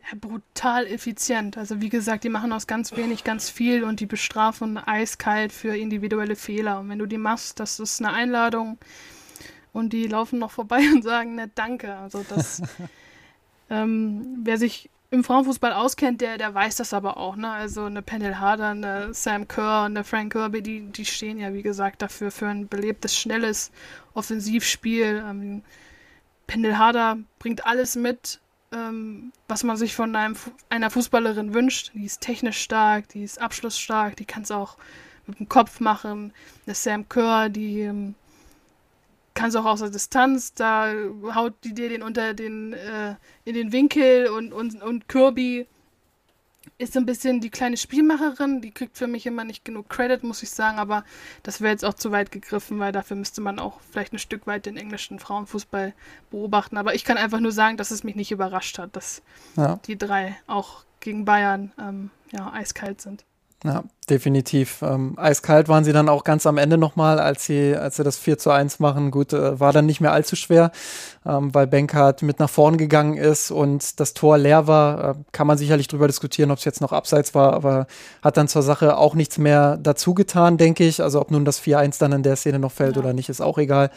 Ja, 0.02 0.18
brutal 0.20 0.86
effizient. 0.86 1.58
Also 1.58 1.80
wie 1.80 1.88
gesagt, 1.88 2.24
die 2.24 2.28
machen 2.28 2.52
aus 2.52 2.66
ganz 2.66 2.96
wenig 2.96 3.24
ganz 3.24 3.50
viel 3.50 3.84
und 3.84 4.00
die 4.00 4.06
bestrafen 4.06 4.78
eiskalt 4.78 5.52
für 5.52 5.76
individuelle 5.76 6.36
Fehler. 6.36 6.80
Und 6.80 6.88
wenn 6.88 6.98
du 6.98 7.06
die 7.06 7.18
machst, 7.18 7.60
das 7.60 7.78
ist 7.80 8.00
eine 8.00 8.12
Einladung 8.12 8.78
und 9.72 9.92
die 9.92 10.06
laufen 10.06 10.38
noch 10.38 10.50
vorbei 10.50 10.80
und 10.94 11.02
sagen, 11.02 11.34
ne, 11.34 11.50
danke. 11.54 11.96
Also 11.96 12.24
das 12.28 12.62
Ähm, 13.70 14.40
wer 14.42 14.58
sich 14.58 14.90
im 15.10 15.24
Frauenfußball 15.24 15.72
auskennt, 15.72 16.20
der, 16.20 16.38
der 16.38 16.54
weiß 16.54 16.76
das 16.76 16.92
aber 16.94 17.16
auch. 17.16 17.36
Ne? 17.36 17.50
Also 17.50 17.84
eine 17.84 18.02
Pendel 18.02 18.38
Harder, 18.38 18.68
eine 18.68 19.12
Sam 19.12 19.48
Kerr 19.48 19.86
und 19.86 19.96
eine 19.96 20.04
Frank 20.04 20.32
Kirby, 20.32 20.62
die, 20.62 20.80
die 20.86 21.04
stehen 21.04 21.38
ja, 21.38 21.52
wie 21.52 21.62
gesagt, 21.62 22.02
dafür 22.02 22.30
für 22.30 22.46
ein 22.46 22.68
belebtes, 22.68 23.16
schnelles 23.16 23.72
Offensivspiel. 24.14 25.24
Ähm, 25.28 25.62
Pendel 26.46 26.78
Harder 26.78 27.18
bringt 27.40 27.66
alles 27.66 27.96
mit, 27.96 28.40
ähm, 28.72 29.32
was 29.48 29.64
man 29.64 29.76
sich 29.76 29.96
von 29.96 30.14
einem, 30.14 30.36
einer 30.68 30.90
Fußballerin 30.90 31.54
wünscht. 31.54 31.90
Die 31.94 32.04
ist 32.04 32.20
technisch 32.20 32.58
stark, 32.58 33.08
die 33.08 33.24
ist 33.24 33.40
abschlussstark, 33.40 34.16
die 34.16 34.24
kann 34.24 34.42
es 34.42 34.52
auch 34.52 34.76
mit 35.26 35.40
dem 35.40 35.48
Kopf 35.48 35.80
machen. 35.80 36.32
Eine 36.66 36.74
Sam 36.74 37.08
Kerr, 37.08 37.48
die 37.48 37.80
ähm, 37.80 38.14
kannst 39.40 39.56
auch 39.56 39.64
aus 39.64 39.80
der 39.80 39.88
Distanz, 39.88 40.52
da 40.52 40.92
haut 41.34 41.54
die 41.64 41.72
dir 41.72 41.88
den 41.88 42.02
unter 42.02 42.34
den, 42.34 42.74
äh, 42.74 43.14
in 43.44 43.54
den 43.54 43.72
Winkel 43.72 44.28
und, 44.28 44.52
und, 44.52 44.82
und 44.82 45.08
Kirby 45.08 45.66
ist 46.76 46.92
so 46.92 47.00
ein 47.00 47.06
bisschen 47.06 47.40
die 47.40 47.48
kleine 47.48 47.78
Spielmacherin, 47.78 48.60
die 48.60 48.70
kriegt 48.70 48.98
für 48.98 49.06
mich 49.06 49.24
immer 49.24 49.44
nicht 49.44 49.64
genug 49.64 49.88
Credit, 49.88 50.22
muss 50.24 50.42
ich 50.42 50.50
sagen, 50.50 50.78
aber 50.78 51.04
das 51.42 51.62
wäre 51.62 51.72
jetzt 51.72 51.86
auch 51.86 51.94
zu 51.94 52.10
weit 52.10 52.30
gegriffen, 52.30 52.78
weil 52.78 52.92
dafür 52.92 53.16
müsste 53.16 53.40
man 53.40 53.58
auch 53.58 53.80
vielleicht 53.90 54.12
ein 54.12 54.18
Stück 54.18 54.46
weit 54.46 54.66
den 54.66 54.76
englischen 54.76 55.18
Frauenfußball 55.18 55.94
beobachten. 56.30 56.76
Aber 56.76 56.94
ich 56.94 57.04
kann 57.04 57.16
einfach 57.16 57.40
nur 57.40 57.52
sagen, 57.52 57.78
dass 57.78 57.90
es 57.90 58.04
mich 58.04 58.16
nicht 58.16 58.30
überrascht 58.30 58.78
hat, 58.78 58.94
dass 58.94 59.22
ja. 59.56 59.80
die 59.86 59.96
drei 59.96 60.36
auch 60.46 60.84
gegen 61.00 61.24
Bayern 61.24 61.72
ähm, 61.78 62.10
ja, 62.30 62.52
eiskalt 62.52 63.00
sind. 63.00 63.24
Ja, 63.62 63.84
definitiv. 64.08 64.80
Ähm, 64.80 65.18
eiskalt 65.18 65.68
waren 65.68 65.84
sie 65.84 65.92
dann 65.92 66.08
auch 66.08 66.24
ganz 66.24 66.46
am 66.46 66.56
Ende 66.56 66.78
nochmal, 66.78 67.18
als 67.20 67.44
sie, 67.44 67.76
als 67.76 67.96
sie 67.96 68.04
das 68.04 68.16
4 68.16 68.38
zu 68.38 68.50
1 68.50 68.78
machen. 68.78 69.10
Gut, 69.10 69.34
äh, 69.34 69.60
war 69.60 69.74
dann 69.74 69.84
nicht 69.84 70.00
mehr 70.00 70.12
allzu 70.12 70.34
schwer, 70.34 70.72
ähm, 71.26 71.54
weil 71.54 71.66
Benkert 71.66 72.22
mit 72.22 72.38
nach 72.38 72.48
vorn 72.48 72.78
gegangen 72.78 73.18
ist 73.18 73.50
und 73.50 74.00
das 74.00 74.14
Tor 74.14 74.38
leer 74.38 74.66
war. 74.66 75.10
Äh, 75.10 75.14
kann 75.32 75.46
man 75.46 75.58
sicherlich 75.58 75.88
drüber 75.88 76.06
diskutieren, 76.06 76.50
ob 76.50 76.56
es 76.56 76.64
jetzt 76.64 76.80
noch 76.80 76.92
abseits 76.92 77.34
war, 77.34 77.52
aber 77.52 77.86
hat 78.22 78.38
dann 78.38 78.48
zur 78.48 78.62
Sache 78.62 78.96
auch 78.96 79.14
nichts 79.14 79.36
mehr 79.36 79.76
dazu 79.76 80.14
getan, 80.14 80.56
denke 80.56 80.84
ich. 80.84 81.02
Also 81.02 81.20
ob 81.20 81.30
nun 81.30 81.44
das 81.44 81.60
4-1 81.60 81.98
dann 82.00 82.12
in 82.12 82.22
der 82.22 82.36
Szene 82.36 82.58
noch 82.58 82.72
fällt 82.72 82.96
ja. 82.96 83.02
oder 83.02 83.12
nicht, 83.12 83.28
ist 83.28 83.42
auch 83.42 83.58
egal. 83.58 83.90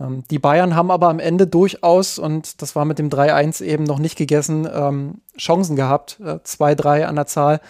Ähm, 0.00 0.22
die 0.30 0.38
Bayern 0.38 0.76
haben 0.76 0.92
aber 0.92 1.08
am 1.08 1.18
Ende 1.18 1.48
durchaus, 1.48 2.20
und 2.20 2.62
das 2.62 2.76
war 2.76 2.84
mit 2.84 3.00
dem 3.00 3.10
3-1 3.10 3.64
eben 3.64 3.82
noch 3.82 3.98
nicht 3.98 4.16
gegessen, 4.16 4.68
ähm, 4.72 5.14
Chancen 5.36 5.74
gehabt. 5.74 6.20
Äh, 6.20 6.38
2-3 6.44 7.04
an 7.04 7.16
der 7.16 7.26
Zahl 7.26 7.60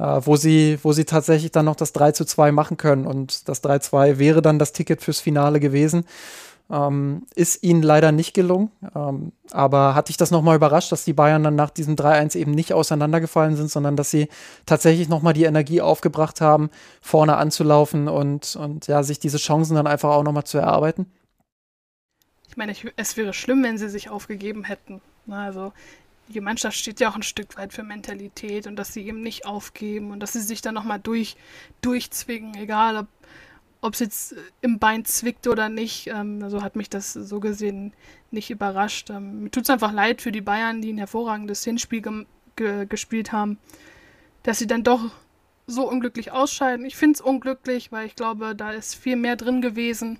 wo, 0.00 0.36
sie, 0.36 0.78
wo 0.82 0.92
sie 0.92 1.04
tatsächlich 1.04 1.52
dann 1.52 1.66
noch 1.66 1.76
das 1.76 1.92
3 1.92 2.12
zu 2.12 2.24
2 2.24 2.52
machen 2.52 2.76
können. 2.76 3.06
Und 3.06 3.48
das 3.48 3.62
3-2 3.62 4.18
wäre 4.18 4.42
dann 4.42 4.58
das 4.58 4.72
Ticket 4.72 5.02
fürs 5.02 5.20
Finale 5.20 5.60
gewesen. 5.60 6.04
Ähm, 6.70 7.26
ist 7.34 7.64
ihnen 7.64 7.82
leider 7.82 8.12
nicht 8.12 8.32
gelungen. 8.32 8.70
Ähm, 8.94 9.32
aber 9.50 9.94
hat 9.94 10.08
dich 10.08 10.16
das 10.16 10.30
nochmal 10.30 10.56
überrascht, 10.56 10.92
dass 10.92 11.04
die 11.04 11.12
Bayern 11.12 11.42
dann 11.42 11.56
nach 11.56 11.70
diesem 11.70 11.96
3-1 11.96 12.36
eben 12.36 12.52
nicht 12.52 12.72
auseinandergefallen 12.72 13.56
sind, 13.56 13.70
sondern 13.70 13.96
dass 13.96 14.10
sie 14.10 14.28
tatsächlich 14.66 15.08
nochmal 15.08 15.34
die 15.34 15.44
Energie 15.44 15.80
aufgebracht 15.80 16.40
haben, 16.40 16.70
vorne 17.02 17.36
anzulaufen 17.36 18.08
und, 18.08 18.56
und 18.56 18.86
ja, 18.86 19.02
sich 19.02 19.18
diese 19.18 19.38
Chancen 19.38 19.74
dann 19.74 19.88
einfach 19.88 20.10
auch 20.10 20.22
nochmal 20.22 20.44
zu 20.44 20.58
erarbeiten? 20.58 21.06
Ich 22.48 22.56
meine, 22.56 22.72
ich, 22.72 22.86
es 22.96 23.16
wäre 23.16 23.32
schlimm, 23.32 23.62
wenn 23.62 23.76
sie 23.76 23.88
sich 23.88 24.08
aufgegeben 24.08 24.64
hätten. 24.64 25.00
Also 25.28 25.72
die 26.30 26.40
Mannschaft 26.40 26.76
steht 26.76 27.00
ja 27.00 27.10
auch 27.10 27.16
ein 27.16 27.22
Stück 27.22 27.56
weit 27.56 27.72
für 27.72 27.82
Mentalität 27.82 28.66
und 28.66 28.76
dass 28.76 28.92
sie 28.92 29.06
eben 29.06 29.20
nicht 29.20 29.46
aufgeben 29.46 30.10
und 30.10 30.20
dass 30.20 30.32
sie 30.32 30.40
sich 30.40 30.62
dann 30.62 30.74
nochmal 30.74 31.00
durch, 31.00 31.36
durchzwingen, 31.82 32.54
egal 32.54 33.06
ob 33.82 33.94
es 33.94 34.00
jetzt 34.00 34.34
im 34.60 34.78
Bein 34.78 35.04
zwickt 35.04 35.46
oder 35.46 35.68
nicht, 35.68 36.06
ähm, 36.08 36.42
also 36.42 36.62
hat 36.62 36.76
mich 36.76 36.90
das 36.90 37.12
so 37.14 37.40
gesehen 37.40 37.94
nicht 38.30 38.50
überrascht. 38.50 39.10
Ähm, 39.10 39.44
mir 39.44 39.50
tut 39.50 39.64
es 39.64 39.70
einfach 39.70 39.92
leid 39.92 40.20
für 40.20 40.32
die 40.32 40.42
Bayern, 40.42 40.82
die 40.82 40.92
ein 40.92 40.98
hervorragendes 40.98 41.64
Hinspiel 41.64 42.02
ge 42.02 42.26
ge 42.56 42.86
gespielt 42.86 43.32
haben, 43.32 43.58
dass 44.42 44.58
sie 44.58 44.66
dann 44.66 44.84
doch 44.84 45.10
so 45.66 45.88
unglücklich 45.88 46.32
ausscheiden. 46.32 46.84
Ich 46.84 46.96
finde 46.96 47.14
es 47.14 47.20
unglücklich, 47.20 47.90
weil 47.92 48.06
ich 48.06 48.16
glaube, 48.16 48.54
da 48.54 48.72
ist 48.72 48.96
viel 48.96 49.16
mehr 49.16 49.36
drin 49.36 49.62
gewesen. 49.62 50.18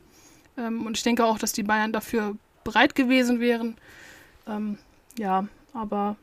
Ähm, 0.56 0.86
und 0.86 0.96
ich 0.96 1.02
denke 1.02 1.24
auch, 1.24 1.38
dass 1.38 1.52
die 1.52 1.62
Bayern 1.62 1.92
dafür 1.92 2.36
bereit 2.64 2.94
gewesen 2.94 3.40
wären. 3.40 3.76
Ähm, 4.46 4.78
ja, 5.18 5.46
aber 5.74 6.16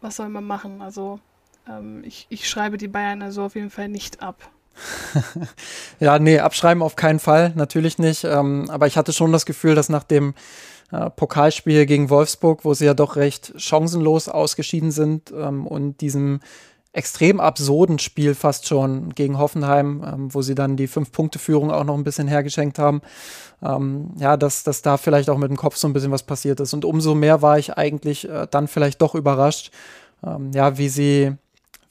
was 0.00 0.16
soll 0.16 0.28
man 0.28 0.44
machen? 0.44 0.82
Also 0.82 1.20
ähm, 1.68 2.02
ich, 2.04 2.26
ich 2.28 2.48
schreibe 2.48 2.76
die 2.76 2.88
Bayern 2.88 3.22
also 3.22 3.44
auf 3.44 3.54
jeden 3.54 3.70
Fall 3.70 3.88
nicht 3.88 4.22
ab. 4.22 4.50
ja, 6.00 6.18
nee, 6.18 6.38
abschreiben 6.38 6.82
auf 6.82 6.96
keinen 6.96 7.18
Fall, 7.18 7.52
natürlich 7.56 7.98
nicht. 7.98 8.24
Ähm, 8.24 8.70
aber 8.70 8.86
ich 8.86 8.96
hatte 8.96 9.12
schon 9.12 9.32
das 9.32 9.46
Gefühl, 9.46 9.74
dass 9.74 9.88
nach 9.88 10.04
dem 10.04 10.34
äh, 10.92 11.10
Pokalspiel 11.10 11.86
gegen 11.86 12.10
Wolfsburg, 12.10 12.64
wo 12.64 12.74
sie 12.74 12.86
ja 12.86 12.94
doch 12.94 13.16
recht 13.16 13.52
chancenlos 13.56 14.28
ausgeschieden 14.28 14.90
sind 14.90 15.32
ähm, 15.32 15.66
und 15.66 16.00
diesem 16.00 16.40
extrem 16.98 17.40
absurden 17.40 17.98
Spiel 17.98 18.34
fast 18.34 18.66
schon 18.66 19.14
gegen 19.14 19.38
Hoffenheim, 19.38 20.04
ähm, 20.06 20.34
wo 20.34 20.42
sie 20.42 20.54
dann 20.54 20.76
die 20.76 20.88
Fünf-Punkte-Führung 20.88 21.70
auch 21.70 21.84
noch 21.84 21.96
ein 21.96 22.04
bisschen 22.04 22.28
hergeschenkt 22.28 22.78
haben. 22.78 23.00
Ähm, 23.62 24.10
ja, 24.18 24.36
dass, 24.36 24.64
dass 24.64 24.82
da 24.82 24.96
vielleicht 24.96 25.30
auch 25.30 25.38
mit 25.38 25.48
dem 25.48 25.56
Kopf 25.56 25.76
so 25.76 25.88
ein 25.88 25.92
bisschen 25.92 26.10
was 26.10 26.24
passiert 26.24 26.60
ist. 26.60 26.74
Und 26.74 26.84
umso 26.84 27.14
mehr 27.14 27.40
war 27.40 27.58
ich 27.58 27.76
eigentlich 27.78 28.28
äh, 28.28 28.46
dann 28.50 28.68
vielleicht 28.68 29.00
doch 29.00 29.14
überrascht, 29.14 29.70
ähm, 30.24 30.50
ja, 30.52 30.76
wie 30.76 30.88
sie 30.88 31.36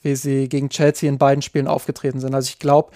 wie 0.01 0.15
sie 0.15 0.47
gegen 0.47 0.69
Chelsea 0.69 1.09
in 1.09 1.17
beiden 1.17 1.41
Spielen 1.41 1.67
aufgetreten 1.67 2.19
sind. 2.19 2.33
Also 2.33 2.49
ich 2.49 2.59
glaube, 2.59 2.91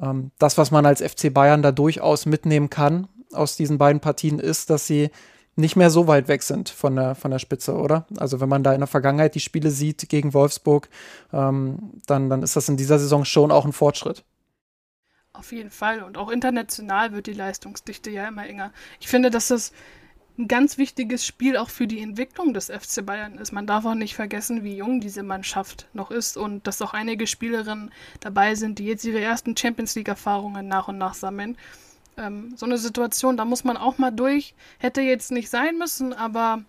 ähm, 0.00 0.30
das, 0.38 0.58
was 0.58 0.70
man 0.70 0.86
als 0.86 1.02
FC 1.02 1.32
Bayern 1.32 1.62
da 1.62 1.72
durchaus 1.72 2.26
mitnehmen 2.26 2.70
kann 2.70 3.08
aus 3.32 3.56
diesen 3.56 3.78
beiden 3.78 4.00
Partien, 4.00 4.38
ist, 4.38 4.70
dass 4.70 4.86
sie 4.86 5.10
nicht 5.60 5.76
mehr 5.76 5.90
so 5.90 6.06
weit 6.06 6.28
weg 6.28 6.42
sind 6.42 6.68
von 6.68 6.96
der, 6.96 7.14
von 7.14 7.30
der 7.30 7.38
Spitze, 7.38 7.74
oder? 7.74 8.06
Also 8.16 8.40
wenn 8.40 8.48
man 8.48 8.62
da 8.62 8.72
in 8.72 8.80
der 8.80 8.86
Vergangenheit 8.86 9.34
die 9.34 9.40
Spiele 9.40 9.70
sieht 9.70 10.08
gegen 10.08 10.34
Wolfsburg, 10.34 10.88
ähm, 11.32 12.00
dann, 12.06 12.28
dann 12.28 12.42
ist 12.42 12.56
das 12.56 12.68
in 12.68 12.76
dieser 12.76 12.98
Saison 12.98 13.24
schon 13.24 13.52
auch 13.52 13.64
ein 13.64 13.72
Fortschritt. 13.72 14.24
Auf 15.32 15.52
jeden 15.52 15.70
Fall. 15.70 16.02
Und 16.02 16.18
auch 16.18 16.30
international 16.30 17.12
wird 17.12 17.26
die 17.26 17.32
Leistungsdichte 17.32 18.10
ja 18.10 18.28
immer 18.28 18.46
enger. 18.46 18.72
Ich 19.00 19.08
finde, 19.08 19.30
dass 19.30 19.48
das 19.48 19.72
ein 20.38 20.48
ganz 20.48 20.78
wichtiges 20.78 21.24
Spiel 21.24 21.56
auch 21.56 21.70
für 21.70 21.86
die 21.86 22.00
Entwicklung 22.00 22.54
des 22.54 22.66
FC 22.66 23.04
Bayern 23.04 23.38
ist. 23.38 23.52
Man 23.52 23.66
darf 23.66 23.84
auch 23.84 23.94
nicht 23.94 24.14
vergessen, 24.14 24.64
wie 24.64 24.76
jung 24.76 25.00
diese 25.00 25.22
Mannschaft 25.22 25.88
noch 25.92 26.10
ist 26.10 26.36
und 26.36 26.66
dass 26.66 26.82
auch 26.82 26.94
einige 26.94 27.26
Spielerinnen 27.26 27.92
dabei 28.20 28.54
sind, 28.54 28.78
die 28.78 28.86
jetzt 28.86 29.04
ihre 29.04 29.20
ersten 29.20 29.56
Champions 29.56 29.94
League-Erfahrungen 29.94 30.66
nach 30.66 30.88
und 30.88 30.98
nach 30.98 31.14
sammeln. 31.14 31.56
Ähm, 32.16 32.54
so 32.56 32.66
eine 32.66 32.78
Situation, 32.78 33.36
da 33.36 33.44
muss 33.44 33.64
man 33.64 33.76
auch 33.76 33.98
mal 33.98 34.10
durch. 34.10 34.54
Hätte 34.78 35.00
jetzt 35.00 35.32
nicht 35.32 35.50
sein 35.50 35.78
müssen, 35.78 36.12
aber 36.12 36.62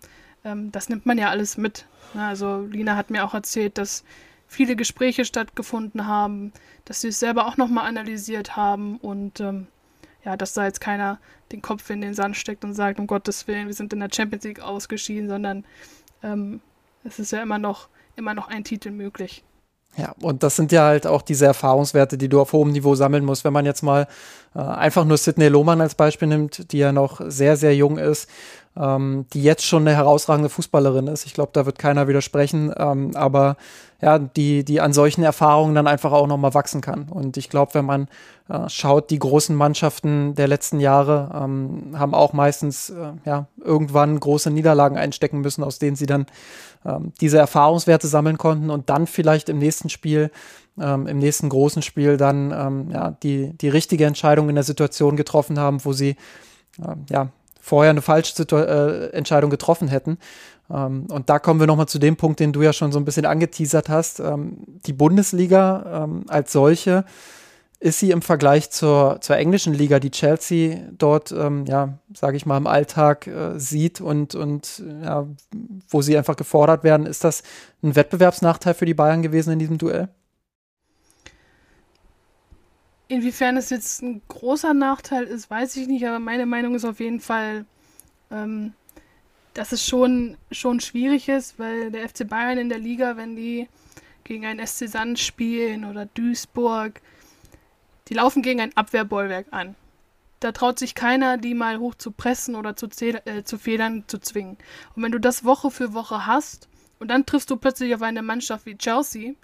ähm, 0.44 0.72
das 0.72 0.88
nimmt 0.88 1.06
man 1.06 1.18
ja 1.18 1.30
alles 1.30 1.56
mit. 1.56 1.86
Also 2.14 2.62
Lina 2.70 2.96
hat 2.96 3.10
mir 3.10 3.24
auch 3.24 3.34
erzählt, 3.34 3.78
dass 3.78 4.04
viele 4.46 4.76
Gespräche 4.76 5.24
stattgefunden 5.24 6.06
haben, 6.06 6.52
dass 6.84 7.00
sie 7.00 7.08
es 7.08 7.20
selber 7.20 7.46
auch 7.46 7.56
nochmal 7.56 7.86
analysiert 7.86 8.54
haben 8.56 8.98
und 8.98 9.40
ähm, 9.40 9.66
ja, 10.24 10.36
dass 10.36 10.54
da 10.54 10.64
jetzt 10.64 10.80
keiner 10.80 11.18
den 11.50 11.62
Kopf 11.62 11.88
in 11.90 12.00
den 12.00 12.14
Sand 12.14 12.36
steckt 12.36 12.64
und 12.64 12.74
sagt, 12.74 13.00
um 13.00 13.06
Gottes 13.06 13.46
Willen, 13.48 13.66
wir 13.66 13.74
sind 13.74 13.92
in 13.92 14.00
der 14.00 14.10
Champions 14.12 14.44
League 14.44 14.60
ausgeschieden, 14.60 15.28
sondern 15.28 15.64
ähm, 16.22 16.60
es 17.04 17.18
ist 17.18 17.32
ja 17.32 17.42
immer 17.42 17.58
noch, 17.58 17.88
immer 18.14 18.34
noch 18.34 18.48
ein 18.48 18.64
Titel 18.64 18.90
möglich. 18.90 19.42
Ja, 19.96 20.14
und 20.22 20.42
das 20.42 20.56
sind 20.56 20.72
ja 20.72 20.84
halt 20.84 21.06
auch 21.06 21.20
diese 21.20 21.44
Erfahrungswerte, 21.44 22.16
die 22.16 22.28
du 22.28 22.40
auf 22.40 22.52
hohem 22.54 22.70
Niveau 22.70 22.94
sammeln 22.94 23.24
musst. 23.24 23.44
Wenn 23.44 23.52
man 23.52 23.66
jetzt 23.66 23.82
mal 23.82 24.08
äh, 24.54 24.58
einfach 24.58 25.04
nur 25.04 25.18
Sidney 25.18 25.48
Lohmann 25.48 25.82
als 25.82 25.94
Beispiel 25.94 26.28
nimmt, 26.28 26.72
die 26.72 26.78
ja 26.78 26.92
noch 26.92 27.20
sehr, 27.26 27.58
sehr 27.58 27.76
jung 27.76 27.98
ist, 27.98 28.28
ähm, 28.76 29.26
die 29.32 29.42
jetzt 29.42 29.66
schon 29.66 29.86
eine 29.86 29.96
herausragende 29.96 30.48
Fußballerin 30.48 31.06
ist. 31.06 31.26
Ich 31.26 31.34
glaube, 31.34 31.50
da 31.52 31.66
wird 31.66 31.78
keiner 31.78 32.08
widersprechen, 32.08 32.72
ähm, 32.76 33.10
aber 33.14 33.56
ja, 34.00 34.18
die, 34.18 34.64
die 34.64 34.80
an 34.80 34.92
solchen 34.92 35.22
Erfahrungen 35.22 35.74
dann 35.74 35.86
einfach 35.86 36.12
auch 36.12 36.26
nochmal 36.26 36.54
wachsen 36.54 36.80
kann. 36.80 37.08
Und 37.08 37.36
ich 37.36 37.50
glaube, 37.50 37.74
wenn 37.74 37.84
man 37.84 38.08
äh, 38.48 38.68
schaut, 38.68 39.10
die 39.10 39.18
großen 39.18 39.54
Mannschaften 39.54 40.34
der 40.34 40.48
letzten 40.48 40.80
Jahre 40.80 41.30
ähm, 41.34 41.94
haben 41.96 42.14
auch 42.14 42.32
meistens 42.32 42.90
äh, 42.90 43.12
ja, 43.24 43.46
irgendwann 43.62 44.18
große 44.18 44.50
Niederlagen 44.50 44.96
einstecken 44.96 45.40
müssen, 45.40 45.62
aus 45.62 45.78
denen 45.78 45.96
sie 45.96 46.06
dann 46.06 46.26
ähm, 46.84 47.12
diese 47.20 47.38
Erfahrungswerte 47.38 48.08
sammeln 48.08 48.38
konnten 48.38 48.70
und 48.70 48.90
dann 48.90 49.06
vielleicht 49.06 49.48
im 49.48 49.58
nächsten 49.58 49.88
Spiel 49.88 50.30
ähm, 50.80 51.06
im 51.06 51.18
nächsten 51.18 51.48
großen 51.48 51.82
Spiel 51.82 52.16
dann 52.16 52.50
ähm, 52.50 52.90
ja, 52.90 53.10
die, 53.22 53.52
die 53.58 53.68
richtige 53.68 54.06
Entscheidung 54.06 54.48
in 54.48 54.54
der 54.54 54.64
Situation 54.64 55.16
getroffen 55.16 55.58
haben, 55.58 55.84
wo 55.84 55.92
sie 55.92 56.16
ähm, 56.82 57.04
ja, 57.10 57.28
vorher 57.62 57.90
eine 57.90 58.02
falsche 58.02 58.34
Situ 58.34 58.56
äh, 58.56 59.10
Entscheidung 59.12 59.48
getroffen 59.48 59.86
hätten. 59.86 60.18
Ähm, 60.68 61.06
und 61.08 61.30
da 61.30 61.38
kommen 61.38 61.60
wir 61.60 61.68
nochmal 61.68 61.86
zu 61.86 62.00
dem 62.00 62.16
Punkt, 62.16 62.40
den 62.40 62.52
du 62.52 62.60
ja 62.60 62.72
schon 62.72 62.90
so 62.90 62.98
ein 62.98 63.04
bisschen 63.04 63.24
angeteasert 63.24 63.88
hast. 63.88 64.18
Ähm, 64.18 64.58
die 64.84 64.92
Bundesliga 64.92 66.04
ähm, 66.04 66.24
als 66.28 66.52
solche 66.52 67.04
ist 67.78 67.98
sie 67.98 68.10
im 68.10 68.22
Vergleich 68.22 68.70
zur, 68.70 69.18
zur 69.20 69.36
englischen 69.36 69.74
Liga, 69.74 70.00
die 70.00 70.10
Chelsea 70.10 70.88
dort, 70.98 71.32
ähm, 71.32 71.64
ja, 71.66 71.98
sage 72.14 72.36
ich 72.36 72.46
mal, 72.46 72.56
im 72.56 72.66
Alltag 72.66 73.26
äh, 73.26 73.58
sieht 73.58 74.00
und, 74.00 74.34
und 74.34 74.82
ja, 75.02 75.26
wo 75.88 76.02
sie 76.02 76.16
einfach 76.16 76.36
gefordert 76.36 76.84
werden, 76.84 77.06
ist 77.06 77.24
das 77.24 77.42
ein 77.82 77.96
Wettbewerbsnachteil 77.96 78.74
für 78.74 78.86
die 78.86 78.94
Bayern 78.94 79.22
gewesen 79.22 79.52
in 79.52 79.58
diesem 79.58 79.78
Duell? 79.78 80.08
Inwiefern 83.12 83.58
es 83.58 83.68
jetzt 83.68 84.00
ein 84.00 84.22
großer 84.26 84.72
Nachteil 84.72 85.24
ist, 85.24 85.50
weiß 85.50 85.76
ich 85.76 85.86
nicht, 85.86 86.06
aber 86.06 86.18
meine 86.18 86.46
Meinung 86.46 86.74
ist 86.74 86.86
auf 86.86 86.98
jeden 86.98 87.20
Fall, 87.20 87.66
ähm, 88.30 88.72
dass 89.52 89.72
es 89.72 89.86
schon, 89.86 90.38
schon 90.50 90.80
schwierig 90.80 91.28
ist, 91.28 91.58
weil 91.58 91.90
der 91.90 92.08
FC 92.08 92.26
Bayern 92.26 92.56
in 92.56 92.70
der 92.70 92.78
Liga, 92.78 93.18
wenn 93.18 93.36
die 93.36 93.68
gegen 94.24 94.46
ein 94.46 94.66
SC 94.66 94.88
Sand 94.88 95.18
spielen 95.18 95.84
oder 95.84 96.06
Duisburg, 96.06 97.02
die 98.08 98.14
laufen 98.14 98.40
gegen 98.40 98.62
ein 98.62 98.74
Abwehrbollwerk 98.78 99.48
an. 99.50 99.74
Da 100.40 100.52
traut 100.52 100.78
sich 100.78 100.94
keiner, 100.94 101.36
die 101.36 101.52
mal 101.52 101.80
hoch 101.80 101.94
zu 101.96 102.12
pressen 102.12 102.54
oder 102.54 102.76
zu, 102.76 102.86
äh, 103.02 103.44
zu 103.44 103.58
Federn 103.58 104.04
zu 104.06 104.20
zwingen. 104.20 104.56
Und 104.96 105.02
wenn 105.02 105.12
du 105.12 105.20
das 105.20 105.44
Woche 105.44 105.70
für 105.70 105.92
Woche 105.92 106.24
hast 106.24 106.66
und 106.98 107.08
dann 107.08 107.26
triffst 107.26 107.50
du 107.50 107.56
plötzlich 107.56 107.94
auf 107.94 108.00
eine 108.00 108.22
Mannschaft 108.22 108.64
wie 108.64 108.78
Chelsea, 108.78 109.34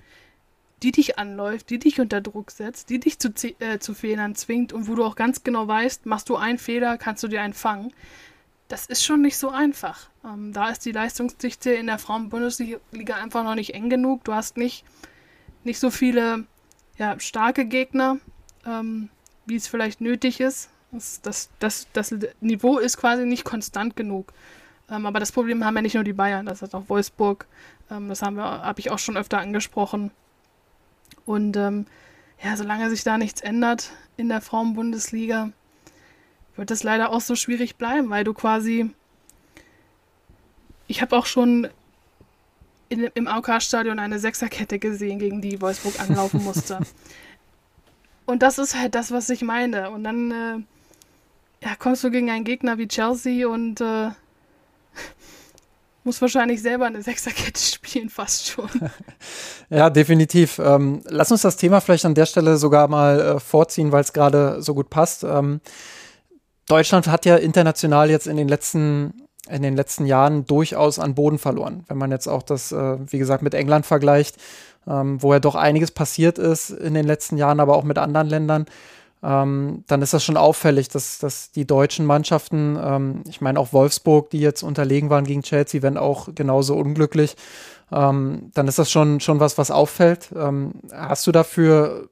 die 0.83 0.93
dich 0.93 1.19
anläuft, 1.19 1.71
die 1.71 1.79
dich 1.79 2.01
unter 2.01 2.21
Druck 2.21 2.51
setzt, 2.51 2.91
die 2.91 3.01
dich 3.01 3.19
zu, 3.19 3.31
äh, 3.59 3.79
zu 3.79 3.95
Fehlern 3.95 4.35
zwingt 4.35 4.73
und 4.73 4.89
wo 4.89 4.95
du 4.95 5.05
auch 5.05 5.17
ganz 5.17 5.43
genau 5.43 5.67
weißt, 5.67 6.07
machst 6.07 6.29
du 6.29 6.37
einen 6.37 6.59
Fehler, 6.59 6.99
kannst 6.99 7.23
du 7.23 7.29
dir 7.29 7.43
einen 7.43 7.55
fangen. 7.55 7.93
Das 8.69 8.87
ist 8.87 9.05
schon 9.05 9.23
nicht 9.23 9.39
so 9.39 9.49
einfach. 9.49 10.11
Ähm, 10.25 10.53
da 10.53 10.69
ist 10.69 10.85
die 10.85 10.93
Leistungsdichte 10.93 11.71
in 11.71 11.87
der 11.87 11.99
Frauen-Bundesliga 11.99 13.17
einfach 13.17 13.43
noch 13.43 13.55
nicht 13.55 13.75
eng 13.75 13.91
genug. 13.91 14.25
Du 14.25 14.35
hast 14.35 14.57
nicht, 14.57 14.85
nicht 15.65 15.81
so 15.81 15.91
viele 15.91 16.45
ja, 16.97 17.19
starke 17.19 17.65
Gegner, 17.65 18.19
ähm, 18.67 19.09
wie 19.47 19.57
es 19.57 19.67
vielleicht 19.67 20.01
nötig 20.01 20.41
ist. 20.41 20.71
Das, 20.93 21.21
das, 21.23 21.51
das, 21.59 21.87
das 21.93 22.15
Niveau 22.41 22.79
ist 22.79 22.99
quasi 22.99 23.25
nicht 23.25 23.45
konstant 23.45 23.97
genug. 23.97 24.33
Ähm, 24.91 25.07
aber 25.07 25.21
das 25.21 25.33
Problem 25.33 25.65
haben 25.65 25.77
ja 25.77 25.83
nicht 25.83 25.95
nur 25.95 26.05
die 26.05 26.13
Bayern, 26.13 26.47
das 26.47 26.63
hat 26.63 26.75
auch 26.75 26.89
Wolfsburg. 26.89 27.47
Ähm, 27.91 28.09
das 28.09 28.23
habe 28.23 28.43
hab 28.43 28.79
ich 28.79 28.91
auch 28.91 28.99
schon 28.99 29.17
öfter 29.17 29.39
angesprochen. 29.39 30.11
Und 31.27 31.57
ähm, 31.57 31.87
ja, 32.43 32.57
solange 32.57 32.91
sich 32.91 33.05
da 33.05 33.19
nichts 33.19 33.41
ändert 33.41 33.91
in 34.17 34.29
der 34.29 34.41
Frauenbundesliga, 34.41 35.51
wird 36.57 36.71
es 36.71 36.83
leider 36.83 37.11
auch 37.11 37.21
so 37.21 37.37
schwierig 37.37 37.77
bleiben, 37.77 38.11
weil 38.11 38.25
du 38.25 38.35
quasi. 38.35 38.91
Ich 40.87 41.03
habe 41.03 41.17
auch 41.17 41.27
schon 41.27 41.69
in, 42.89 43.05
im 43.15 43.29
AOK-Stadion 43.29 43.99
eine 43.99 44.19
Sechserkette 44.19 44.79
gesehen, 44.79 45.19
gegen 45.19 45.43
die 45.43 45.61
Wolfsburg 45.61 46.01
anlaufen 46.01 46.43
musste. 46.43 46.81
Und 48.27 48.43
das 48.43 48.59
ist 48.59 48.75
halt 48.75 48.95
das, 48.95 49.11
was 49.11 49.31
ich 49.31 49.43
meine. 49.43 49.91
Und 49.91 50.05
dann 50.05 50.31
äh, 50.31 51.67
ja, 51.67 51.75
kommst 51.79 52.05
du 52.05 52.11
gegen 52.11 52.31
einen 52.31 52.45
Gegner 52.45 52.79
wie 52.79 52.89
Chelsea 52.89 53.49
und 53.49 53.81
äh, 53.81 54.11
muss 56.09 56.23
wahrscheinlich 56.23 56.63
selber 56.63 56.87
eine 56.87 57.03
Sechserkette 57.03 57.61
spielen, 57.75 58.09
fast 58.09 58.49
schon. 58.49 58.69
ja, 59.71 59.91
definitiv. 59.91 60.59
Ähm, 60.59 61.03
lass 61.05 61.31
uns 61.31 61.43
das 61.43 61.59
Thema 61.59 61.81
vielleicht 61.81 62.07
an 62.07 62.15
der 62.15 62.25
Stelle 62.25 62.57
sogar 62.57 62.89
mal 62.89 63.21
äh, 63.21 63.41
vorziehen, 63.41 63.93
weil 63.93 64.01
es 64.01 64.15
gerade 64.15 64.63
so 64.63 64.75
gut 64.75 64.89
passt. 64.89 65.23
Ähm, 65.23 65.61
Deutschland 66.67 67.09
hat 67.09 67.27
ja 67.27 67.37
international 67.37 68.11
jetzt 68.11 68.27
in 68.27 68.37
den 68.39 68.49
letzten 68.49 69.23
in 69.51 69.63
den 69.63 69.77
letzten 69.77 70.05
Jahren 70.05 70.45
durchaus 70.45 70.99
an 70.99 71.15
Boden 71.15 71.39
verloren. 71.39 71.85
Wenn 71.89 71.97
man 71.97 72.11
jetzt 72.11 72.27
auch 72.27 72.43
das, 72.43 72.71
äh, 72.71 72.99
wie 73.11 73.19
gesagt, 73.19 73.43
mit 73.43 73.55
England 73.55 73.87
vergleicht, 73.87 74.37
ähm, 74.87 75.23
wo 75.23 75.33
ja 75.33 75.41
doch 75.41 75.55
einiges 75.55 75.91
passiert 75.91 76.39
ist 76.39 76.69
in 76.69 76.93
den 76.93 77.07
letzten 77.07 77.39
Jahren, 77.39 77.61
aber 77.61 77.75
auch 77.77 77.85
mit 77.85 77.97
anderen 77.97 78.29
Ländern, 78.29 78.67
ähm, 79.23 79.85
dann 79.87 80.03
ist 80.03 80.15
das 80.15 80.25
schon 80.25 80.37
auffällig, 80.37 80.89
dass, 80.89 81.19
dass 81.19 81.51
die 81.51 81.67
deutschen 81.67 82.07
Mannschaften, 82.07 82.79
ähm, 82.81 83.23
ich 83.29 83.41
meine 83.41 83.59
auch 83.59 83.73
Wolfsburg, 83.73 84.31
die 84.31 84.41
jetzt 84.41 84.63
unterlegen 84.63 85.11
waren 85.11 85.25
gegen 85.25 85.43
Chelsea, 85.43 85.83
wenn 85.83 85.97
auch 85.97 86.29
genauso 86.35 86.77
unglücklich, 86.77 87.37
ähm, 87.91 88.51
dann 88.55 88.69
ist 88.69 88.79
das 88.79 88.91
schon, 88.91 89.21
schon 89.21 89.41
was, 89.41 89.59
was 89.59 89.71
auffällt. 89.71 90.31
Ähm, 90.37 90.75
hast 90.93 91.27
du 91.27 91.33
dafür 91.33 92.09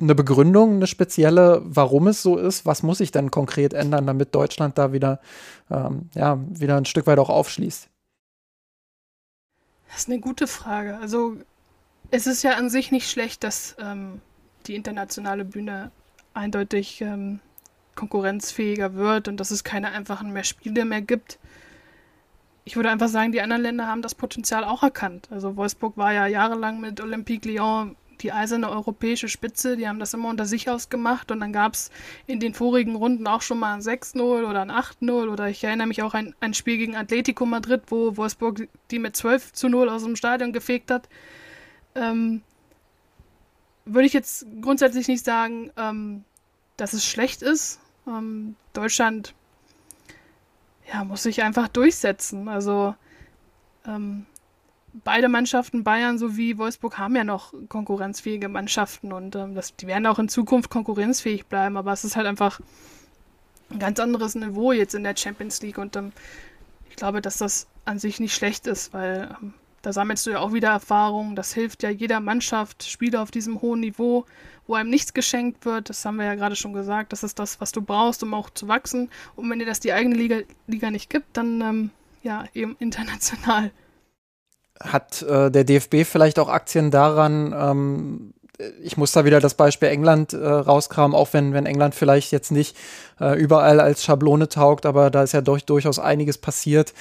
eine 0.00 0.14
Begründung, 0.14 0.74
eine 0.74 0.86
spezielle, 0.86 1.62
warum 1.64 2.08
es 2.08 2.22
so 2.22 2.36
ist? 2.36 2.66
Was 2.66 2.82
muss 2.82 2.98
sich 2.98 3.10
denn 3.10 3.30
konkret 3.30 3.72
ändern, 3.72 4.06
damit 4.06 4.34
Deutschland 4.34 4.78
da 4.78 4.92
wieder, 4.92 5.20
ähm, 5.70 6.10
ja, 6.14 6.38
wieder 6.48 6.76
ein 6.76 6.84
Stück 6.84 7.06
weit 7.06 7.18
auch 7.18 7.30
aufschließt? 7.30 7.88
Das 9.88 9.98
ist 9.98 10.08
eine 10.08 10.20
gute 10.20 10.46
Frage. 10.46 10.98
Also 10.98 11.36
es 12.10 12.26
ist 12.26 12.42
ja 12.42 12.52
an 12.52 12.70
sich 12.70 12.92
nicht 12.92 13.10
schlecht, 13.10 13.42
dass 13.42 13.76
ähm, 13.80 14.20
die 14.66 14.74
internationale 14.74 15.44
Bühne 15.44 15.90
eindeutig 16.34 17.00
ähm, 17.00 17.40
konkurrenzfähiger 17.94 18.94
wird 18.94 19.28
und 19.28 19.38
dass 19.38 19.50
es 19.50 19.64
keine 19.64 19.90
einfachen 19.90 20.32
mehr 20.32 20.44
Spiele 20.44 20.84
mehr 20.84 21.02
gibt. 21.02 21.38
Ich 22.64 22.76
würde 22.76 22.90
einfach 22.90 23.08
sagen, 23.08 23.32
die 23.32 23.40
anderen 23.40 23.62
Länder 23.62 23.86
haben 23.86 24.02
das 24.02 24.14
Potenzial 24.14 24.62
auch 24.62 24.82
erkannt. 24.82 25.28
Also 25.30 25.56
Wolfsburg 25.56 25.96
war 25.96 26.12
ja 26.12 26.26
jahrelang 26.26 26.80
mit 26.80 27.00
Olympique 27.00 27.48
Lyon 27.48 27.96
die 28.20 28.32
eiserne 28.32 28.70
europäische 28.70 29.28
Spitze, 29.28 29.76
die 29.76 29.88
haben 29.88 29.98
das 29.98 30.14
immer 30.14 30.28
unter 30.28 30.44
sich 30.44 30.68
ausgemacht 30.68 31.30
und 31.30 31.40
dann 31.40 31.52
gab 31.52 31.74
es 31.74 31.90
in 32.26 32.40
den 32.40 32.54
vorigen 32.54 32.96
Runden 32.96 33.26
auch 33.26 33.42
schon 33.42 33.58
mal 33.58 33.74
ein 33.74 33.80
6-0 33.80 34.20
oder 34.20 34.62
ein 34.62 34.70
8-0 34.70 35.28
oder 35.28 35.48
ich 35.48 35.62
erinnere 35.62 35.86
mich 35.86 36.02
auch 36.02 36.14
an 36.14 36.34
ein 36.40 36.54
Spiel 36.54 36.78
gegen 36.78 36.96
Atletico 36.96 37.46
Madrid, 37.46 37.82
wo 37.86 38.16
Wolfsburg 38.16 38.68
die 38.90 38.98
mit 38.98 39.16
12 39.16 39.52
zu 39.52 39.68
0 39.68 39.88
aus 39.88 40.02
dem 40.02 40.16
Stadion 40.16 40.52
gefegt 40.52 40.90
hat. 40.90 41.08
Ähm, 41.94 42.42
würde 43.88 44.06
ich 44.06 44.12
jetzt 44.12 44.46
grundsätzlich 44.60 45.08
nicht 45.08 45.24
sagen, 45.24 45.70
ähm, 45.76 46.24
dass 46.76 46.92
es 46.92 47.04
schlecht 47.04 47.42
ist. 47.42 47.80
Ähm, 48.06 48.56
Deutschland 48.72 49.34
ja, 50.92 51.04
muss 51.04 51.22
sich 51.22 51.42
einfach 51.42 51.68
durchsetzen. 51.68 52.48
Also 52.48 52.94
ähm, 53.86 54.26
beide 55.04 55.28
Mannschaften, 55.28 55.84
Bayern 55.84 56.18
sowie 56.18 56.58
Wolfsburg, 56.58 56.98
haben 56.98 57.16
ja 57.16 57.24
noch 57.24 57.52
konkurrenzfähige 57.68 58.48
Mannschaften 58.48 59.12
und 59.12 59.36
ähm, 59.36 59.54
das, 59.54 59.74
die 59.76 59.86
werden 59.86 60.06
auch 60.06 60.18
in 60.18 60.28
Zukunft 60.28 60.70
konkurrenzfähig 60.70 61.46
bleiben, 61.46 61.76
aber 61.76 61.92
es 61.92 62.04
ist 62.04 62.16
halt 62.16 62.26
einfach 62.26 62.60
ein 63.70 63.78
ganz 63.78 64.00
anderes 64.00 64.34
Niveau 64.34 64.72
jetzt 64.72 64.94
in 64.94 65.04
der 65.04 65.16
Champions 65.16 65.60
League 65.62 65.78
und 65.78 65.96
ähm, 65.96 66.12
ich 66.88 66.96
glaube, 66.96 67.20
dass 67.20 67.38
das 67.38 67.66
an 67.84 67.98
sich 67.98 68.20
nicht 68.20 68.34
schlecht 68.34 68.66
ist, 68.66 68.92
weil 68.92 69.36
ähm, 69.40 69.54
da 69.82 69.92
sammelst 69.92 70.26
du 70.26 70.30
ja 70.30 70.40
auch 70.40 70.52
wieder 70.52 70.68
Erfahrung. 70.68 71.36
Das 71.36 71.52
hilft 71.54 71.82
ja 71.82 71.90
jeder 71.90 72.20
Mannschaft, 72.20 72.84
Spiele 72.84 73.20
auf 73.20 73.30
diesem 73.30 73.60
hohen 73.60 73.80
Niveau, 73.80 74.24
wo 74.66 74.74
einem 74.74 74.90
nichts 74.90 75.14
geschenkt 75.14 75.64
wird. 75.64 75.88
Das 75.88 76.04
haben 76.04 76.16
wir 76.16 76.26
ja 76.26 76.34
gerade 76.34 76.56
schon 76.56 76.72
gesagt. 76.72 77.12
Das 77.12 77.22
ist 77.22 77.38
das, 77.38 77.60
was 77.60 77.72
du 77.72 77.82
brauchst, 77.82 78.22
um 78.22 78.34
auch 78.34 78.50
zu 78.50 78.68
wachsen. 78.68 79.10
Und 79.36 79.48
wenn 79.50 79.58
dir 79.58 79.66
das 79.66 79.80
die 79.80 79.92
eigene 79.92 80.14
Liga, 80.14 80.40
Liga 80.66 80.90
nicht 80.90 81.10
gibt, 81.10 81.36
dann 81.36 81.60
ähm, 81.60 81.90
ja 82.22 82.44
eben 82.54 82.76
international 82.80 83.70
hat 84.80 85.22
äh, 85.22 85.50
der 85.50 85.64
DFB 85.64 86.04
vielleicht 86.04 86.38
auch 86.38 86.48
Aktien 86.48 86.92
daran, 86.92 87.52
ähm, 87.52 88.34
ich 88.82 88.96
muss 88.96 89.12
da 89.12 89.24
wieder 89.24 89.40
das 89.40 89.54
Beispiel 89.54 89.88
England 89.88 90.32
äh, 90.32 90.44
rauskramen, 90.44 91.16
auch 91.16 91.32
wenn, 91.32 91.52
wenn 91.52 91.66
England 91.66 91.94
vielleicht 91.94 92.32
jetzt 92.32 92.50
nicht 92.50 92.76
äh, 93.20 93.38
überall 93.38 93.78
als 93.78 94.02
Schablone 94.02 94.48
taugt, 94.48 94.84
aber 94.84 95.10
da 95.10 95.22
ist 95.22 95.32
ja 95.32 95.40
durch, 95.40 95.64
durchaus 95.64 95.98
einiges 95.98 96.38
passiert, 96.38 96.92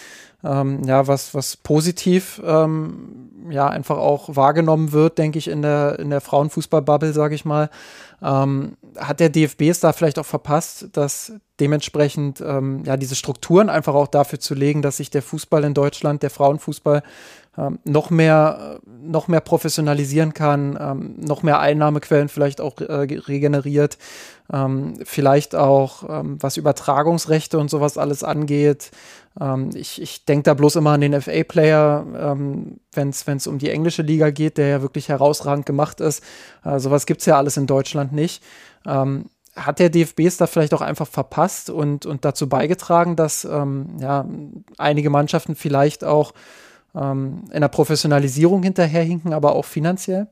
ähm, 0.43 0.83
ja, 0.83 1.07
was, 1.07 1.33
was 1.33 1.57
positiv 1.57 2.39
ähm, 2.45 3.31
ja 3.49 3.67
einfach 3.67 3.97
auch 3.97 4.35
wahrgenommen 4.35 4.91
wird, 4.91 5.17
denke 5.17 5.39
ich, 5.39 5.47
in 5.47 5.63
der, 5.63 5.97
in 5.97 6.11
der 6.11 6.21
Frauenfußball-Bubble, 6.21 7.13
sage 7.13 7.33
ich 7.33 7.43
mal. 7.43 7.69
Ähm, 8.21 8.77
hat 8.97 9.19
der 9.19 9.29
DFB 9.29 9.63
es 9.63 9.79
da 9.79 9.93
vielleicht 9.93 10.19
auch 10.19 10.25
verpasst, 10.25 10.89
dass 10.93 11.33
dementsprechend 11.59 12.41
ähm, 12.41 12.83
ja 12.85 12.97
diese 12.97 13.15
Strukturen 13.15 13.69
einfach 13.69 13.95
auch 13.95 14.07
dafür 14.07 14.39
zu 14.39 14.53
legen, 14.53 14.81
dass 14.81 14.97
sich 14.97 15.09
der 15.09 15.21
Fußball 15.23 15.63
in 15.63 15.73
Deutschland, 15.73 16.23
der 16.23 16.29
Frauenfußball 16.29 17.03
ähm, 17.57 17.79
noch 17.83 18.09
mehr 18.09 18.79
noch 18.85 19.27
mehr 19.27 19.41
professionalisieren 19.41 20.33
kann, 20.33 20.77
ähm, 20.79 21.15
noch 21.17 21.43
mehr 21.43 21.59
Einnahmequellen 21.59 22.29
vielleicht 22.29 22.61
auch 22.61 22.79
äh, 22.81 22.93
regeneriert, 22.93 23.97
ähm, 24.51 24.95
vielleicht 25.03 25.55
auch 25.55 26.03
ähm, 26.09 26.37
was 26.41 26.57
Übertragungsrechte 26.57 27.57
und 27.57 27.69
sowas 27.69 27.97
alles 27.97 28.23
angeht. 28.23 28.91
Ähm, 29.39 29.69
ich 29.73 30.01
ich 30.01 30.25
denke 30.25 30.43
da 30.43 30.53
bloß 30.53 30.75
immer 30.75 30.91
an 30.91 31.01
den 31.01 31.19
FA-Player, 31.19 32.05
ähm, 32.15 32.79
wenn 32.93 33.09
es 33.09 33.47
um 33.47 33.57
die 33.59 33.71
englische 33.71 34.01
Liga 34.01 34.29
geht, 34.29 34.57
der 34.57 34.67
ja 34.67 34.81
wirklich 34.81 35.09
herausragend 35.09 35.65
gemacht 35.65 36.01
ist. 36.01 36.23
Äh, 36.63 36.79
sowas 36.79 37.05
gibt 37.05 37.21
es 37.21 37.25
ja 37.25 37.37
alles 37.37 37.57
in 37.57 37.67
Deutschland 37.67 38.11
nicht. 38.13 38.43
Ähm, 38.85 39.25
hat 39.55 39.79
der 39.79 39.89
DFB 39.89 40.21
es 40.21 40.37
da 40.37 40.45
vielleicht 40.47 40.73
auch 40.73 40.81
einfach 40.81 41.07
verpasst 41.07 41.69
und, 41.69 42.05
und 42.05 42.23
dazu 42.23 42.47
beigetragen, 42.47 43.15
dass 43.15 43.43
ähm, 43.43 43.97
ja, 43.99 44.25
einige 44.77 45.09
Mannschaften 45.09 45.55
vielleicht 45.55 46.03
auch 46.03 46.33
ähm, 46.97 47.43
in 47.51 47.62
der 47.62 47.67
Professionalisierung 47.67 48.63
hinterherhinken, 48.63 49.33
aber 49.33 49.53
auch 49.53 49.65
finanziell? 49.65 50.27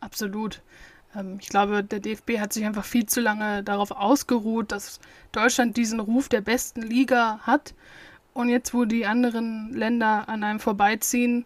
Absolut. 0.00 0.62
Ähm, 1.14 1.38
ich 1.40 1.48
glaube, 1.48 1.82
der 1.84 2.00
DFB 2.00 2.38
hat 2.38 2.52
sich 2.52 2.64
einfach 2.64 2.84
viel 2.84 3.06
zu 3.06 3.20
lange 3.20 3.62
darauf 3.62 3.90
ausgeruht, 3.90 4.72
dass 4.72 5.00
Deutschland 5.32 5.76
diesen 5.76 6.00
Ruf 6.00 6.28
der 6.28 6.40
besten 6.40 6.82
Liga 6.82 7.40
hat. 7.42 7.74
Und 8.32 8.48
jetzt, 8.48 8.72
wo 8.74 8.84
die 8.84 9.06
anderen 9.06 9.72
Länder 9.72 10.28
an 10.28 10.44
einem 10.44 10.60
vorbeiziehen, 10.60 11.44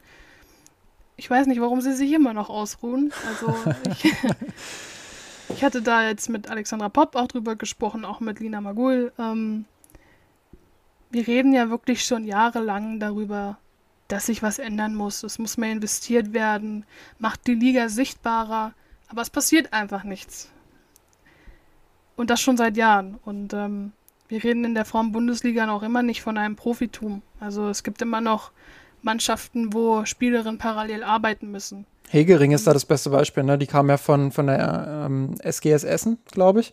ich 1.17 1.31
weiß 1.31 1.47
nicht, 1.47 1.61
warum 1.61 1.81
sie 1.81 1.95
sich 1.95 2.13
immer 2.13 2.35
noch 2.35 2.51
ausruhen. 2.51 3.13
Also 3.27 3.55
ich, 3.91 4.13
ich 5.49 5.65
hatte 5.65 5.81
da 5.81 6.07
jetzt 6.07 6.29
mit 6.29 6.51
Alexandra 6.51 6.89
Popp 6.89 7.17
auch 7.17 7.29
drüber 7.29 7.57
gesprochen, 7.57 8.05
auch 8.05 8.21
mit 8.21 8.41
Lina 8.41 8.61
Magul. 8.61 9.13
Ähm, 9.19 9.65
wir 11.11 11.27
reden 11.27 11.53
ja 11.53 11.71
wirklich 11.71 12.05
schon 12.05 12.25
jahrelang 12.25 12.99
darüber, 12.99 13.57
dass 14.09 14.27
sich 14.27 14.43
was 14.43 14.59
ändern 14.59 14.95
muss. 14.95 15.23
Es 15.23 15.39
muss 15.39 15.57
mehr 15.57 15.73
investiert 15.73 16.33
werden, 16.33 16.85
macht 17.19 17.47
die 17.47 17.55
Liga 17.55 17.89
sichtbarer, 17.89 18.73
aber 19.09 19.23
es 19.23 19.31
passiert 19.31 19.73
einfach 19.73 20.05
nichts. 20.05 20.51
Und 22.17 22.31
das 22.31 22.41
schon 22.41 22.57
seit 22.57 22.77
Jahren. 22.77 23.19
Und 23.25 23.53
ähm, 23.55 23.93
wir 24.29 24.43
reden 24.43 24.65
in 24.65 24.75
der 24.75 24.85
Frauen-Bundesliga 24.85 25.67
noch 25.67 25.83
immer 25.83 26.03
nicht 26.03 26.23
von 26.23 26.39
einem 26.39 26.57
Profitum. 26.57 27.23
Also 27.41 27.69
es 27.69 27.83
gibt 27.83 28.03
immer 28.03 28.21
noch 28.21 28.53
Mannschaften, 29.03 29.73
wo 29.73 30.05
Spielerinnen 30.05 30.59
parallel 30.59 31.03
arbeiten 31.03 31.51
müssen. 31.51 31.87
Hegering 32.09 32.53
ist 32.53 32.67
da 32.67 32.73
das 32.73 32.87
beste 32.87 33.11
Beispiel. 33.11 33.43
Ne? 33.43 33.59
Die 33.59 33.67
kam 33.67 33.89
ja 33.89 33.97
von, 33.97 34.31
von 34.31 34.47
der 34.47 35.07
ähm, 35.07 35.35
SGS 35.43 35.85
Essen, 35.85 36.19
glaube 36.31 36.61
ich. 36.61 36.73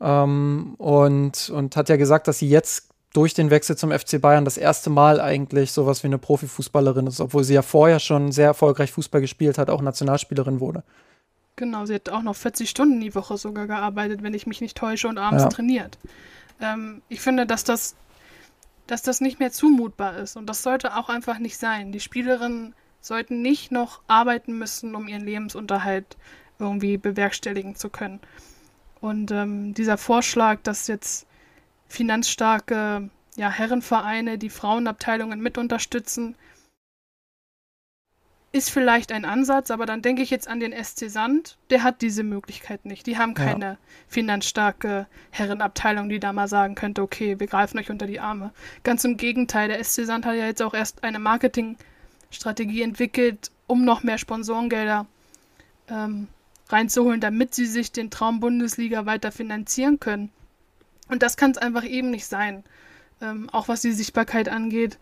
Ähm, 0.00 0.74
und, 0.78 1.50
und 1.50 1.76
hat 1.76 1.88
ja 1.88 1.96
gesagt, 1.96 2.28
dass 2.28 2.38
sie 2.38 2.48
jetzt 2.48 2.87
durch 3.12 3.34
den 3.34 3.50
Wechsel 3.50 3.76
zum 3.76 3.90
FC 3.90 4.20
Bayern 4.20 4.44
das 4.44 4.58
erste 4.58 4.90
Mal 4.90 5.20
eigentlich 5.20 5.72
sowas 5.72 6.02
wie 6.02 6.08
eine 6.08 6.18
Profifußballerin 6.18 7.06
ist, 7.06 7.20
obwohl 7.20 7.44
sie 7.44 7.54
ja 7.54 7.62
vorher 7.62 8.00
schon 8.00 8.32
sehr 8.32 8.46
erfolgreich 8.46 8.92
Fußball 8.92 9.20
gespielt 9.20 9.58
hat, 9.58 9.70
auch 9.70 9.80
Nationalspielerin 9.80 10.60
wurde. 10.60 10.82
Genau, 11.56 11.86
sie 11.86 11.94
hat 11.94 12.08
auch 12.10 12.22
noch 12.22 12.36
40 12.36 12.68
Stunden 12.70 13.00
die 13.00 13.14
Woche 13.14 13.36
sogar 13.36 13.66
gearbeitet, 13.66 14.22
wenn 14.22 14.34
ich 14.34 14.46
mich 14.46 14.60
nicht 14.60 14.76
täusche, 14.76 15.08
und 15.08 15.18
abends 15.18 15.44
ja. 15.44 15.48
trainiert. 15.48 15.98
Ähm, 16.60 17.02
ich 17.08 17.20
finde, 17.20 17.46
dass 17.46 17.64
das, 17.64 17.96
dass 18.86 19.02
das 19.02 19.20
nicht 19.20 19.40
mehr 19.40 19.50
zumutbar 19.50 20.18
ist 20.18 20.36
und 20.36 20.46
das 20.46 20.62
sollte 20.62 20.96
auch 20.96 21.08
einfach 21.08 21.38
nicht 21.38 21.58
sein. 21.58 21.92
Die 21.92 22.00
Spielerinnen 22.00 22.74
sollten 23.00 23.42
nicht 23.42 23.72
noch 23.72 24.02
arbeiten 24.06 24.58
müssen, 24.58 24.94
um 24.94 25.08
ihren 25.08 25.24
Lebensunterhalt 25.24 26.16
irgendwie 26.58 26.98
bewerkstelligen 26.98 27.74
zu 27.74 27.88
können. 27.88 28.20
Und 29.00 29.30
ähm, 29.30 29.74
dieser 29.74 29.96
Vorschlag, 29.96 30.60
dass 30.62 30.88
jetzt 30.88 31.27
finanzstarke 31.88 33.10
ja, 33.36 33.50
Herrenvereine, 33.50 34.36
die 34.36 34.50
Frauenabteilungen 34.50 35.40
mit 35.40 35.58
unterstützen. 35.58 36.34
Ist 38.50 38.70
vielleicht 38.70 39.12
ein 39.12 39.24
Ansatz, 39.24 39.70
aber 39.70 39.84
dann 39.84 40.00
denke 40.00 40.22
ich 40.22 40.30
jetzt 40.30 40.48
an 40.48 40.58
den 40.58 40.72
SC 40.72 41.10
Sand. 41.10 41.58
Der 41.70 41.82
hat 41.82 42.00
diese 42.00 42.22
Möglichkeit 42.22 42.86
nicht. 42.86 43.06
Die 43.06 43.18
haben 43.18 43.34
keine 43.34 43.64
ja. 43.64 43.78
finanzstarke 44.08 45.06
Herrenabteilung, 45.30 46.08
die 46.08 46.18
da 46.18 46.32
mal 46.32 46.48
sagen 46.48 46.74
könnte, 46.74 47.02
okay, 47.02 47.38
wir 47.38 47.46
greifen 47.46 47.78
euch 47.78 47.90
unter 47.90 48.06
die 48.06 48.20
Arme. 48.20 48.52
Ganz 48.84 49.04
im 49.04 49.18
Gegenteil, 49.18 49.68
der 49.68 49.82
SC 49.84 50.06
Sand 50.06 50.24
hat 50.24 50.34
ja 50.34 50.46
jetzt 50.46 50.62
auch 50.62 50.74
erst 50.74 51.04
eine 51.04 51.18
Marketingstrategie 51.18 52.82
entwickelt, 52.82 53.50
um 53.66 53.84
noch 53.84 54.02
mehr 54.02 54.18
Sponsorengelder 54.18 55.06
ähm, 55.88 56.28
reinzuholen, 56.70 57.20
damit 57.20 57.54
sie 57.54 57.66
sich 57.66 57.92
den 57.92 58.10
Traum 58.10 58.40
Bundesliga 58.40 59.06
weiter 59.06 59.30
finanzieren 59.30 60.00
können. 60.00 60.30
Und 61.08 61.22
das 61.22 61.36
kann 61.36 61.50
es 61.50 61.58
einfach 61.58 61.84
eben 61.84 62.10
nicht 62.10 62.26
sein. 62.26 62.64
Ähm, 63.20 63.48
auch 63.50 63.68
was 63.68 63.80
die 63.80 63.92
Sichtbarkeit 63.92 64.48
angeht. 64.48 64.98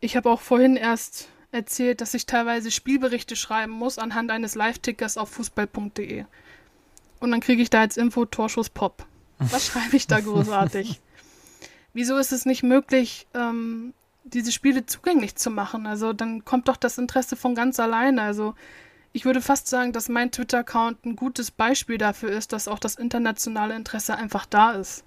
Ich 0.00 0.16
habe 0.16 0.30
auch 0.30 0.40
vorhin 0.40 0.76
erst 0.76 1.28
erzählt, 1.50 2.00
dass 2.00 2.14
ich 2.14 2.26
teilweise 2.26 2.70
Spielberichte 2.70 3.36
schreiben 3.36 3.72
muss 3.72 3.98
anhand 3.98 4.30
eines 4.30 4.54
Live-Tickers 4.54 5.16
auf 5.16 5.30
fußball.de. 5.30 6.24
Und 7.20 7.30
dann 7.30 7.40
kriege 7.40 7.62
ich 7.62 7.70
da 7.70 7.80
als 7.80 7.96
Info 7.96 8.26
Torschuss 8.26 8.70
Pop. 8.70 9.06
Was 9.38 9.66
schreibe 9.72 9.96
ich 9.96 10.06
da 10.06 10.20
großartig? 10.20 11.00
Wieso 11.94 12.16
ist 12.16 12.32
es 12.32 12.44
nicht 12.44 12.62
möglich, 12.62 13.26
ähm, 13.34 13.94
diese 14.24 14.52
Spiele 14.52 14.86
zugänglich 14.86 15.36
zu 15.36 15.50
machen? 15.50 15.86
Also 15.86 16.12
dann 16.12 16.44
kommt 16.44 16.68
doch 16.68 16.76
das 16.76 16.98
Interesse 16.98 17.34
von 17.34 17.54
ganz 17.54 17.80
alleine. 17.80 18.22
Also 18.22 18.54
ich 19.18 19.24
würde 19.24 19.42
fast 19.42 19.66
sagen, 19.66 19.92
dass 19.92 20.08
mein 20.08 20.30
Twitter-Account 20.30 21.04
ein 21.04 21.16
gutes 21.16 21.50
Beispiel 21.50 21.98
dafür 21.98 22.30
ist, 22.30 22.52
dass 22.52 22.68
auch 22.68 22.78
das 22.78 22.94
internationale 22.94 23.74
Interesse 23.74 24.16
einfach 24.16 24.46
da 24.46 24.74
ist. 24.74 25.02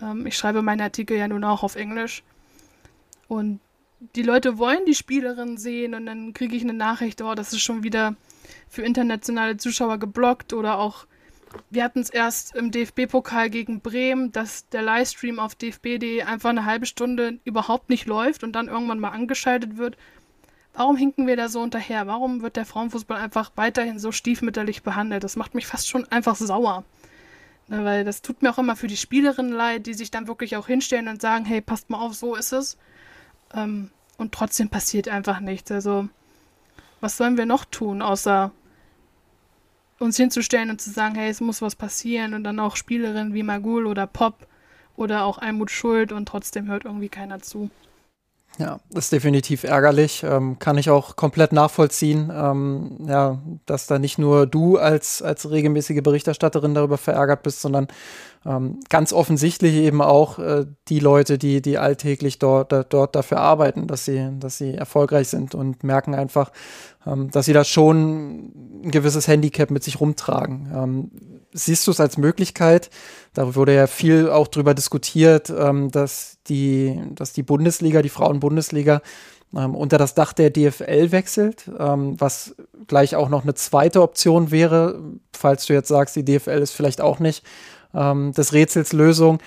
Ähm, 0.00 0.28
ich 0.28 0.36
schreibe 0.36 0.62
meine 0.62 0.84
Artikel 0.84 1.16
ja 1.16 1.26
nun 1.26 1.42
auch 1.42 1.64
auf 1.64 1.74
Englisch. 1.74 2.22
Und 3.26 3.58
die 4.14 4.22
Leute 4.22 4.58
wollen 4.58 4.84
die 4.86 4.94
Spielerin 4.94 5.56
sehen 5.56 5.94
und 5.94 6.06
dann 6.06 6.34
kriege 6.34 6.54
ich 6.54 6.62
eine 6.62 6.72
Nachricht, 6.72 7.20
oh, 7.20 7.34
das 7.34 7.52
ist 7.52 7.62
schon 7.62 7.82
wieder 7.82 8.14
für 8.68 8.82
internationale 8.82 9.56
Zuschauer 9.56 9.98
geblockt 9.98 10.52
oder 10.52 10.78
auch, 10.78 11.08
wir 11.68 11.82
hatten 11.82 11.98
es 11.98 12.10
erst 12.10 12.54
im 12.54 12.70
DFB-Pokal 12.70 13.50
gegen 13.50 13.80
Bremen, 13.80 14.30
dass 14.30 14.68
der 14.68 14.82
Livestream 14.82 15.40
auf 15.40 15.56
dfb.de 15.56 16.22
einfach 16.22 16.50
eine 16.50 16.64
halbe 16.64 16.86
Stunde 16.86 17.40
überhaupt 17.42 17.90
nicht 17.90 18.06
läuft 18.06 18.44
und 18.44 18.52
dann 18.52 18.68
irgendwann 18.68 19.00
mal 19.00 19.10
angeschaltet 19.10 19.78
wird. 19.78 19.96
Warum 20.76 20.96
hinken 20.98 21.26
wir 21.26 21.36
da 21.36 21.48
so 21.48 21.62
hinterher? 21.62 22.06
Warum 22.06 22.42
wird 22.42 22.56
der 22.56 22.66
Frauenfußball 22.66 23.18
einfach 23.18 23.50
weiterhin 23.56 23.98
so 23.98 24.12
stiefmütterlich 24.12 24.82
behandelt? 24.82 25.24
Das 25.24 25.34
macht 25.34 25.54
mich 25.54 25.66
fast 25.66 25.88
schon 25.88 26.04
einfach 26.12 26.36
sauer. 26.36 26.84
Ne, 27.68 27.82
weil 27.82 28.04
das 28.04 28.20
tut 28.20 28.42
mir 28.42 28.50
auch 28.50 28.58
immer 28.58 28.76
für 28.76 28.86
die 28.86 28.98
Spielerinnen 28.98 29.52
leid, 29.52 29.86
die 29.86 29.94
sich 29.94 30.10
dann 30.10 30.28
wirklich 30.28 30.54
auch 30.54 30.66
hinstellen 30.66 31.08
und 31.08 31.22
sagen, 31.22 31.46
hey, 31.46 31.62
passt 31.62 31.88
mal 31.88 31.98
auf, 31.98 32.14
so 32.14 32.34
ist 32.34 32.52
es. 32.52 32.76
Ähm, 33.54 33.90
und 34.18 34.32
trotzdem 34.32 34.68
passiert 34.68 35.08
einfach 35.08 35.40
nichts. 35.40 35.72
Also, 35.72 36.10
was 37.00 37.16
sollen 37.16 37.38
wir 37.38 37.46
noch 37.46 37.64
tun, 37.64 38.02
außer 38.02 38.52
uns 39.98 40.18
hinzustellen 40.18 40.68
und 40.68 40.80
zu 40.80 40.90
sagen, 40.90 41.14
hey, 41.14 41.30
es 41.30 41.40
muss 41.40 41.62
was 41.62 41.74
passieren 41.74 42.34
und 42.34 42.44
dann 42.44 42.60
auch 42.60 42.76
Spielerinnen 42.76 43.32
wie 43.32 43.42
Magul 43.42 43.86
oder 43.86 44.06
Pop 44.06 44.46
oder 44.94 45.24
auch 45.24 45.38
Almut 45.38 45.70
Schuld 45.70 46.12
und 46.12 46.26
trotzdem 46.26 46.68
hört 46.68 46.84
irgendwie 46.84 47.08
keiner 47.08 47.40
zu. 47.40 47.70
Ja, 48.58 48.80
das 48.90 49.04
ist 49.04 49.12
definitiv 49.12 49.64
ärgerlich. 49.64 50.24
Ähm, 50.26 50.58
kann 50.58 50.78
ich 50.78 50.88
auch 50.88 51.16
komplett 51.16 51.52
nachvollziehen. 51.52 52.32
Ähm, 52.34 52.98
ja, 53.06 53.38
dass 53.66 53.86
da 53.86 53.98
nicht 53.98 54.18
nur 54.18 54.46
du 54.46 54.78
als, 54.78 55.20
als 55.20 55.50
regelmäßige 55.50 56.02
Berichterstatterin 56.02 56.74
darüber 56.74 56.96
verärgert 56.96 57.42
bist, 57.42 57.60
sondern 57.60 57.88
ähm, 58.46 58.80
ganz 58.88 59.12
offensichtlich 59.12 59.74
eben 59.74 60.00
auch 60.00 60.38
äh, 60.38 60.64
die 60.88 61.00
Leute, 61.00 61.36
die, 61.36 61.60
die 61.60 61.76
alltäglich 61.76 62.38
dort, 62.38 62.72
da, 62.72 62.82
dort 62.82 63.14
dafür 63.14 63.38
arbeiten, 63.40 63.86
dass 63.88 64.06
sie, 64.06 64.30
dass 64.38 64.56
sie 64.56 64.74
erfolgreich 64.74 65.28
sind 65.28 65.54
und 65.54 65.84
merken 65.84 66.14
einfach, 66.14 66.50
ähm, 67.06 67.30
dass 67.30 67.46
sie 67.46 67.52
da 67.52 67.64
schon 67.64 68.84
ein 68.84 68.90
gewisses 68.90 69.28
Handicap 69.28 69.70
mit 69.70 69.84
sich 69.84 70.00
rumtragen. 70.00 71.18
Siehst 71.58 71.86
du 71.86 71.90
es 71.90 72.00
als 72.00 72.18
Möglichkeit? 72.18 72.90
Da 73.32 73.54
wurde 73.54 73.74
ja 73.74 73.86
viel 73.86 74.28
auch 74.28 74.46
drüber 74.46 74.74
diskutiert, 74.74 75.50
ähm, 75.50 75.90
dass 75.90 76.36
die, 76.48 77.00
dass 77.14 77.32
die 77.32 77.42
Bundesliga, 77.42 78.02
die 78.02 78.10
Frauenbundesliga, 78.10 79.00
ähm, 79.56 79.74
unter 79.74 79.96
das 79.96 80.14
Dach 80.14 80.34
der 80.34 80.50
DFL 80.50 81.12
wechselt, 81.12 81.70
ähm, 81.78 82.20
was 82.20 82.54
gleich 82.88 83.16
auch 83.16 83.30
noch 83.30 83.42
eine 83.42 83.54
zweite 83.54 84.02
Option 84.02 84.50
wäre, 84.50 85.00
falls 85.32 85.64
du 85.64 85.72
jetzt 85.72 85.88
sagst, 85.88 86.14
die 86.16 86.24
DFL 86.24 86.60
ist 86.60 86.72
vielleicht 86.72 87.00
auch 87.00 87.20
nicht 87.20 87.42
ähm, 87.94 88.32
des 88.32 88.52
Rätsels 88.52 88.92
Lösung. 88.92 89.38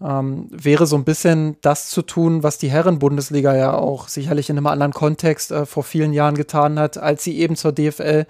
Ähm, 0.00 0.48
wäre 0.50 0.86
so 0.86 0.94
ein 0.96 1.04
bisschen 1.04 1.56
das 1.62 1.88
zu 1.88 2.02
tun, 2.02 2.42
was 2.42 2.58
die 2.58 2.70
Herren-Bundesliga 2.70 3.56
ja 3.56 3.74
auch 3.74 4.08
sicherlich 4.08 4.50
in 4.50 4.58
einem 4.58 4.66
anderen 4.66 4.92
Kontext 4.92 5.50
äh, 5.50 5.66
vor 5.66 5.84
vielen 5.84 6.12
Jahren 6.12 6.34
getan 6.34 6.78
hat, 6.78 6.98
als 6.98 7.24
sie 7.24 7.38
eben 7.38 7.56
zur 7.56 7.72
DFL 7.72 8.26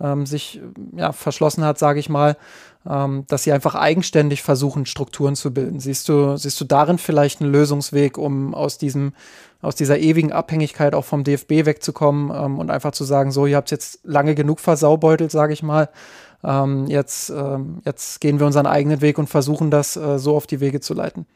ähm, 0.00 0.24
sich 0.24 0.60
ja, 0.96 1.12
verschlossen 1.12 1.64
hat, 1.64 1.78
sage 1.78 2.00
ich 2.00 2.08
mal, 2.08 2.36
ähm, 2.88 3.24
dass 3.28 3.42
sie 3.44 3.52
einfach 3.52 3.74
eigenständig 3.74 4.42
versuchen, 4.42 4.86
Strukturen 4.86 5.36
zu 5.36 5.52
bilden. 5.52 5.80
Siehst 5.80 6.08
du, 6.08 6.36
siehst 6.36 6.60
du 6.60 6.64
darin 6.64 6.98
vielleicht 6.98 7.40
einen 7.40 7.52
Lösungsweg, 7.52 8.16
um 8.16 8.54
aus 8.54 8.78
diesem, 8.78 9.12
aus 9.60 9.74
dieser 9.74 9.98
ewigen 9.98 10.32
Abhängigkeit 10.32 10.94
auch 10.94 11.04
vom 11.04 11.24
DFB 11.24 11.66
wegzukommen 11.66 12.30
ähm, 12.34 12.58
und 12.58 12.70
einfach 12.70 12.92
zu 12.92 13.04
sagen, 13.04 13.32
so, 13.32 13.46
ihr 13.46 13.56
habt 13.56 13.70
jetzt 13.70 14.00
lange 14.04 14.34
genug 14.34 14.60
versaubeutelt, 14.60 15.30
sage 15.30 15.52
ich 15.52 15.62
mal. 15.62 15.90
Ähm, 16.42 16.86
jetzt, 16.86 17.28
ähm, 17.30 17.82
jetzt 17.84 18.20
gehen 18.20 18.38
wir 18.38 18.46
unseren 18.46 18.66
eigenen 18.66 19.02
Weg 19.02 19.18
und 19.18 19.28
versuchen 19.28 19.70
das 19.70 19.96
äh, 19.96 20.18
so 20.18 20.34
auf 20.34 20.46
die 20.46 20.60
Wege 20.60 20.80
zu 20.80 20.94
leiten. 20.94 21.26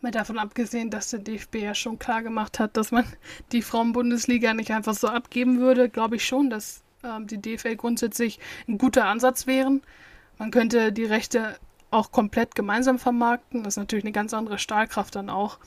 Mal 0.00 0.10
davon 0.10 0.38
abgesehen, 0.38 0.90
dass 0.90 1.10
der 1.10 1.20
DFB 1.20 1.56
ja 1.56 1.74
schon 1.74 1.98
klar 1.98 2.22
gemacht 2.22 2.58
hat, 2.58 2.76
dass 2.76 2.90
man 2.90 3.04
die 3.52 3.62
Frauenbundesliga 3.62 4.54
nicht 4.54 4.72
einfach 4.72 4.94
so 4.94 5.06
abgeben 5.06 5.60
würde, 5.60 5.88
glaube 5.88 6.16
ich 6.16 6.26
schon, 6.26 6.50
dass 6.50 6.82
ähm, 7.04 7.28
die 7.28 7.40
DFL 7.40 7.76
grundsätzlich 7.76 8.40
ein 8.66 8.78
guter 8.78 9.04
Ansatz 9.04 9.46
wären. 9.46 9.82
Man 10.38 10.50
könnte 10.50 10.92
die 10.92 11.04
Rechte 11.04 11.56
auch 11.90 12.12
komplett 12.12 12.54
gemeinsam 12.54 12.98
vermarkten. 12.98 13.62
Das 13.62 13.74
ist 13.74 13.78
natürlich 13.78 14.04
eine 14.04 14.12
ganz 14.12 14.34
andere 14.34 14.58
Stahlkraft 14.58 15.14
dann 15.14 15.30
auch. 15.30 15.58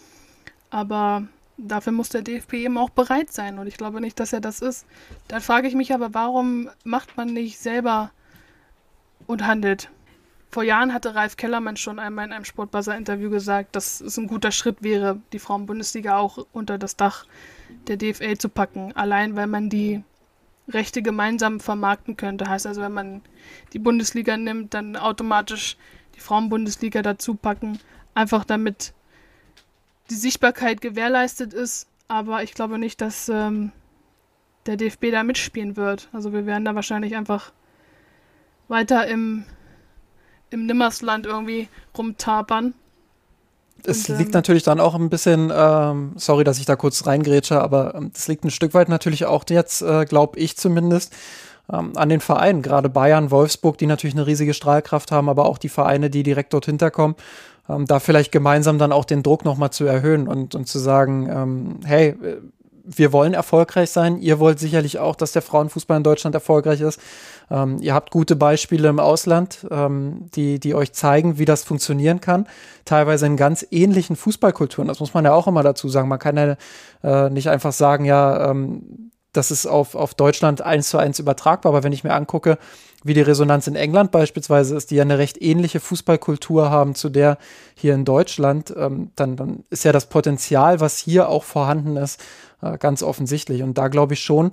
Aber 0.69 1.23
dafür 1.57 1.93
muss 1.93 2.09
der 2.09 2.21
DFB 2.21 2.53
eben 2.53 2.77
auch 2.77 2.89
bereit 2.89 3.31
sein. 3.31 3.59
Und 3.59 3.67
ich 3.67 3.77
glaube 3.77 4.01
nicht, 4.01 4.19
dass 4.19 4.33
er 4.33 4.41
das 4.41 4.61
ist. 4.61 4.85
Da 5.27 5.39
frage 5.39 5.67
ich 5.67 5.75
mich 5.75 5.93
aber, 5.93 6.13
warum 6.13 6.69
macht 6.83 7.17
man 7.17 7.33
nicht 7.33 7.59
selber 7.59 8.11
und 9.27 9.45
handelt? 9.45 9.89
Vor 10.51 10.63
Jahren 10.63 10.93
hatte 10.93 11.13
Ralf 11.13 11.37
Kellermann 11.37 11.77
schon 11.77 11.99
einmal 11.99 12.25
in 12.25 12.33
einem 12.33 12.45
Sportbuzzer-Interview 12.45 13.29
gesagt, 13.29 13.75
dass 13.75 14.01
es 14.01 14.17
ein 14.17 14.25
guter 14.25 14.51
Schritt 14.51 14.81
wäre, 14.81 15.21
die 15.31 15.37
Frauenbundesliga 15.37 16.17
auch 16.17 16.47
unter 16.53 16.79
das 16.79 16.95
Dach 16.95 17.25
der 17.87 17.97
DFL 17.97 18.37
zu 18.37 18.49
packen. 18.49 18.91
Allein 18.95 19.35
weil 19.35 19.45
man 19.45 19.69
die 19.69 20.03
Rechte 20.69 21.01
gemeinsam 21.01 21.59
vermarkten 21.59 22.17
könnte. 22.17 22.47
Heißt 22.47 22.67
also, 22.67 22.81
wenn 22.81 22.93
man 22.93 23.21
die 23.73 23.79
Bundesliga 23.79 24.37
nimmt, 24.37 24.73
dann 24.73 24.95
automatisch 24.95 25.77
die 26.15 26.19
Frauenbundesliga 26.19 27.01
dazu 27.01 27.35
packen, 27.35 27.79
einfach 28.13 28.45
damit 28.45 28.93
die 30.09 30.15
Sichtbarkeit 30.15 30.81
gewährleistet 30.81 31.53
ist. 31.53 31.87
Aber 32.07 32.43
ich 32.43 32.53
glaube 32.53 32.79
nicht, 32.79 33.01
dass 33.01 33.29
ähm, 33.29 33.71
der 34.65 34.77
DFB 34.77 35.11
da 35.11 35.23
mitspielen 35.23 35.75
wird. 35.75 36.09
Also 36.11 36.33
wir 36.33 36.45
werden 36.45 36.65
da 36.65 36.75
wahrscheinlich 36.75 37.15
einfach 37.15 37.51
weiter 38.67 39.07
im, 39.07 39.45
im 40.49 40.65
Nimmersland 40.65 41.25
irgendwie 41.25 41.67
rumtapern 41.97 42.73
es 43.85 44.09
und, 44.09 44.17
liegt 44.17 44.29
ähm, 44.29 44.33
natürlich 44.33 44.63
dann 44.63 44.79
auch 44.79 44.95
ein 44.95 45.09
bisschen, 45.09 45.51
ähm, 45.53 46.13
sorry, 46.15 46.43
dass 46.43 46.59
ich 46.59 46.65
da 46.65 46.75
kurz 46.75 47.05
reingrätsche, 47.05 47.61
aber 47.61 47.93
es 48.13 48.27
ähm, 48.27 48.31
liegt 48.31 48.43
ein 48.43 48.51
Stück 48.51 48.73
weit 48.73 48.89
natürlich 48.89 49.25
auch 49.25 49.43
jetzt, 49.49 49.81
äh, 49.81 50.05
glaube 50.05 50.39
ich 50.39 50.57
zumindest, 50.57 51.13
ähm, 51.71 51.91
an 51.95 52.09
den 52.09 52.19
Vereinen, 52.19 52.61
gerade 52.61 52.89
Bayern, 52.89 53.31
Wolfsburg, 53.31 53.77
die 53.77 53.85
natürlich 53.85 54.15
eine 54.15 54.27
riesige 54.27 54.53
Strahlkraft 54.53 55.11
haben, 55.11 55.29
aber 55.29 55.45
auch 55.45 55.57
die 55.57 55.69
Vereine, 55.69 56.09
die 56.09 56.23
direkt 56.23 56.53
dort 56.53 56.65
hinterkommen, 56.65 57.15
ähm, 57.69 57.85
da 57.85 57.99
vielleicht 57.99 58.31
gemeinsam 58.31 58.79
dann 58.79 58.91
auch 58.91 59.05
den 59.05 59.23
Druck 59.23 59.45
nochmal 59.45 59.71
zu 59.71 59.85
erhöhen 59.85 60.27
und, 60.27 60.55
und 60.55 60.67
zu 60.67 60.79
sagen, 60.79 61.29
ähm, 61.31 61.79
hey, 61.85 62.15
wir 62.83 63.11
wollen 63.11 63.33
erfolgreich 63.33 63.91
sein. 63.91 64.17
Ihr 64.19 64.39
wollt 64.39 64.59
sicherlich 64.59 64.99
auch, 64.99 65.15
dass 65.15 65.31
der 65.31 65.41
Frauenfußball 65.41 65.97
in 65.97 66.03
Deutschland 66.03 66.35
erfolgreich 66.35 66.81
ist. 66.81 66.99
Ähm, 67.51 67.77
ihr 67.81 67.93
habt 67.93 68.11
gute 68.11 68.35
Beispiele 68.35 68.89
im 68.89 68.99
Ausland, 68.99 69.65
ähm, 69.71 70.27
die, 70.35 70.59
die 70.59 70.75
euch 70.75 70.93
zeigen, 70.93 71.37
wie 71.37 71.45
das 71.45 71.63
funktionieren 71.63 72.21
kann. 72.21 72.47
Teilweise 72.85 73.25
in 73.25 73.37
ganz 73.37 73.65
ähnlichen 73.71 74.15
Fußballkulturen. 74.15 74.87
Das 74.87 74.99
muss 74.99 75.13
man 75.13 75.25
ja 75.25 75.33
auch 75.33 75.47
immer 75.47 75.63
dazu 75.63 75.89
sagen. 75.89 76.07
Man 76.07 76.19
kann 76.19 76.37
ja 76.37 76.55
äh, 77.03 77.29
nicht 77.29 77.49
einfach 77.49 77.73
sagen, 77.73 78.05
ja, 78.05 78.51
ähm, 78.51 79.11
das 79.33 79.51
ist 79.51 79.67
auf, 79.67 79.95
auf 79.95 80.15
Deutschland 80.15 80.61
eins 80.61 80.89
zu 80.89 80.97
eins 80.97 81.19
übertragbar. 81.19 81.71
Aber 81.71 81.83
wenn 81.83 81.93
ich 81.93 82.03
mir 82.03 82.13
angucke, 82.13 82.57
wie 83.03 83.13
die 83.13 83.21
Resonanz 83.21 83.67
in 83.67 83.75
England 83.75 84.11
beispielsweise 84.11 84.75
ist, 84.75 84.91
die 84.91 84.95
ja 84.95 85.03
eine 85.03 85.17
recht 85.17 85.41
ähnliche 85.41 85.79
Fußballkultur 85.79 86.69
haben 86.69 86.95
zu 86.95 87.09
der 87.09 87.37
hier 87.75 87.93
in 87.93 88.05
Deutschland, 88.05 88.73
ähm, 88.75 89.11
dann, 89.15 89.35
dann 89.35 89.63
ist 89.69 89.85
ja 89.85 89.91
das 89.91 90.07
Potenzial, 90.07 90.79
was 90.79 90.97
hier 90.97 91.29
auch 91.29 91.43
vorhanden 91.43 91.95
ist, 91.95 92.21
äh, 92.61 92.77
ganz 92.77 93.03
offensichtlich. 93.03 93.63
Und 93.63 93.77
da 93.77 93.87
glaube 93.87 94.13
ich 94.13 94.21
schon, 94.21 94.51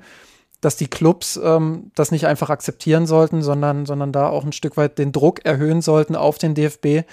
dass 0.60 0.76
die 0.76 0.88
Clubs 0.88 1.38
ähm, 1.42 1.90
das 1.94 2.10
nicht 2.10 2.26
einfach 2.26 2.50
akzeptieren 2.50 3.06
sollten, 3.06 3.42
sondern, 3.42 3.86
sondern 3.86 4.12
da 4.12 4.28
auch 4.28 4.44
ein 4.44 4.52
Stück 4.52 4.76
weit 4.76 4.98
den 4.98 5.12
Druck 5.12 5.44
erhöhen 5.44 5.82
sollten 5.82 6.16
auf 6.16 6.38
den 6.38 6.54
DFB, 6.54 7.06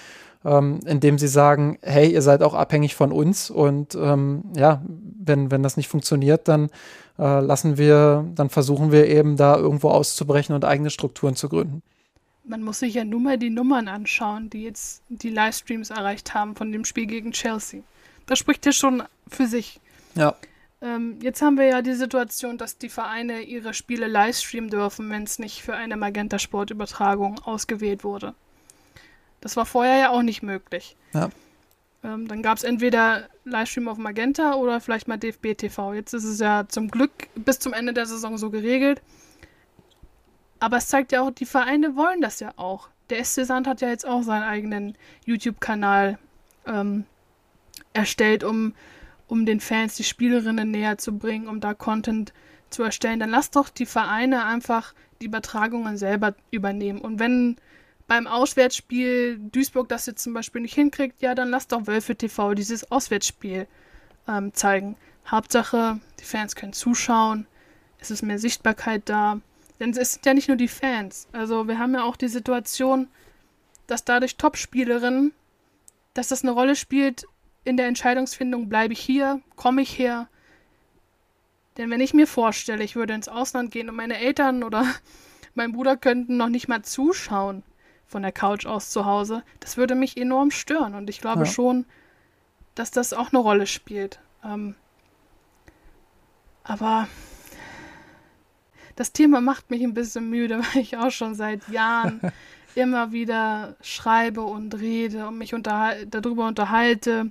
ähm, 0.44 0.80
indem 0.86 1.18
sie 1.18 1.28
sagen, 1.28 1.78
hey, 1.82 2.12
ihr 2.12 2.22
seid 2.22 2.42
auch 2.42 2.54
abhängig 2.54 2.94
von 2.94 3.12
uns 3.12 3.50
und 3.50 3.94
ähm, 3.94 4.44
ja, 4.56 4.82
wenn, 4.86 5.50
wenn 5.50 5.62
das 5.62 5.76
nicht 5.76 5.88
funktioniert, 5.88 6.48
dann 6.48 6.70
äh, 7.18 7.40
lassen 7.40 7.78
wir, 7.78 8.24
dann 8.34 8.50
versuchen 8.50 8.92
wir 8.92 9.06
eben 9.08 9.36
da 9.36 9.56
irgendwo 9.56 9.90
auszubrechen 9.90 10.54
und 10.54 10.64
eigene 10.64 10.90
Strukturen 10.90 11.36
zu 11.36 11.48
gründen. 11.48 11.82
Man 12.46 12.62
muss 12.62 12.80
sich 12.80 12.94
ja 12.94 13.04
nur 13.04 13.20
mal 13.20 13.38
die 13.38 13.48
Nummern 13.48 13.88
anschauen, 13.88 14.50
die 14.50 14.64
jetzt 14.64 15.02
die 15.08 15.30
Livestreams 15.30 15.90
erreicht 15.90 16.34
haben 16.34 16.56
von 16.56 16.70
dem 16.72 16.84
Spiel 16.84 17.06
gegen 17.06 17.32
Chelsea. 17.32 17.80
Das 18.26 18.38
spricht 18.38 18.66
ja 18.66 18.72
schon 18.72 19.02
für 19.28 19.46
sich. 19.46 19.80
Ja. 20.14 20.34
Ähm, 20.84 21.18
jetzt 21.22 21.40
haben 21.40 21.56
wir 21.56 21.64
ja 21.64 21.80
die 21.80 21.94
Situation, 21.94 22.58
dass 22.58 22.76
die 22.76 22.90
Vereine 22.90 23.40
ihre 23.40 23.72
Spiele 23.72 24.06
livestreamen 24.06 24.68
dürfen, 24.68 25.08
wenn 25.08 25.22
es 25.22 25.38
nicht 25.38 25.62
für 25.62 25.74
eine 25.74 25.96
Magenta 25.96 26.38
Sportübertragung 26.38 27.38
ausgewählt 27.38 28.04
wurde. 28.04 28.34
Das 29.40 29.56
war 29.56 29.64
vorher 29.64 29.98
ja 29.98 30.10
auch 30.10 30.20
nicht 30.20 30.42
möglich. 30.42 30.94
Ja. 31.14 31.30
Ähm, 32.02 32.28
dann 32.28 32.42
gab 32.42 32.58
es 32.58 32.64
entweder 32.64 33.28
Livestream 33.46 33.88
auf 33.88 33.96
Magenta 33.96 34.56
oder 34.56 34.78
vielleicht 34.78 35.08
mal 35.08 35.16
DFB 35.16 35.56
TV. 35.56 35.94
Jetzt 35.94 36.12
ist 36.12 36.24
es 36.24 36.38
ja 36.38 36.66
zum 36.68 36.88
Glück 36.88 37.28
bis 37.34 37.58
zum 37.58 37.72
Ende 37.72 37.94
der 37.94 38.04
Saison 38.04 38.36
so 38.36 38.50
geregelt. 38.50 39.00
Aber 40.60 40.76
es 40.76 40.88
zeigt 40.88 41.12
ja 41.12 41.22
auch, 41.22 41.30
die 41.30 41.46
Vereine 41.46 41.96
wollen 41.96 42.20
das 42.20 42.40
ja 42.40 42.52
auch. 42.56 42.90
der 43.08 43.24
SC 43.24 43.46
Sand 43.46 43.66
hat 43.66 43.80
ja 43.80 43.88
jetzt 43.88 44.06
auch 44.06 44.22
seinen 44.22 44.42
eigenen 44.42 44.98
YouTube-Kanal 45.24 46.18
ähm, 46.66 47.04
erstellt, 47.94 48.44
um, 48.44 48.74
um 49.26 49.46
den 49.46 49.60
Fans 49.60 49.96
die 49.96 50.04
Spielerinnen 50.04 50.70
näher 50.70 50.98
zu 50.98 51.16
bringen, 51.16 51.48
um 51.48 51.60
da 51.60 51.74
Content 51.74 52.32
zu 52.70 52.82
erstellen. 52.82 53.20
Dann 53.20 53.30
lass 53.30 53.50
doch 53.50 53.68
die 53.68 53.86
Vereine 53.86 54.44
einfach 54.44 54.94
die 55.20 55.26
Übertragungen 55.26 55.96
selber 55.96 56.34
übernehmen. 56.50 57.00
Und 57.00 57.18
wenn 57.18 57.56
beim 58.06 58.26
Auswärtsspiel 58.26 59.38
Duisburg 59.38 59.88
das 59.88 60.06
jetzt 60.06 60.22
zum 60.22 60.34
Beispiel 60.34 60.60
nicht 60.60 60.74
hinkriegt, 60.74 61.22
ja, 61.22 61.34
dann 61.34 61.50
lass 61.50 61.68
doch 61.68 61.86
Wölfe 61.86 62.16
TV 62.16 62.54
dieses 62.54 62.90
Auswärtsspiel 62.90 63.66
ähm, 64.28 64.52
zeigen. 64.52 64.96
Hauptsache, 65.26 66.00
die 66.20 66.24
Fans 66.24 66.54
können 66.54 66.74
zuschauen, 66.74 67.46
es 67.98 68.10
ist 68.10 68.22
mehr 68.22 68.38
Sichtbarkeit 68.38 69.08
da. 69.08 69.40
Denn 69.80 69.90
es 69.90 70.12
sind 70.12 70.26
ja 70.26 70.34
nicht 70.34 70.48
nur 70.48 70.56
die 70.56 70.68
Fans. 70.68 71.26
Also 71.32 71.66
wir 71.66 71.78
haben 71.78 71.94
ja 71.94 72.04
auch 72.04 72.16
die 72.16 72.28
Situation, 72.28 73.08
dass 73.86 74.04
dadurch 74.04 74.36
Topspielerinnen, 74.36 75.32
dass 76.12 76.28
das 76.28 76.42
eine 76.42 76.52
Rolle 76.52 76.76
spielt 76.76 77.26
in 77.64 77.76
der 77.76 77.86
Entscheidungsfindung, 77.86 78.68
bleibe 78.68 78.92
ich 78.92 79.00
hier, 79.00 79.40
komme 79.56 79.82
ich 79.82 79.98
her. 79.98 80.28
Denn 81.76 81.90
wenn 81.90 82.00
ich 82.00 82.14
mir 82.14 82.26
vorstelle, 82.26 82.84
ich 82.84 82.94
würde 82.94 83.14
ins 83.14 83.28
Ausland 83.28 83.70
gehen 83.70 83.88
und 83.88 83.96
meine 83.96 84.18
Eltern 84.18 84.62
oder 84.62 84.86
mein 85.54 85.72
Bruder 85.72 85.96
könnten 85.96 86.36
noch 86.36 86.48
nicht 86.48 86.68
mal 86.68 86.82
zuschauen 86.82 87.62
von 88.06 88.22
der 88.22 88.32
Couch 88.32 88.66
aus 88.66 88.90
zu 88.90 89.06
Hause, 89.06 89.42
das 89.60 89.76
würde 89.76 89.94
mich 89.94 90.16
enorm 90.16 90.50
stören. 90.50 90.94
Und 90.94 91.10
ich 91.10 91.20
glaube 91.20 91.44
ja. 91.44 91.46
schon, 91.46 91.86
dass 92.74 92.90
das 92.90 93.12
auch 93.12 93.32
eine 93.32 93.40
Rolle 93.40 93.66
spielt. 93.66 94.20
Ähm, 94.44 94.74
aber 96.62 97.08
das 98.96 99.12
Thema 99.12 99.40
macht 99.40 99.70
mich 99.70 99.82
ein 99.82 99.94
bisschen 99.94 100.30
müde, 100.30 100.60
weil 100.74 100.82
ich 100.82 100.96
auch 100.96 101.10
schon 101.10 101.34
seit 101.34 101.68
Jahren 101.68 102.20
immer 102.74 103.12
wieder 103.12 103.76
schreibe 103.80 104.42
und 104.42 104.74
rede 104.74 105.26
und 105.26 105.38
mich 105.38 105.54
unterhal 105.54 106.06
darüber 106.06 106.46
unterhalte, 106.46 107.30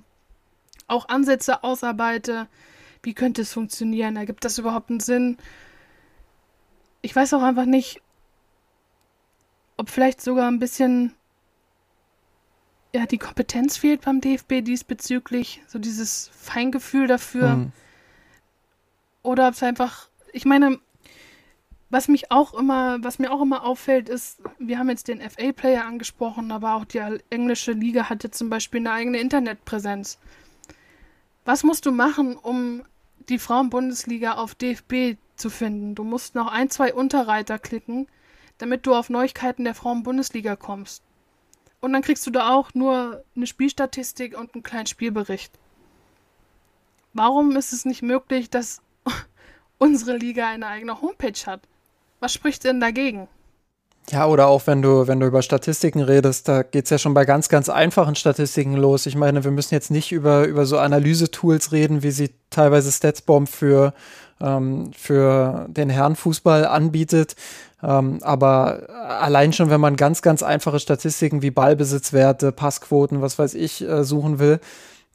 auch 0.86 1.08
Ansätze 1.08 1.64
ausarbeite. 1.64 2.48
Wie 3.02 3.14
könnte 3.14 3.42
es 3.42 3.52
funktionieren? 3.52 4.16
Ergibt 4.16 4.44
das 4.44 4.58
überhaupt 4.58 4.90
einen 4.90 5.00
Sinn? 5.00 5.38
Ich 7.02 7.14
weiß 7.14 7.34
auch 7.34 7.42
einfach 7.42 7.66
nicht, 7.66 8.00
ob 9.76 9.90
vielleicht 9.90 10.20
sogar 10.20 10.48
ein 10.50 10.58
bisschen 10.58 11.14
ja, 12.94 13.06
die 13.06 13.18
Kompetenz 13.18 13.76
fehlt 13.76 14.02
beim 14.02 14.20
DFB 14.20 14.62
diesbezüglich, 14.62 15.62
so 15.66 15.80
dieses 15.80 16.30
Feingefühl 16.32 17.08
dafür. 17.08 17.56
Mhm. 17.56 17.72
Oder 19.22 19.48
ob 19.48 19.54
es 19.54 19.62
einfach, 19.64 20.08
ich 20.32 20.44
meine, 20.44 20.78
was 21.90 22.06
mich 22.06 22.30
auch 22.30 22.54
immer, 22.54 23.02
was 23.02 23.18
mir 23.18 23.32
auch 23.32 23.42
immer 23.42 23.64
auffällt, 23.64 24.08
ist, 24.08 24.40
wir 24.58 24.78
haben 24.78 24.88
jetzt 24.90 25.08
den 25.08 25.20
FA-Player 25.20 25.84
angesprochen, 25.84 26.52
aber 26.52 26.76
auch 26.76 26.84
die 26.84 27.00
englische 27.30 27.72
Liga 27.72 28.08
hat 28.08 28.22
jetzt 28.22 28.38
zum 28.38 28.48
Beispiel 28.48 28.80
eine 28.80 28.92
eigene 28.92 29.18
Internetpräsenz. 29.18 30.18
Was 31.44 31.62
musst 31.62 31.84
du 31.84 31.92
machen, 31.92 32.36
um 32.36 32.84
die 33.28 33.38
Frauenbundesliga 33.38 34.34
auf 34.34 34.54
DFB 34.54 35.18
zu 35.36 35.50
finden? 35.50 35.94
Du 35.94 36.04
musst 36.04 36.34
noch 36.34 36.46
ein, 36.46 36.70
zwei 36.70 36.94
Unterreiter 36.94 37.58
klicken, 37.58 38.06
damit 38.58 38.86
du 38.86 38.94
auf 38.94 39.10
Neuigkeiten 39.10 39.64
der 39.64 39.74
Frauenbundesliga 39.74 40.56
kommst. 40.56 41.02
Und 41.80 41.92
dann 41.92 42.02
kriegst 42.02 42.26
du 42.26 42.30
da 42.30 42.54
auch 42.54 42.72
nur 42.72 43.22
eine 43.36 43.46
Spielstatistik 43.46 44.38
und 44.38 44.54
einen 44.54 44.62
kleinen 44.62 44.86
Spielbericht. 44.86 45.52
Warum 47.12 47.54
ist 47.56 47.74
es 47.74 47.84
nicht 47.84 48.00
möglich, 48.00 48.48
dass 48.48 48.80
unsere 49.78 50.16
Liga 50.16 50.48
eine 50.48 50.66
eigene 50.66 51.02
Homepage 51.02 51.46
hat? 51.46 51.60
Was 52.20 52.32
spricht 52.32 52.64
denn 52.64 52.80
dagegen? 52.80 53.28
Ja, 54.10 54.26
oder 54.26 54.48
auch 54.48 54.66
wenn 54.66 54.82
du, 54.82 55.06
wenn 55.06 55.18
du 55.18 55.26
über 55.26 55.40
Statistiken 55.40 56.00
redest, 56.02 56.46
da 56.46 56.62
geht 56.62 56.84
es 56.84 56.90
ja 56.90 56.98
schon 56.98 57.14
bei 57.14 57.24
ganz, 57.24 57.48
ganz 57.48 57.70
einfachen 57.70 58.14
Statistiken 58.14 58.74
los. 58.74 59.06
Ich 59.06 59.16
meine, 59.16 59.44
wir 59.44 59.50
müssen 59.50 59.74
jetzt 59.74 59.90
nicht 59.90 60.12
über, 60.12 60.44
über 60.44 60.66
so 60.66 60.78
Analyse-Tools 60.78 61.72
reden, 61.72 62.02
wie 62.02 62.10
sie 62.10 62.34
teilweise 62.50 62.92
Statsbomb 62.92 63.48
für, 63.48 63.94
ähm, 64.42 64.90
für 64.92 65.66
den 65.70 65.88
Herrenfußball 65.88 66.66
anbietet. 66.66 67.34
Ähm, 67.82 68.18
aber 68.22 68.90
allein 68.90 69.54
schon, 69.54 69.70
wenn 69.70 69.80
man 69.80 69.96
ganz, 69.96 70.20
ganz 70.20 70.42
einfache 70.42 70.80
Statistiken 70.80 71.40
wie 71.40 71.50
Ballbesitzwerte, 71.50 72.52
Passquoten, 72.52 73.22
was 73.22 73.38
weiß 73.38 73.54
ich, 73.54 73.82
äh, 73.82 74.04
suchen 74.04 74.38
will, 74.38 74.60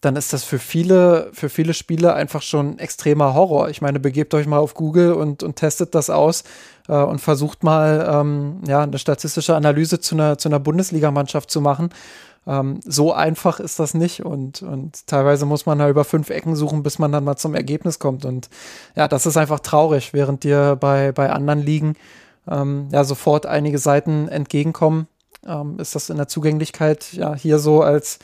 dann 0.01 0.15
ist 0.15 0.31
das 0.31 0.43
für 0.43 0.59
viele, 0.59 1.29
für 1.33 1.49
viele 1.49 1.73
Spieler 1.73 2.15
einfach 2.15 2.41
schon 2.41 2.79
extremer 2.79 3.33
Horror. 3.33 3.69
Ich 3.69 3.81
meine, 3.81 3.99
begebt 3.99 4.33
euch 4.33 4.47
mal 4.47 4.59
auf 4.59 4.73
Google 4.73 5.13
und, 5.13 5.43
und 5.43 5.57
testet 5.57 5.93
das 5.93 6.09
aus 6.09 6.43
äh, 6.87 6.93
und 6.93 7.19
versucht 7.19 7.63
mal, 7.63 8.07
ähm, 8.09 8.61
ja, 8.65 8.81
eine 8.81 8.97
statistische 8.97 9.55
Analyse 9.55 9.99
zu 9.99 10.15
einer, 10.15 10.37
zu 10.37 10.49
einer 10.49 10.59
Bundesligamannschaft 10.59 11.51
zu 11.51 11.59
machen. 11.59 11.89
Ähm, 12.47 12.79
so 12.85 13.11
einfach 13.13 13.59
ist 13.59 13.79
das 13.79 13.93
nicht 13.93 14.23
und, 14.23 14.61
und 14.61 15.05
teilweise 15.05 15.45
muss 15.45 15.65
man 15.65 15.79
da 15.79 15.89
über 15.89 16.05
fünf 16.05 16.29
Ecken 16.29 16.55
suchen, 16.55 16.81
bis 16.81 16.97
man 16.97 17.11
dann 17.11 17.25
mal 17.25 17.35
zum 17.35 17.53
Ergebnis 17.53 17.99
kommt. 17.99 18.23
Und 18.23 18.49
ja, 18.95 19.09
das 19.09 19.25
ist 19.25 19.35
einfach 19.35 19.59
traurig, 19.59 20.13
während 20.13 20.43
dir 20.43 20.77
bei, 20.79 21.11
bei 21.11 21.29
anderen 21.29 21.59
Ligen 21.59 21.95
ähm, 22.49 22.87
ja 22.91 23.03
sofort 23.03 23.45
einige 23.45 23.77
Seiten 23.77 24.29
entgegenkommen, 24.29 25.07
ähm, 25.45 25.77
ist 25.79 25.95
das 25.95 26.09
in 26.09 26.17
der 26.17 26.29
Zugänglichkeit 26.29 27.11
ja 27.13 27.35
hier 27.35 27.59
so 27.59 27.81
als 27.81 28.19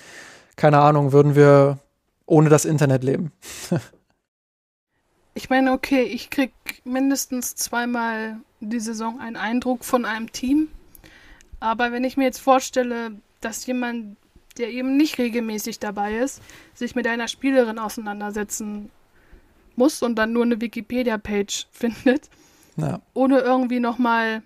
keine 0.55 0.79
Ahnung, 0.79 1.11
würden 1.11 1.35
wir 1.35 1.79
ohne 2.25 2.49
das 2.49 2.65
Internet 2.65 3.03
leben. 3.03 3.31
ich 5.33 5.49
meine, 5.49 5.71
okay, 5.71 6.03
ich 6.03 6.29
krieg 6.29 6.53
mindestens 6.83 7.55
zweimal 7.55 8.37
die 8.59 8.79
Saison 8.79 9.19
einen 9.19 9.35
Eindruck 9.35 9.85
von 9.85 10.05
einem 10.05 10.31
Team. 10.31 10.69
Aber 11.59 11.91
wenn 11.91 12.03
ich 12.03 12.17
mir 12.17 12.25
jetzt 12.25 12.39
vorstelle, 12.39 13.11
dass 13.41 13.65
jemand, 13.65 14.17
der 14.57 14.69
eben 14.69 14.97
nicht 14.97 15.17
regelmäßig 15.17 15.79
dabei 15.79 16.17
ist, 16.17 16.41
sich 16.73 16.95
mit 16.95 17.07
einer 17.07 17.27
Spielerin 17.27 17.79
auseinandersetzen 17.79 18.89
muss 19.75 20.01
und 20.01 20.15
dann 20.15 20.33
nur 20.33 20.43
eine 20.43 20.61
Wikipedia-Page 20.61 21.67
findet, 21.71 22.29
ja. 22.77 23.01
ohne 23.13 23.39
irgendwie 23.39 23.79
nochmal 23.79 24.41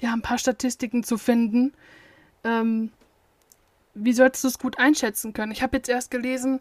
ja, 0.00 0.12
ein 0.12 0.22
paar 0.22 0.38
Statistiken 0.38 1.02
zu 1.02 1.18
finden, 1.18 1.72
ähm, 2.44 2.90
wie 3.94 4.12
sollst 4.12 4.42
du 4.44 4.48
es 4.48 4.58
gut 4.58 4.78
einschätzen 4.78 5.32
können? 5.32 5.52
Ich 5.52 5.62
habe 5.62 5.76
jetzt 5.76 5.88
erst 5.88 6.10
gelesen, 6.10 6.60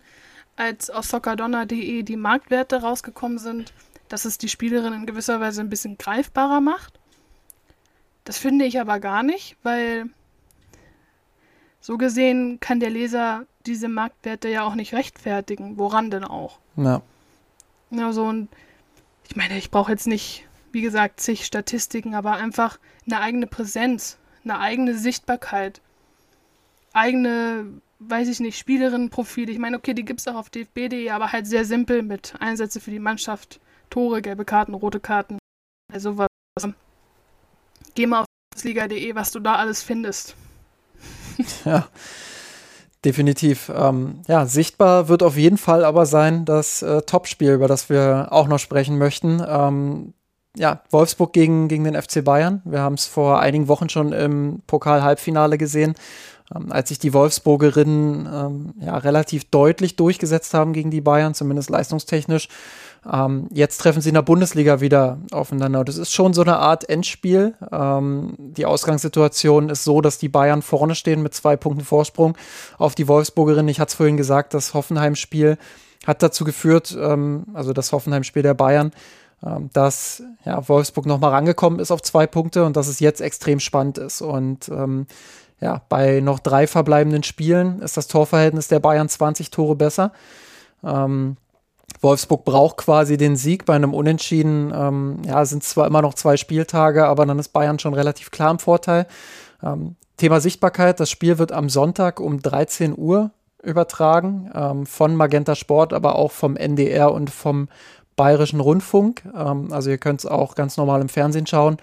als 0.55 0.89
auf 0.89 1.05
soccerdonner.de 1.05 2.03
die 2.03 2.15
Marktwerte 2.15 2.81
rausgekommen 2.81 3.39
sind, 3.39 3.73
dass 4.07 4.25
es 4.25 4.37
die 4.37 4.49
Spielerin 4.49 4.93
in 4.93 5.05
gewisser 5.05 5.39
Weise 5.39 5.61
ein 5.61 5.69
bisschen 5.69 5.97
greifbarer 5.97 6.61
macht. 6.61 6.99
Das 8.23 8.37
finde 8.37 8.65
ich 8.65 8.79
aber 8.79 8.99
gar 8.99 9.23
nicht, 9.23 9.57
weil 9.63 10.09
so 11.81 11.97
gesehen 11.97 12.59
kann 12.59 12.79
der 12.79 12.89
Leser 12.89 13.45
diese 13.65 13.89
Marktwerte 13.89 14.47
ja 14.49 14.63
auch 14.63 14.75
nicht 14.75 14.93
rechtfertigen. 14.93 15.77
Woran 15.77 16.11
denn 16.11 16.23
auch? 16.23 16.59
Ja. 16.75 17.01
Ja, 17.89 18.13
so 18.13 18.25
und 18.25 18.49
ich 19.27 19.35
meine, 19.35 19.57
ich 19.57 19.71
brauche 19.71 19.91
jetzt 19.91 20.07
nicht, 20.07 20.45
wie 20.71 20.81
gesagt, 20.81 21.19
zig 21.19 21.45
Statistiken, 21.45 22.15
aber 22.15 22.33
einfach 22.33 22.79
eine 23.05 23.19
eigene 23.19 23.47
Präsenz, 23.47 24.17
eine 24.43 24.59
eigene 24.59 24.97
Sichtbarkeit 24.97 25.81
eigene, 26.93 27.65
weiß 27.99 28.27
ich 28.29 28.39
nicht, 28.39 28.57
Spielerinnenprofile. 28.57 29.51
Ich 29.51 29.59
meine, 29.59 29.77
okay, 29.77 29.93
die 29.93 30.05
gibt 30.05 30.21
es 30.21 30.27
auch 30.27 30.35
auf 30.35 30.49
dfb.de, 30.49 31.09
aber 31.09 31.31
halt 31.31 31.47
sehr 31.47 31.65
simpel 31.65 32.03
mit 32.03 32.35
Einsätze 32.39 32.79
für 32.79 32.91
die 32.91 32.99
Mannschaft, 32.99 33.59
Tore, 33.89 34.21
gelbe 34.21 34.45
Karten, 34.45 34.73
rote 34.73 34.99
Karten. 34.99 35.37
Also 35.91 36.17
was. 36.17 36.27
Geh 37.95 38.07
mal 38.07 38.21
auf 38.21 38.63
liga.de, 38.63 39.15
was 39.15 39.31
du 39.31 39.39
da 39.39 39.55
alles 39.55 39.83
findest. 39.83 40.35
Ja. 41.65 41.87
Definitiv. 43.03 43.69
Ähm, 43.75 44.21
ja, 44.27 44.45
sichtbar 44.45 45.09
wird 45.09 45.23
auf 45.23 45.35
jeden 45.35 45.57
Fall 45.57 45.83
aber 45.83 46.05
sein 46.05 46.45
das 46.45 46.81
äh, 46.81 47.01
Topspiel, 47.01 47.53
über 47.53 47.67
das 47.67 47.89
wir 47.89 48.29
auch 48.31 48.47
noch 48.47 48.59
sprechen 48.59 48.97
möchten. 48.97 49.43
Ähm, 49.45 50.13
ja, 50.55 50.83
Wolfsburg 50.89 51.33
gegen, 51.33 51.67
gegen 51.67 51.83
den 51.83 52.01
FC 52.01 52.23
Bayern. 52.23 52.61
Wir 52.63 52.79
haben 52.79 52.93
es 52.93 53.05
vor 53.05 53.39
einigen 53.39 53.67
Wochen 53.67 53.89
schon 53.89 54.13
im 54.13 54.61
Pokal-Halbfinale 54.67 55.57
gesehen 55.57 55.95
ähm, 56.53 56.71
als 56.71 56.89
sich 56.89 56.99
die 56.99 57.13
Wolfsburgerinnen 57.13 58.27
ähm, 58.31 58.73
ja, 58.79 58.97
relativ 58.97 59.45
deutlich 59.45 59.95
durchgesetzt 59.95 60.53
haben 60.53 60.73
gegen 60.73 60.91
die 60.91 61.01
Bayern, 61.01 61.33
zumindest 61.33 61.69
leistungstechnisch. 61.69 62.49
Ähm, 63.11 63.47
jetzt 63.51 63.77
treffen 63.79 64.01
sie 64.01 64.09
in 64.09 64.15
der 64.15 64.21
Bundesliga 64.21 64.79
wieder 64.79 65.17
aufeinander. 65.31 65.83
Das 65.83 65.97
ist 65.97 66.13
schon 66.13 66.33
so 66.33 66.41
eine 66.41 66.57
Art 66.57 66.89
Endspiel. 66.89 67.53
Ähm, 67.71 68.35
die 68.37 68.65
Ausgangssituation 68.65 69.69
ist 69.69 69.83
so, 69.83 70.01
dass 70.01 70.17
die 70.17 70.29
Bayern 70.29 70.61
vorne 70.61 70.95
stehen 70.95 71.21
mit 71.21 71.33
zwei 71.33 71.57
Punkten 71.57 71.83
Vorsprung 71.83 72.37
auf 72.77 72.95
die 72.95 73.07
Wolfsburgerinnen. 73.07 73.69
Ich 73.69 73.79
hatte 73.79 73.89
es 73.89 73.95
vorhin 73.95 74.17
gesagt, 74.17 74.53
das 74.53 74.73
Hoffenheim-Spiel 74.73 75.57
hat 76.05 76.23
dazu 76.23 76.43
geführt, 76.43 76.95
ähm, 76.99 77.45
also 77.53 77.73
das 77.73 77.91
Hoffenheim-Spiel 77.91 78.43
der 78.43 78.53
Bayern, 78.53 78.91
ähm, 79.45 79.69
dass 79.73 80.23
ja, 80.45 80.67
Wolfsburg 80.69 81.05
nochmal 81.05 81.31
rangekommen 81.31 81.79
ist 81.79 81.91
auf 81.91 82.01
zwei 82.01 82.27
Punkte 82.27 82.63
und 82.63 82.77
dass 82.77 82.87
es 82.87 82.99
jetzt 83.01 83.19
extrem 83.19 83.59
spannend 83.59 83.97
ist. 83.97 84.21
Und 84.21 84.69
ähm, 84.69 85.07
ja, 85.63 85.81
bei 85.87 86.19
noch 86.19 86.39
drei 86.39 86.67
verbleibenden 86.67 87.23
Spielen 87.23 87.81
ist 87.81 87.95
das 87.95 88.07
Torverhältnis 88.07 88.67
der 88.67 88.79
Bayern 88.79 89.07
20 89.07 89.49
Tore 89.49 89.75
besser. 89.75 90.11
Ähm, 90.83 91.37
Wolfsburg 92.01 92.43
braucht 92.43 92.77
quasi 92.77 93.15
den 93.15 93.37
Sieg 93.37 93.65
bei 93.65 93.73
einem 93.73 93.93
Unentschieden. 93.93 94.73
Ähm, 94.75 95.21
ja, 95.25 95.45
sind 95.45 95.63
zwar 95.63 95.87
immer 95.87 96.01
noch 96.01 96.15
zwei 96.15 96.35
Spieltage, 96.35 97.05
aber 97.05 97.25
dann 97.25 97.39
ist 97.39 97.53
Bayern 97.53 97.79
schon 97.79 97.93
relativ 97.93 98.29
klar 98.29 98.51
im 98.51 98.59
Vorteil. 98.59 99.07
Ähm, 99.63 99.95
Thema 100.17 100.41
Sichtbarkeit, 100.41 100.99
das 100.99 101.09
Spiel 101.09 101.37
wird 101.37 101.53
am 101.53 101.69
Sonntag 101.69 102.19
um 102.19 102.41
13 102.41 102.97
Uhr 102.97 103.31
übertragen, 103.63 104.51
ähm, 104.53 104.85
von 104.85 105.15
Magenta 105.15 105.55
Sport, 105.55 105.93
aber 105.93 106.15
auch 106.15 106.31
vom 106.31 106.57
NDR 106.57 107.13
und 107.13 107.29
vom 107.29 107.69
Bayerischen 108.15 108.59
Rundfunk. 108.59 109.23
Ähm, 109.35 109.71
also 109.71 109.89
ihr 109.89 109.97
könnt 109.97 110.21
es 110.21 110.25
auch 110.25 110.55
ganz 110.55 110.77
normal 110.77 111.01
im 111.01 111.09
Fernsehen 111.09 111.47
schauen, 111.47 111.77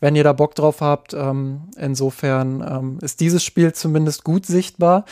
wenn 0.00 0.16
ihr 0.16 0.24
da 0.24 0.32
Bock 0.32 0.54
drauf 0.54 0.80
habt. 0.80 1.14
Ähm, 1.14 1.62
insofern 1.76 2.64
ähm, 2.68 2.98
ist 3.02 3.20
dieses 3.20 3.44
Spiel 3.44 3.72
zumindest 3.72 4.24
gut 4.24 4.46
sichtbar. 4.46 5.04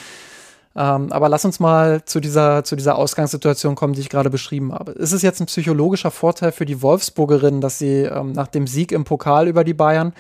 Ähm, 0.77 1.13
aber 1.13 1.29
lass 1.29 1.45
uns 1.45 1.61
mal 1.61 2.05
zu 2.05 2.19
dieser, 2.19 2.65
zu 2.65 2.75
dieser 2.75 2.97
Ausgangssituation 2.97 3.77
kommen, 3.77 3.93
die 3.93 4.01
ich 4.01 4.09
gerade 4.09 4.31
beschrieben 4.31 4.73
habe. 4.73 4.93
Ist 4.93 5.13
es 5.13 5.23
jetzt 5.23 5.41
ein 5.41 5.47
psychologischer 5.47 6.11
Vorteil 6.11 6.51
für 6.51 6.67
die 6.67 6.83
Wolfsburgerinnen, 6.83 7.61
dass 7.61 7.79
sie 7.79 8.03
ähm, 8.03 8.33
nach 8.33 8.49
dem 8.49 8.67
Sieg 8.67 8.91
im 8.91 9.05
Pokal 9.05 9.47
über 9.47 9.63
die 9.63 9.75
Bayern 9.75 10.13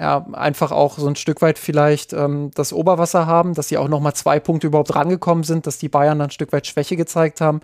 ja, 0.00 0.26
einfach 0.32 0.72
auch 0.72 0.98
so 0.98 1.06
ein 1.06 1.14
Stück 1.14 1.42
weit 1.42 1.58
vielleicht 1.58 2.14
ähm, 2.14 2.50
das 2.54 2.72
Oberwasser 2.72 3.26
haben, 3.26 3.52
dass 3.52 3.68
sie 3.68 3.76
auch 3.76 3.88
noch 3.88 4.00
mal 4.00 4.14
zwei 4.14 4.40
Punkte 4.40 4.68
überhaupt 4.68 4.94
rangekommen 4.94 5.44
sind, 5.44 5.66
dass 5.66 5.76
die 5.76 5.90
Bayern 5.90 6.18
dann 6.18 6.28
ein 6.28 6.32
Stück 6.32 6.52
weit 6.52 6.66
Schwäche 6.66 6.96
gezeigt 6.96 7.42
haben. 7.42 7.60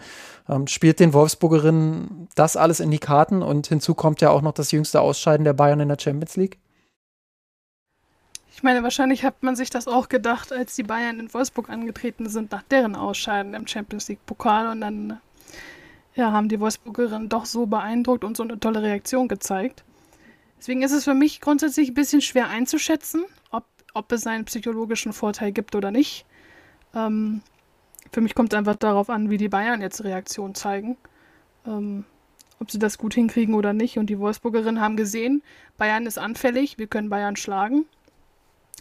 Ähm, 0.46 0.66
spielt 0.66 1.00
den 1.00 1.14
Wolfsburgerinnen 1.14 2.28
das 2.34 2.58
alles 2.58 2.80
in 2.80 2.90
die 2.90 2.98
Karten 2.98 3.40
und 3.42 3.68
hinzu 3.68 3.94
kommt 3.94 4.20
ja 4.20 4.28
auch 4.28 4.42
noch 4.42 4.52
das 4.52 4.70
jüngste 4.70 5.00
Ausscheiden 5.00 5.44
der 5.44 5.54
Bayern 5.54 5.80
in 5.80 5.88
der 5.88 5.96
Champions 5.98 6.36
League? 6.36 6.58
Ich 8.54 8.62
meine, 8.62 8.82
wahrscheinlich 8.82 9.24
hat 9.24 9.42
man 9.42 9.56
sich 9.56 9.70
das 9.70 9.88
auch 9.88 10.10
gedacht, 10.10 10.52
als 10.52 10.76
die 10.76 10.82
Bayern 10.82 11.18
in 11.18 11.32
Wolfsburg 11.32 11.70
angetreten 11.70 12.28
sind, 12.28 12.52
nach 12.52 12.62
deren 12.70 12.96
Ausscheiden 12.96 13.54
im 13.54 13.66
Champions 13.66 14.08
League-Pokal. 14.08 14.68
Und 14.68 14.82
dann 14.82 15.20
ja, 16.14 16.32
haben 16.32 16.50
die 16.50 16.60
Wolfsburgerinnen 16.60 17.30
doch 17.30 17.46
so 17.46 17.64
beeindruckt 17.64 18.24
und 18.24 18.36
so 18.36 18.42
eine 18.42 18.60
tolle 18.60 18.82
Reaktion 18.82 19.26
gezeigt. 19.26 19.84
Deswegen 20.58 20.82
ist 20.82 20.92
es 20.92 21.04
für 21.04 21.14
mich 21.14 21.40
grundsätzlich 21.40 21.88
ein 21.88 21.94
bisschen 21.94 22.20
schwer 22.20 22.48
einzuschätzen, 22.48 23.24
ob, 23.50 23.64
ob 23.94 24.10
es 24.12 24.26
einen 24.26 24.44
psychologischen 24.46 25.12
Vorteil 25.12 25.52
gibt 25.52 25.74
oder 25.74 25.90
nicht. 25.90 26.26
Ähm, 26.94 27.42
für 28.12 28.20
mich 28.20 28.34
kommt 28.34 28.52
es 28.52 28.58
einfach 28.58 28.76
darauf 28.76 29.10
an, 29.10 29.30
wie 29.30 29.36
die 29.36 29.48
Bayern 29.48 29.82
jetzt 29.82 30.02
Reaktion 30.04 30.54
zeigen. 30.54 30.96
Ähm, 31.66 32.04
ob 32.58 32.70
sie 32.70 32.78
das 32.78 32.98
gut 32.98 33.14
hinkriegen 33.14 33.54
oder 33.54 33.72
nicht. 33.72 33.98
Und 33.98 34.06
die 34.06 34.18
Wolfsburgerinnen 34.18 34.80
haben 34.80 34.96
gesehen, 34.96 35.42
Bayern 35.76 36.06
ist 36.06 36.18
anfällig, 36.18 36.78
wir 36.78 36.86
können 36.86 37.10
Bayern 37.10 37.36
schlagen. 37.36 37.84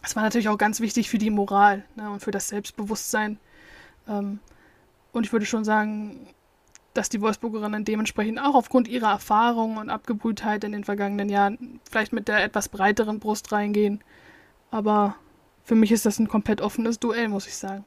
Das 0.02 0.16
war 0.16 0.24
natürlich 0.24 0.50
auch 0.50 0.58
ganz 0.58 0.80
wichtig 0.80 1.10
für 1.10 1.18
die 1.18 1.30
Moral 1.30 1.84
ne, 1.96 2.10
und 2.10 2.22
für 2.22 2.32
das 2.32 2.50
Selbstbewusstsein. 2.50 3.40
Ähm, 4.08 4.40
und 5.12 5.26
ich 5.26 5.34
würde 5.34 5.46
schon 5.46 5.66
sagen, 5.66 6.28
dass 6.98 7.10
die 7.10 7.22
Wolfsburgerinnen 7.22 7.86
dementsprechend 7.86 8.40
auch 8.40 8.56
aufgrund 8.56 8.88
ihrer 8.88 9.12
Erfahrung 9.12 9.78
und 9.78 9.90
Abgebrühtheit 9.90 10.64
in 10.64 10.72
den 10.72 10.84
vergangenen 10.84 11.30
Jahren 11.30 11.80
vielleicht 11.90 12.14
mit 12.14 12.28
der 12.28 12.44
etwas 12.44 12.70
breiteren 12.70 13.20
Brust 13.20 13.52
reingehen. 13.52 14.04
Aber 14.72 15.16
für 15.64 15.76
mich 15.76 15.92
ist 15.92 16.06
das 16.06 16.20
ein 16.20 16.28
komplett 16.28 16.62
offenes 16.62 17.00
Duell, 17.00 17.28
muss 17.28 17.48
ich 17.48 17.56
sagen. 17.56 17.86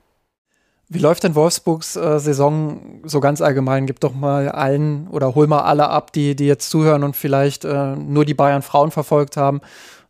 Wie 0.90 0.98
läuft 0.98 1.22
denn 1.22 1.34
Wolfsburgs 1.34 1.96
äh, 1.96 2.18
Saison 2.18 3.00
so 3.04 3.20
ganz 3.20 3.42
allgemein? 3.42 3.86
Gib 3.86 4.00
doch 4.00 4.14
mal 4.14 4.48
allen 4.48 5.06
oder 5.09 5.34
hol 5.34 5.46
mal 5.46 5.61
alle 5.61 5.88
ab, 5.88 6.12
die, 6.12 6.34
die 6.34 6.46
jetzt 6.46 6.70
zuhören 6.70 7.02
und 7.02 7.14
vielleicht 7.14 7.66
äh, 7.66 7.94
nur 7.94 8.24
die 8.24 8.34
Bayern 8.34 8.62
Frauen 8.62 8.90
verfolgt 8.90 9.36
haben 9.36 9.61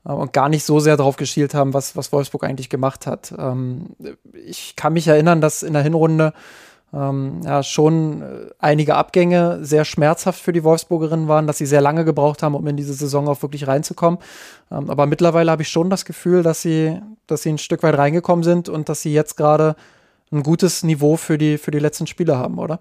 äh, 0.05 0.13
und 0.13 0.33
gar 0.33 0.49
nicht 0.49 0.65
so 0.65 0.79
sehr 0.79 0.97
darauf 0.97 1.17
geschielt 1.17 1.53
haben, 1.53 1.75
was, 1.75 1.97
was 1.97 2.13
Wolfsburg 2.13 2.45
eigentlich 2.45 2.71
gemacht 2.71 3.07
hat. 3.09 3.35
Ähm, 3.37 3.97
ich 4.47 4.77
kann 4.77 4.93
mich 4.93 5.09
erinnern, 5.09 5.41
dass 5.41 5.65
in 5.65 5.73
der 5.73 5.83
Hinrunde 5.83 6.33
ähm, 6.93 7.41
ja, 7.45 7.63
schon 7.63 8.23
äh, 8.23 8.51
einige 8.59 8.95
Abgänge 8.95 9.59
sehr 9.63 9.85
schmerzhaft 9.85 10.41
für 10.41 10.53
die 10.53 10.65
Wolfsburgerinnen 10.65 11.29
waren, 11.29 11.47
dass 11.47 11.59
sie 11.59 11.67
sehr 11.67 11.83
lange 11.83 12.05
gebraucht 12.05 12.43
haben, 12.43 12.55
um 12.55 12.67
in 12.67 12.77
diese 12.77 12.95
Saison 12.95 13.29
auch 13.29 13.43
wirklich 13.43 13.67
reinzukommen. 13.67 14.19
Ähm, 14.71 14.89
aber 14.89 15.07
mittlerweile 15.07 15.51
habe 15.51 15.63
ich 15.63 15.69
schon 15.69 15.91
das 15.91 16.05
Gefühl, 16.05 16.43
dass 16.43 16.63
sie, 16.63 17.01
dass 17.27 17.43
sie 17.43 17.51
ein 17.51 17.59
Stück 17.59 17.83
weit 17.83 17.99
reingekommen 17.99 18.43
sind 18.43 18.69
und 18.69 18.89
dass 18.89 19.03
sie 19.03 19.13
jetzt 19.13 19.37
gerade 19.37 19.77
ein 20.33 20.43
gutes 20.43 20.83
Niveau 20.83 21.17
für 21.17 21.37
die, 21.37 21.59
für 21.59 21.71
die 21.71 21.79
letzten 21.79 22.07
Spiele 22.07 22.39
haben, 22.39 22.59
oder? 22.59 22.81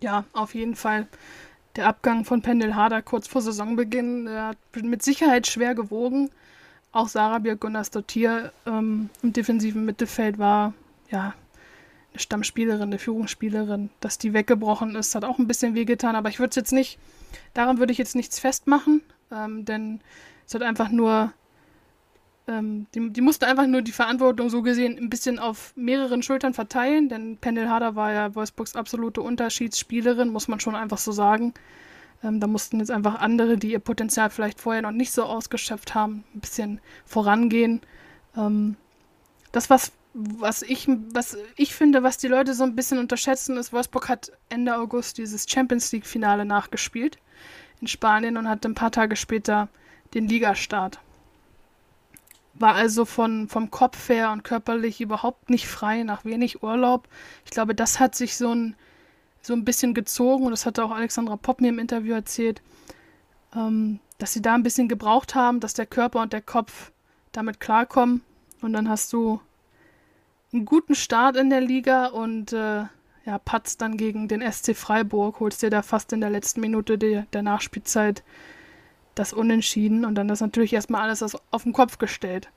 Ja, 0.00 0.24
auf 0.32 0.54
jeden 0.54 0.74
Fall. 0.74 1.06
Der 1.76 1.88
Abgang 1.88 2.24
von 2.24 2.40
Pendel 2.40 2.74
Harder 2.74 3.02
kurz 3.02 3.26
vor 3.26 3.42
Saisonbeginn 3.42 4.26
der 4.26 4.48
hat 4.48 4.58
mit 4.82 5.02
Sicherheit 5.02 5.46
schwer 5.46 5.74
gewogen. 5.74 6.30
Auch 6.92 7.08
Sarah 7.08 7.40
Birk-Gunnar-Stottier 7.40 8.52
ähm, 8.66 9.10
im 9.22 9.32
defensiven 9.32 9.84
Mittelfeld 9.84 10.38
war 10.38 10.72
ja 11.10 11.34
Stammspielerin, 12.14 12.82
eine 12.82 12.98
Führungsspielerin, 12.98 13.90
dass 14.00 14.18
die 14.18 14.32
weggebrochen 14.32 14.94
ist, 14.96 15.14
hat 15.14 15.24
auch 15.24 15.38
ein 15.38 15.46
bisschen 15.46 15.74
wehgetan, 15.74 16.16
aber 16.16 16.28
ich 16.28 16.38
würde 16.38 16.50
es 16.50 16.56
jetzt 16.56 16.72
nicht, 16.72 16.98
daran 17.54 17.78
würde 17.78 17.92
ich 17.92 17.98
jetzt 17.98 18.14
nichts 18.14 18.38
festmachen, 18.38 19.02
ähm, 19.32 19.64
denn 19.64 20.00
es 20.46 20.54
hat 20.54 20.62
einfach 20.62 20.90
nur, 20.90 21.32
ähm, 22.46 22.86
die, 22.94 23.10
die, 23.10 23.20
musste 23.20 23.46
einfach 23.46 23.66
nur 23.66 23.82
die 23.82 23.92
Verantwortung 23.92 24.48
so 24.48 24.62
gesehen 24.62 24.96
ein 24.98 25.10
bisschen 25.10 25.38
auf 25.38 25.72
mehreren 25.76 26.22
Schultern 26.22 26.54
verteilen, 26.54 27.08
denn 27.08 27.38
Pendel 27.38 27.68
Harder 27.68 27.96
war 27.96 28.12
ja 28.12 28.34
Wolfsburgs 28.34 28.76
absolute 28.76 29.20
Unterschiedsspielerin, 29.20 30.28
muss 30.28 30.48
man 30.48 30.60
schon 30.60 30.76
einfach 30.76 30.98
so 30.98 31.10
sagen. 31.10 31.54
Ähm, 32.22 32.40
da 32.40 32.46
mussten 32.46 32.78
jetzt 32.78 32.90
einfach 32.90 33.16
andere, 33.16 33.58
die 33.58 33.72
ihr 33.72 33.80
Potenzial 33.80 34.30
vielleicht 34.30 34.60
vorher 34.60 34.82
noch 34.82 34.92
nicht 34.92 35.12
so 35.12 35.24
ausgeschöpft 35.24 35.94
haben, 35.94 36.24
ein 36.34 36.40
bisschen 36.40 36.80
vorangehen. 37.04 37.80
Ähm, 38.36 38.76
das, 39.52 39.70
was 39.70 39.92
was 40.14 40.62
ich, 40.62 40.88
was 41.12 41.36
ich 41.56 41.74
finde, 41.74 42.04
was 42.04 42.18
die 42.18 42.28
Leute 42.28 42.54
so 42.54 42.62
ein 42.62 42.76
bisschen 42.76 42.98
unterschätzen, 42.98 43.56
ist, 43.56 43.72
Wolfsburg 43.72 44.08
hat 44.08 44.30
Ende 44.48 44.76
August 44.76 45.18
dieses 45.18 45.50
Champions 45.50 45.90
League-Finale 45.90 46.44
nachgespielt 46.44 47.18
in 47.80 47.88
Spanien 47.88 48.36
und 48.36 48.48
hatte 48.48 48.68
ein 48.68 48.76
paar 48.76 48.92
Tage 48.92 49.16
später 49.16 49.68
den 50.14 50.28
Ligastart. 50.28 51.00
War 52.54 52.76
also 52.76 53.04
von, 53.04 53.48
vom 53.48 53.72
Kopf 53.72 54.08
her 54.08 54.30
und 54.30 54.44
körperlich 54.44 55.00
überhaupt 55.00 55.50
nicht 55.50 55.66
frei, 55.66 56.04
nach 56.04 56.24
wenig 56.24 56.62
Urlaub. 56.62 57.08
Ich 57.44 57.50
glaube, 57.50 57.74
das 57.74 57.98
hat 57.98 58.14
sich 58.14 58.36
so 58.36 58.54
ein, 58.54 58.76
so 59.42 59.52
ein 59.52 59.64
bisschen 59.64 59.94
gezogen 59.94 60.44
und 60.44 60.52
das 60.52 60.64
hatte 60.64 60.84
auch 60.84 60.92
Alexandra 60.92 61.36
Popp 61.36 61.60
mir 61.60 61.70
im 61.70 61.80
Interview 61.80 62.14
erzählt, 62.14 62.62
ähm, 63.56 63.98
dass 64.18 64.32
sie 64.32 64.42
da 64.42 64.54
ein 64.54 64.62
bisschen 64.62 64.88
gebraucht 64.88 65.34
haben, 65.34 65.58
dass 65.58 65.74
der 65.74 65.86
Körper 65.86 66.22
und 66.22 66.32
der 66.32 66.42
Kopf 66.42 66.92
damit 67.32 67.58
klarkommen. 67.58 68.22
Und 68.62 68.72
dann 68.72 68.88
hast 68.88 69.12
du 69.12 69.40
einen 70.54 70.64
guten 70.64 70.94
Start 70.94 71.36
in 71.36 71.50
der 71.50 71.60
Liga 71.60 72.06
und 72.06 72.52
äh, 72.52 72.84
ja, 73.26 73.38
patzt 73.44 73.80
dann 73.80 73.96
gegen 73.96 74.28
den 74.28 74.40
SC 74.40 74.76
Freiburg, 74.76 75.40
holst 75.40 75.62
dir 75.62 75.70
da 75.70 75.82
fast 75.82 76.12
in 76.12 76.20
der 76.20 76.30
letzten 76.30 76.60
Minute 76.60 76.98
der, 76.98 77.22
der 77.32 77.42
Nachspielzeit 77.42 78.22
das 79.14 79.32
Unentschieden 79.32 80.04
und 80.04 80.14
dann 80.14 80.28
ist 80.28 80.40
natürlich 80.40 80.72
erstmal 80.72 81.02
alles 81.02 81.36
auf 81.50 81.62
den 81.62 81.72
Kopf 81.72 81.98
gestellt. 81.98 82.48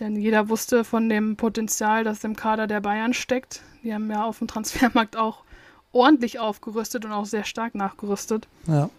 Denn 0.00 0.16
jeder 0.16 0.48
wusste 0.48 0.84
von 0.84 1.08
dem 1.08 1.36
Potenzial, 1.36 2.04
das 2.04 2.22
im 2.22 2.36
Kader 2.36 2.66
der 2.66 2.80
Bayern 2.80 3.14
steckt. 3.14 3.62
Die 3.82 3.92
haben 3.92 4.10
ja 4.10 4.24
auf 4.24 4.38
dem 4.38 4.46
Transfermarkt 4.48 5.16
auch 5.16 5.44
ordentlich 5.92 6.38
aufgerüstet 6.38 7.04
und 7.04 7.12
auch 7.12 7.24
sehr 7.24 7.44
stark 7.44 7.74
nachgerüstet. 7.74 8.46
Ja. 8.66 8.90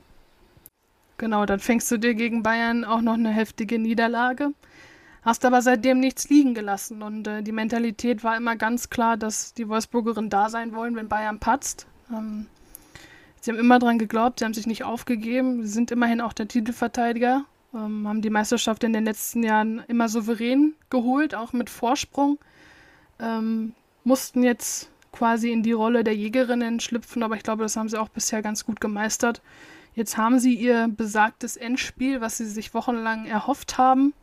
Genau, 1.17 1.45
dann 1.45 1.59
fängst 1.59 1.91
du 1.91 1.97
dir 1.97 2.15
gegen 2.15 2.43
Bayern 2.43 2.83
auch 2.85 3.01
noch 3.01 3.13
eine 3.13 3.29
heftige 3.29 3.77
Niederlage. 3.77 4.53
Hast 5.21 5.43
aber 5.43 5.61
seitdem 5.61 5.99
nichts 5.99 6.29
liegen 6.29 6.53
gelassen 6.53 7.01
und 7.01 7.27
äh, 7.27 7.43
die 7.43 7.51
Mentalität 7.51 8.23
war 8.23 8.37
immer 8.37 8.55
ganz 8.55 8.89
klar, 8.89 9.17
dass 9.17 9.53
die 9.53 9.67
Wolfsburgerinnen 9.67 10.29
da 10.29 10.49
sein 10.49 10.73
wollen, 10.73 10.95
wenn 10.95 11.09
Bayern 11.09 11.39
patzt. 11.39 11.87
Ähm, 12.11 12.45
sie 13.41 13.51
haben 13.51 13.59
immer 13.59 13.79
dran 13.79 13.99
geglaubt, 13.99 14.39
sie 14.39 14.45
haben 14.45 14.53
sich 14.53 14.67
nicht 14.67 14.83
aufgegeben, 14.83 15.63
sie 15.63 15.69
sind 15.69 15.91
immerhin 15.91 16.21
auch 16.21 16.33
der 16.33 16.47
Titelverteidiger, 16.47 17.43
ähm, 17.73 18.07
haben 18.07 18.21
die 18.21 18.29
Meisterschaft 18.29 18.83
in 18.83 18.93
den 18.93 19.03
letzten 19.05 19.43
Jahren 19.43 19.83
immer 19.87 20.07
souverän 20.07 20.73
geholt, 20.89 21.35
auch 21.35 21.51
mit 21.51 21.69
Vorsprung. 21.69 22.39
Ähm, 23.19 23.73
mussten 24.05 24.43
jetzt 24.43 24.89
quasi 25.11 25.51
in 25.51 25.63
die 25.63 25.73
Rolle 25.73 26.05
der 26.05 26.15
Jägerinnen 26.15 26.79
schlüpfen, 26.79 27.23
aber 27.23 27.35
ich 27.35 27.43
glaube, 27.43 27.63
das 27.63 27.75
haben 27.75 27.89
sie 27.89 27.99
auch 27.99 28.09
bisher 28.09 28.41
ganz 28.41 28.65
gut 28.65 28.79
gemeistert. 28.79 29.41
Jetzt 29.95 30.17
haben 30.17 30.39
sie 30.39 30.53
ihr 30.53 30.87
besagtes 30.87 31.57
Endspiel, 31.57 32.21
was 32.21 32.37
sie 32.37 32.45
sich 32.45 32.73
wochenlang 32.73 33.25
erhofft 33.25 33.77
haben. 33.77 34.13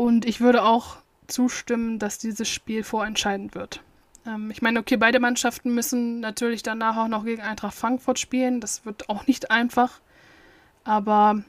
Und 0.00 0.24
ich 0.24 0.40
würde 0.40 0.62
auch 0.62 0.96
zustimmen, 1.26 1.98
dass 1.98 2.16
dieses 2.16 2.48
Spiel 2.48 2.84
vorentscheidend 2.84 3.54
wird. 3.54 3.82
Ähm, 4.26 4.50
ich 4.50 4.62
meine, 4.62 4.80
okay, 4.80 4.96
beide 4.96 5.20
Mannschaften 5.20 5.74
müssen 5.74 6.20
natürlich 6.20 6.62
danach 6.62 6.96
auch 6.96 7.08
noch 7.08 7.26
gegen 7.26 7.42
Eintracht 7.42 7.74
Frankfurt 7.74 8.18
spielen. 8.18 8.62
Das 8.62 8.86
wird 8.86 9.10
auch 9.10 9.26
nicht 9.26 9.50
einfach. 9.50 10.00
Aber 10.84 11.42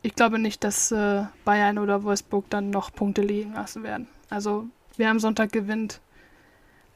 ich 0.00 0.14
glaube 0.14 0.38
nicht, 0.38 0.64
dass 0.64 0.90
äh, 0.90 1.24
Bayern 1.44 1.76
oder 1.76 2.02
Wolfsburg 2.02 2.48
dann 2.48 2.70
noch 2.70 2.94
Punkte 2.94 3.20
liegen 3.20 3.52
lassen 3.52 3.82
werden. 3.82 4.08
Also 4.30 4.64
wer 4.96 5.10
am 5.10 5.20
Sonntag 5.20 5.52
gewinnt, 5.52 6.00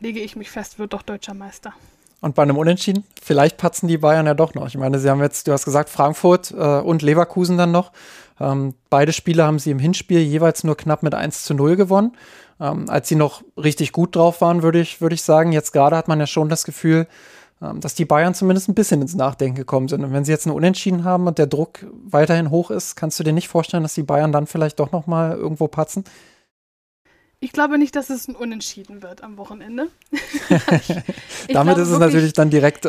lege 0.01 0.21
ich 0.21 0.35
mich 0.35 0.51
fest, 0.51 0.79
wird 0.79 0.95
doch 0.95 1.03
deutscher 1.03 1.35
Meister. 1.35 1.75
Und 2.23 2.35
bei 2.35 2.43
einem 2.43 2.57
Unentschieden, 2.57 3.05
vielleicht 3.23 3.59
patzen 3.59 3.87
die 3.87 3.99
Bayern 3.99 4.25
ja 4.25 4.33
doch 4.33 4.55
noch. 4.55 4.67
Ich 4.67 4.79
meine, 4.79 4.99
sie 4.99 5.11
haben 5.11 5.21
jetzt, 5.21 5.47
du 5.47 5.53
hast 5.53 5.67
gesagt, 5.67 5.91
Frankfurt 5.91 6.53
äh, 6.53 6.81
und 6.81 7.03
Leverkusen 7.03 7.59
dann 7.59 7.71
noch. 7.71 7.93
Ähm, 8.41 8.75
beide 8.91 9.13
Spiele 9.13 9.45
haben 9.45 9.59
sie 9.59 9.71
im 9.71 9.79
Hinspiel 9.79 10.21
jeweils 10.21 10.65
nur 10.65 10.77
knapp 10.77 11.03
mit 11.03 11.15
1 11.15 11.45
zu 11.45 11.55
0 11.55 11.77
gewonnen. 11.77 12.13
Ähm, 12.61 12.89
als 12.89 13.09
sie 13.09 13.17
noch 13.17 13.43
richtig 13.57 13.93
gut 13.93 14.17
drauf 14.17 14.41
waren, 14.41 14.63
würde 14.63 14.81
ich, 14.81 15.01
würde 15.01 15.15
ich 15.15 15.23
sagen. 15.23 15.53
Jetzt 15.53 15.73
gerade 15.73 15.97
hat 15.97 16.09
man 16.09 16.21
ja 16.21 16.27
schon 16.27 16.49
das 16.49 16.65
Gefühl, 16.65 17.07
ähm, 17.63 17.81
dass 17.81 17.95
die 17.95 18.05
Bayern 18.05 18.35
zumindest 18.35 18.69
ein 18.69 18.75
bisschen 18.75 19.03
ins 19.03 19.15
Nachdenken 19.15 19.57
gekommen 19.57 19.89
sind. 19.89 20.05
Und 20.05 20.13
wenn 20.13 20.25
sie 20.25 20.33
jetzt 20.33 20.47
einen 20.47 20.57
Unentschieden 20.57 21.05
haben 21.05 21.27
und 21.27 21.39
der 21.39 21.47
Druck 21.47 21.87
weiterhin 22.05 22.51
hoch 22.51 22.71
ist, 22.71 22.97
kannst 22.97 23.19
du 23.19 23.25
dir 23.25 23.33
nicht 23.33 23.49
vorstellen, 23.49 23.83
dass 23.83 23.95
die 23.95 24.03
Bayern 24.03 24.33
dann 24.33 24.47
vielleicht 24.47 24.81
doch 24.81 24.93
noch 24.93 25.07
mal 25.07 25.37
irgendwo 25.37 25.69
patzen? 25.69 26.05
Ich 27.41 27.53
glaube 27.53 27.77
nicht, 27.77 27.95
dass 27.95 28.09
es 28.09 28.27
ein 28.27 28.37
Unentschieden 28.37 29.03
wird 29.03 29.23
am 29.23 29.37
Wochenende. 29.37 29.89
Damit 31.49 31.77
ist 31.77 31.89
es 31.89 31.91
wirklich, 31.91 31.99
natürlich 31.99 32.33
dann 32.33 32.51
direkt, 32.51 32.87
äh, 32.87 32.89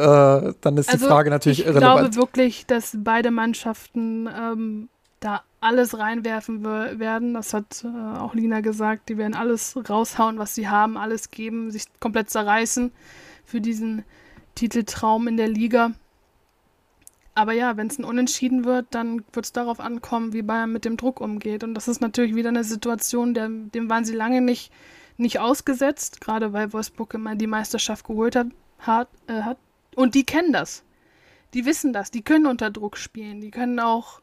dann 0.62 0.78
ist 0.78 0.90
also 0.90 1.06
die 1.06 1.10
Frage 1.10 1.30
natürlich 1.30 1.60
ich 1.60 1.66
irrelevant. 1.66 2.06
Ich 2.06 2.12
glaube 2.12 2.28
wirklich, 2.28 2.66
dass 2.66 2.98
beide 2.98 3.32
Mannschaften 3.32 4.28
ähm, 4.28 4.90
da 5.20 5.44
alles 5.60 5.98
reinwerfen 5.98 6.64
werden. 6.64 7.34
Das 7.34 7.54
hat 7.54 7.84
äh, 7.84 8.18
auch 8.18 8.34
Lina 8.34 8.62
gesagt. 8.62 9.10
Die 9.10 9.18
werden 9.18 9.34
alles 9.34 9.76
raushauen, 9.90 10.38
was 10.38 10.56
sie 10.56 10.68
haben, 10.68 10.98
alles 10.98 11.32
geben, 11.32 11.72
sich 11.72 11.86
komplett 12.00 12.30
zerreißen 12.30 12.92
für 13.46 13.62
diesen 13.62 14.04
Titeltraum 14.56 15.28
in 15.28 15.38
der 15.38 15.48
Liga. 15.48 15.92
Aber 17.34 17.52
ja, 17.52 17.76
wenn 17.76 17.88
es 17.88 18.00
ein 18.00 18.06
Unentschieden 18.06 18.64
wird, 18.64 18.88
dann 18.92 19.24
wird 19.34 19.46
es 19.46 19.52
darauf 19.52 19.82
ankommen, 19.82 20.32
wie 20.32 20.42
Bayern 20.42 20.72
mit 20.72 20.86
dem 20.86 20.96
Druck 20.96 21.20
umgeht. 21.20 21.66
Und 21.66 21.74
das 21.74 21.90
ist 21.90 22.00
natürlich 22.00 22.34
wieder 22.34 22.50
eine 22.50 22.64
Situation, 22.64 23.34
der, 23.34 23.50
dem 23.50 23.90
waren 23.90 24.06
sie 24.06 24.16
lange 24.16 24.40
nicht, 24.40 24.72
nicht 25.18 25.40
ausgesetzt, 25.40 26.22
gerade 26.22 26.54
weil 26.54 26.72
Wolfsburg 26.72 27.14
immer 27.14 27.36
die 27.36 27.48
Meisterschaft 27.48 28.06
geholt 28.06 28.38
hat, 28.38 28.48
hat, 28.80 29.10
äh, 29.28 29.42
hat. 29.42 29.58
Und 29.96 30.16
die 30.16 30.24
kennen 30.24 30.54
das. 30.54 30.84
Die 31.54 31.66
wissen 31.66 31.92
das. 31.92 32.10
Die 32.10 32.22
können 32.22 32.46
unter 32.46 32.72
Druck 32.72 32.98
spielen. 32.98 33.42
Die 33.42 33.52
können 33.52 33.80
auch 33.80 34.22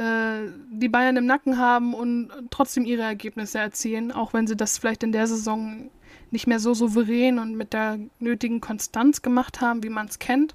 äh, 0.00 0.50
die 0.72 0.88
Bayern 0.88 1.18
im 1.18 1.26
Nacken 1.26 1.58
haben 1.58 1.92
und 1.92 2.30
trotzdem 2.50 2.86
ihre 2.86 3.02
Ergebnisse 3.02 3.58
erzielen, 3.58 4.12
auch 4.12 4.32
wenn 4.32 4.46
sie 4.46 4.56
das 4.56 4.78
vielleicht 4.78 5.02
in 5.02 5.12
der 5.12 5.26
Saison 5.26 5.90
nicht 6.30 6.46
mehr 6.46 6.58
so 6.58 6.72
souverän 6.72 7.38
und 7.38 7.54
mit 7.54 7.74
der 7.74 7.98
nötigen 8.18 8.62
Konstanz 8.62 9.20
gemacht 9.20 9.60
haben, 9.60 9.82
wie 9.82 9.90
man 9.90 10.06
es 10.06 10.18
kennt. 10.18 10.54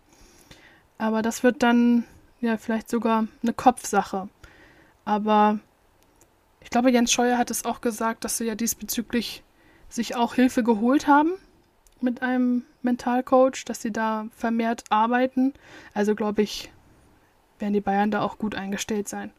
Aber 0.97 1.21
das 1.21 1.43
wird 1.43 1.61
dann 1.61 2.05
ja 2.41 2.57
vielleicht 2.57 2.89
sogar 2.89 3.27
eine 3.43 3.53
Kopfsache. 3.53 4.29
Aber 5.03 5.59
ich 6.61 6.71
glaube, 6.71 6.89
Jens 6.89 7.11
Scheuer 7.11 7.37
hat 7.37 7.51
es 7.51 7.65
auch 7.65 7.81
gesagt, 7.81 8.23
dass 8.23 8.39
sie 8.39 8.45
ja 8.45 8.55
diesbezüglich 8.55 9.43
sich 9.89 10.15
auch 10.15 10.33
Hilfe 10.33 10.63
geholt 10.63 11.07
haben 11.07 11.33
mit 12.01 12.23
einem 12.23 12.63
Mentalcoach, 12.81 13.63
dass 13.65 13.81
sie 13.81 13.91
da 13.91 14.27
vermehrt 14.35 14.85
arbeiten. 14.89 15.53
Also 15.93 16.15
glaube 16.15 16.41
ich, 16.41 16.71
werden 17.59 17.73
die 17.73 17.81
Bayern 17.81 18.11
da 18.11 18.21
auch 18.21 18.37
gut 18.37 18.55
eingestellt 18.55 19.07
sein. 19.07 19.31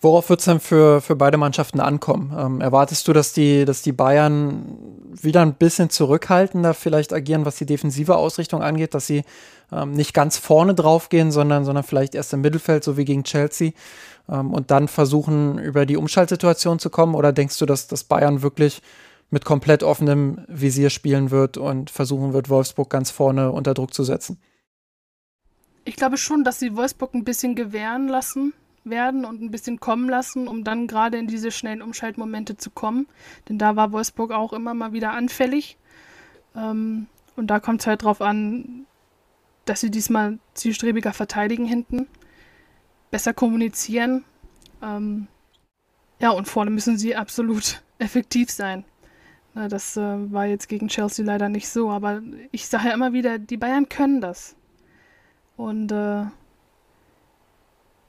Worauf 0.00 0.28
wird 0.28 0.40
es 0.40 0.46
dann 0.46 0.60
für, 0.60 1.00
für 1.00 1.16
beide 1.16 1.38
Mannschaften 1.38 1.80
ankommen? 1.80 2.30
Ähm, 2.36 2.60
erwartest 2.60 3.08
du, 3.08 3.14
dass 3.14 3.32
die, 3.32 3.64
dass 3.64 3.80
die 3.80 3.92
Bayern 3.92 4.76
wieder 5.10 5.40
ein 5.40 5.54
bisschen 5.54 5.88
zurückhaltender 5.88 6.74
vielleicht 6.74 7.14
agieren, 7.14 7.46
was 7.46 7.56
die 7.56 7.64
defensive 7.64 8.16
Ausrichtung 8.16 8.62
angeht, 8.62 8.92
dass 8.92 9.06
sie 9.06 9.24
ähm, 9.72 9.92
nicht 9.92 10.12
ganz 10.12 10.36
vorne 10.36 10.74
drauf 10.74 11.08
gehen, 11.08 11.32
sondern, 11.32 11.64
sondern 11.64 11.84
vielleicht 11.84 12.14
erst 12.14 12.34
im 12.34 12.42
Mittelfeld, 12.42 12.84
so 12.84 12.98
wie 12.98 13.06
gegen 13.06 13.24
Chelsea, 13.24 13.72
ähm, 14.28 14.52
und 14.52 14.70
dann 14.70 14.88
versuchen, 14.88 15.58
über 15.58 15.86
die 15.86 15.96
Umschaltsituation 15.96 16.78
zu 16.78 16.90
kommen? 16.90 17.14
Oder 17.14 17.32
denkst 17.32 17.58
du, 17.58 17.64
dass, 17.64 17.86
dass 17.86 18.04
Bayern 18.04 18.42
wirklich 18.42 18.82
mit 19.30 19.46
komplett 19.46 19.82
offenem 19.82 20.44
Visier 20.48 20.90
spielen 20.90 21.30
wird 21.30 21.56
und 21.56 21.88
versuchen 21.88 22.34
wird, 22.34 22.50
Wolfsburg 22.50 22.90
ganz 22.90 23.10
vorne 23.10 23.52
unter 23.52 23.72
Druck 23.72 23.94
zu 23.94 24.04
setzen? 24.04 24.38
Ich 25.84 25.96
glaube 25.96 26.16
schon, 26.16 26.44
dass 26.44 26.58
sie 26.58 26.76
Wolfsburg 26.76 27.14
ein 27.14 27.24
bisschen 27.24 27.54
gewähren 27.54 28.08
lassen 28.08 28.54
werden 28.84 29.24
und 29.24 29.42
ein 29.42 29.50
bisschen 29.50 29.80
kommen 29.80 30.08
lassen, 30.08 30.48
um 30.48 30.64
dann 30.64 30.86
gerade 30.86 31.18
in 31.18 31.26
diese 31.26 31.50
schnellen 31.50 31.82
Umschaltmomente 31.82 32.56
zu 32.56 32.70
kommen. 32.70 33.06
Denn 33.48 33.58
da 33.58 33.76
war 33.76 33.92
Wolfsburg 33.92 34.32
auch 34.32 34.52
immer 34.52 34.74
mal 34.74 34.92
wieder 34.92 35.12
anfällig. 35.12 35.76
Ähm, 36.54 37.06
und 37.36 37.48
da 37.48 37.60
kommt 37.60 37.80
es 37.80 37.86
halt 37.86 38.02
drauf 38.02 38.20
an, 38.20 38.86
dass 39.64 39.80
sie 39.80 39.90
diesmal 39.90 40.38
zielstrebiger 40.54 41.12
verteidigen 41.12 41.66
hinten, 41.66 42.06
besser 43.10 43.32
kommunizieren. 43.32 44.24
Ähm, 44.82 45.26
ja, 46.20 46.30
und 46.30 46.46
vorne 46.46 46.70
müssen 46.70 46.98
sie 46.98 47.16
absolut 47.16 47.82
effektiv 47.98 48.50
sein. 48.50 48.84
Na, 49.54 49.68
das 49.68 49.96
äh, 49.96 50.32
war 50.32 50.46
jetzt 50.46 50.68
gegen 50.68 50.88
Chelsea 50.88 51.24
leider 51.24 51.48
nicht 51.48 51.68
so, 51.68 51.90
aber 51.90 52.22
ich 52.50 52.68
sage 52.68 52.88
ja 52.88 52.94
immer 52.94 53.12
wieder, 53.12 53.38
die 53.38 53.56
Bayern 53.56 53.88
können 53.88 54.20
das. 54.20 54.56
Und 55.56 55.92
äh, 55.92 56.24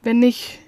wenn 0.02 0.20
nicht 0.20 0.60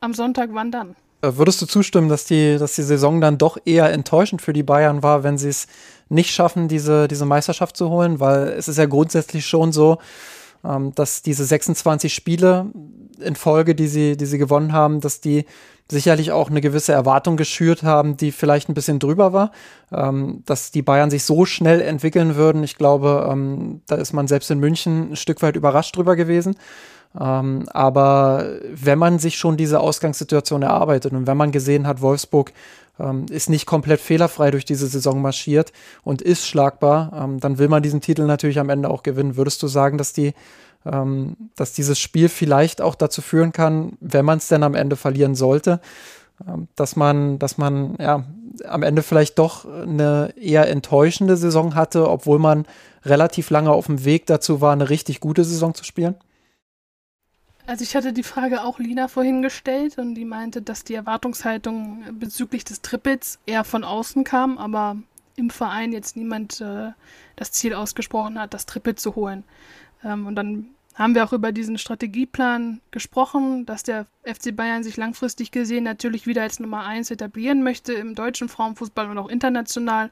am 0.00 0.14
Sonntag, 0.14 0.50
wann 0.52 0.70
dann? 0.70 0.96
Äh, 1.22 1.32
würdest 1.34 1.60
du 1.60 1.66
zustimmen, 1.66 2.08
dass 2.08 2.24
die, 2.24 2.58
dass 2.58 2.74
die 2.74 2.82
Saison 2.82 3.20
dann 3.20 3.38
doch 3.38 3.58
eher 3.64 3.92
enttäuschend 3.92 4.42
für 4.42 4.52
die 4.52 4.62
Bayern 4.62 5.02
war, 5.02 5.22
wenn 5.22 5.38
sie 5.38 5.48
es 5.48 5.66
nicht 6.08 6.30
schaffen, 6.30 6.68
diese, 6.68 7.08
diese 7.08 7.26
Meisterschaft 7.26 7.76
zu 7.76 7.90
holen? 7.90 8.20
Weil 8.20 8.48
es 8.48 8.68
ist 8.68 8.78
ja 8.78 8.86
grundsätzlich 8.86 9.46
schon 9.46 9.72
so, 9.72 9.98
ähm, 10.64 10.94
dass 10.94 11.22
diese 11.22 11.44
26 11.44 12.12
Spiele 12.12 12.66
in 13.20 13.36
Folge, 13.36 13.74
die 13.74 13.88
sie, 13.88 14.16
die 14.16 14.26
sie 14.26 14.38
gewonnen 14.38 14.72
haben, 14.72 15.00
dass 15.00 15.20
die 15.20 15.44
sicherlich 15.90 16.32
auch 16.32 16.50
eine 16.50 16.60
gewisse 16.60 16.92
Erwartung 16.92 17.36
geschürt 17.36 17.82
haben, 17.82 18.16
die 18.16 18.32
vielleicht 18.32 18.68
ein 18.68 18.74
bisschen 18.74 18.98
drüber 18.98 19.32
war, 19.32 19.50
ähm, 19.92 20.42
dass 20.46 20.70
die 20.70 20.82
Bayern 20.82 21.10
sich 21.10 21.24
so 21.24 21.44
schnell 21.44 21.80
entwickeln 21.80 22.36
würden. 22.36 22.62
Ich 22.62 22.76
glaube, 22.76 23.28
ähm, 23.30 23.82
da 23.86 23.96
ist 23.96 24.12
man 24.12 24.28
selbst 24.28 24.50
in 24.50 24.60
München 24.60 25.12
ein 25.12 25.16
Stück 25.16 25.42
weit 25.42 25.56
überrascht 25.56 25.96
drüber 25.96 26.16
gewesen. 26.16 26.54
Ähm, 27.18 27.68
aber 27.72 28.46
wenn 28.72 28.98
man 28.98 29.18
sich 29.18 29.36
schon 29.36 29.56
diese 29.56 29.80
Ausgangssituation 29.80 30.62
erarbeitet 30.62 31.12
und 31.12 31.26
wenn 31.26 31.36
man 31.36 31.50
gesehen 31.50 31.86
hat, 31.86 32.00
Wolfsburg 32.00 32.52
ähm, 33.00 33.26
ist 33.30 33.50
nicht 33.50 33.66
komplett 33.66 34.00
fehlerfrei 34.00 34.50
durch 34.50 34.64
diese 34.64 34.86
Saison 34.86 35.22
marschiert 35.22 35.72
und 36.02 36.22
ist 36.22 36.46
schlagbar, 36.46 37.12
ähm, 37.14 37.40
dann 37.40 37.58
will 37.58 37.68
man 37.68 37.82
diesen 37.82 38.00
Titel 38.00 38.24
natürlich 38.26 38.58
am 38.58 38.70
Ende 38.70 38.90
auch 38.90 39.02
gewinnen. 39.02 39.36
Würdest 39.36 39.62
du 39.62 39.68
sagen, 39.68 39.98
dass 39.98 40.12
die 40.12 40.34
ähm, 40.86 41.36
dass 41.56 41.72
dieses 41.72 41.98
Spiel 41.98 42.28
vielleicht 42.28 42.80
auch 42.80 42.94
dazu 42.94 43.20
führen 43.22 43.52
kann, 43.52 43.92
wenn 44.00 44.24
man 44.24 44.38
es 44.38 44.48
denn 44.48 44.62
am 44.62 44.74
Ende 44.74 44.96
verlieren 44.96 45.34
sollte, 45.34 45.80
ähm, 46.46 46.68
dass 46.74 46.96
man, 46.96 47.38
dass 47.38 47.58
man 47.58 47.96
ja 47.98 48.24
am 48.66 48.82
Ende 48.82 49.02
vielleicht 49.02 49.38
doch 49.38 49.64
eine 49.64 50.32
eher 50.40 50.68
enttäuschende 50.68 51.36
Saison 51.36 51.74
hatte, 51.74 52.08
obwohl 52.08 52.38
man 52.38 52.66
relativ 53.04 53.50
lange 53.50 53.70
auf 53.70 53.86
dem 53.86 54.04
Weg 54.04 54.26
dazu 54.26 54.60
war, 54.60 54.72
eine 54.72 54.90
richtig 54.90 55.20
gute 55.20 55.44
Saison 55.44 55.74
zu 55.74 55.84
spielen? 55.84 56.14
Also 57.70 57.84
ich 57.84 57.94
hatte 57.94 58.12
die 58.12 58.24
Frage 58.24 58.64
auch 58.64 58.80
Lina 58.80 59.06
vorhin 59.06 59.42
gestellt 59.42 59.96
und 59.96 60.16
die 60.16 60.24
meinte, 60.24 60.60
dass 60.60 60.82
die 60.82 60.94
Erwartungshaltung 60.94 62.02
bezüglich 62.18 62.64
des 62.64 62.82
Triples 62.82 63.38
eher 63.46 63.62
von 63.62 63.84
außen 63.84 64.24
kam, 64.24 64.58
aber 64.58 64.96
im 65.36 65.50
Verein 65.50 65.92
jetzt 65.92 66.16
niemand 66.16 66.60
äh, 66.60 66.90
das 67.36 67.52
Ziel 67.52 67.74
ausgesprochen 67.74 68.40
hat, 68.40 68.54
das 68.54 68.66
Triple 68.66 68.96
zu 68.96 69.14
holen. 69.14 69.44
Ähm, 70.02 70.26
und 70.26 70.34
dann 70.34 70.70
haben 70.96 71.14
wir 71.14 71.22
auch 71.22 71.32
über 71.32 71.52
diesen 71.52 71.78
Strategieplan 71.78 72.80
gesprochen, 72.90 73.66
dass 73.66 73.84
der 73.84 74.06
FC 74.24 74.56
Bayern 74.56 74.82
sich 74.82 74.96
langfristig 74.96 75.52
gesehen 75.52 75.84
natürlich 75.84 76.26
wieder 76.26 76.42
als 76.42 76.58
Nummer 76.58 76.84
1 76.86 77.12
etablieren 77.12 77.62
möchte 77.62 77.92
im 77.92 78.16
deutschen 78.16 78.48
Frauenfußball 78.48 79.08
und 79.08 79.16
auch 79.16 79.28
international. 79.28 80.10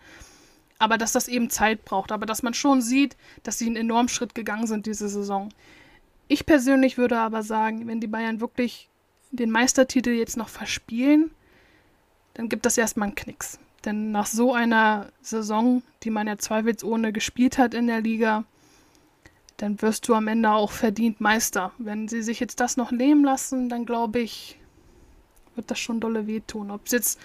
Aber 0.79 0.97
dass 0.97 1.11
das 1.11 1.27
eben 1.27 1.51
Zeit 1.51 1.85
braucht. 1.85 2.13
Aber 2.13 2.25
dass 2.25 2.45
man 2.45 2.55
schon 2.55 2.83
sieht, 2.83 3.17
dass 3.43 3.59
sie 3.59 3.67
einen 3.67 3.75
enormen 3.75 4.09
Schritt 4.09 4.37
gegangen 4.37 4.69
sind 4.69 4.87
diese 4.87 5.09
Saison. 5.09 5.49
Ich 6.29 6.45
persönlich 6.45 6.99
würde 6.99 7.19
aber 7.19 7.43
sagen, 7.43 7.87
wenn 7.87 8.01
die 8.01 8.07
Bayern 8.07 8.41
wirklich 8.41 8.89
den 9.31 9.51
Meistertitel 9.51 10.11
jetzt 10.11 10.37
noch 10.37 10.49
verspielen, 10.49 11.31
dann 12.35 12.49
gibt 12.49 12.67
das 12.67 12.79
erstmal 12.79 13.09
einen 13.09 13.17
Knicks. 13.17 13.59
Denn 13.85 14.11
nach 14.13 14.27
so 14.27 14.53
einer 14.53 15.11
Saison, 15.23 15.83
die 16.03 16.11
man 16.11 16.27
ja 16.27 16.37
zweifelsohne 16.37 17.13
gespielt 17.13 17.59
hat 17.59 17.75
in 17.75 17.87
der 17.87 18.01
Liga, 18.01 18.45
dann 19.57 19.81
wirst 19.83 20.07
du 20.09 20.15
am 20.15 20.29
Ende 20.29 20.51
auch 20.51 20.71
verdient 20.71 21.21
Meister. 21.21 21.73
Wenn 21.79 22.09
sie 22.09 22.23
sich 22.23 22.41
jetzt 22.41 22.61
das 22.61 22.77
noch 22.77 22.91
nehmen 22.91 23.25
lassen, 23.25 23.69
dann 23.69 23.87
glaube 23.87 24.21
ich, 24.21 24.59
wird 25.55 25.71
das 25.71 25.79
schon 25.79 26.01
dolle 26.01 26.27
wehtun. 26.27 26.71
Ob 26.71 26.87
es 26.87 26.93
jetzt 26.93 27.21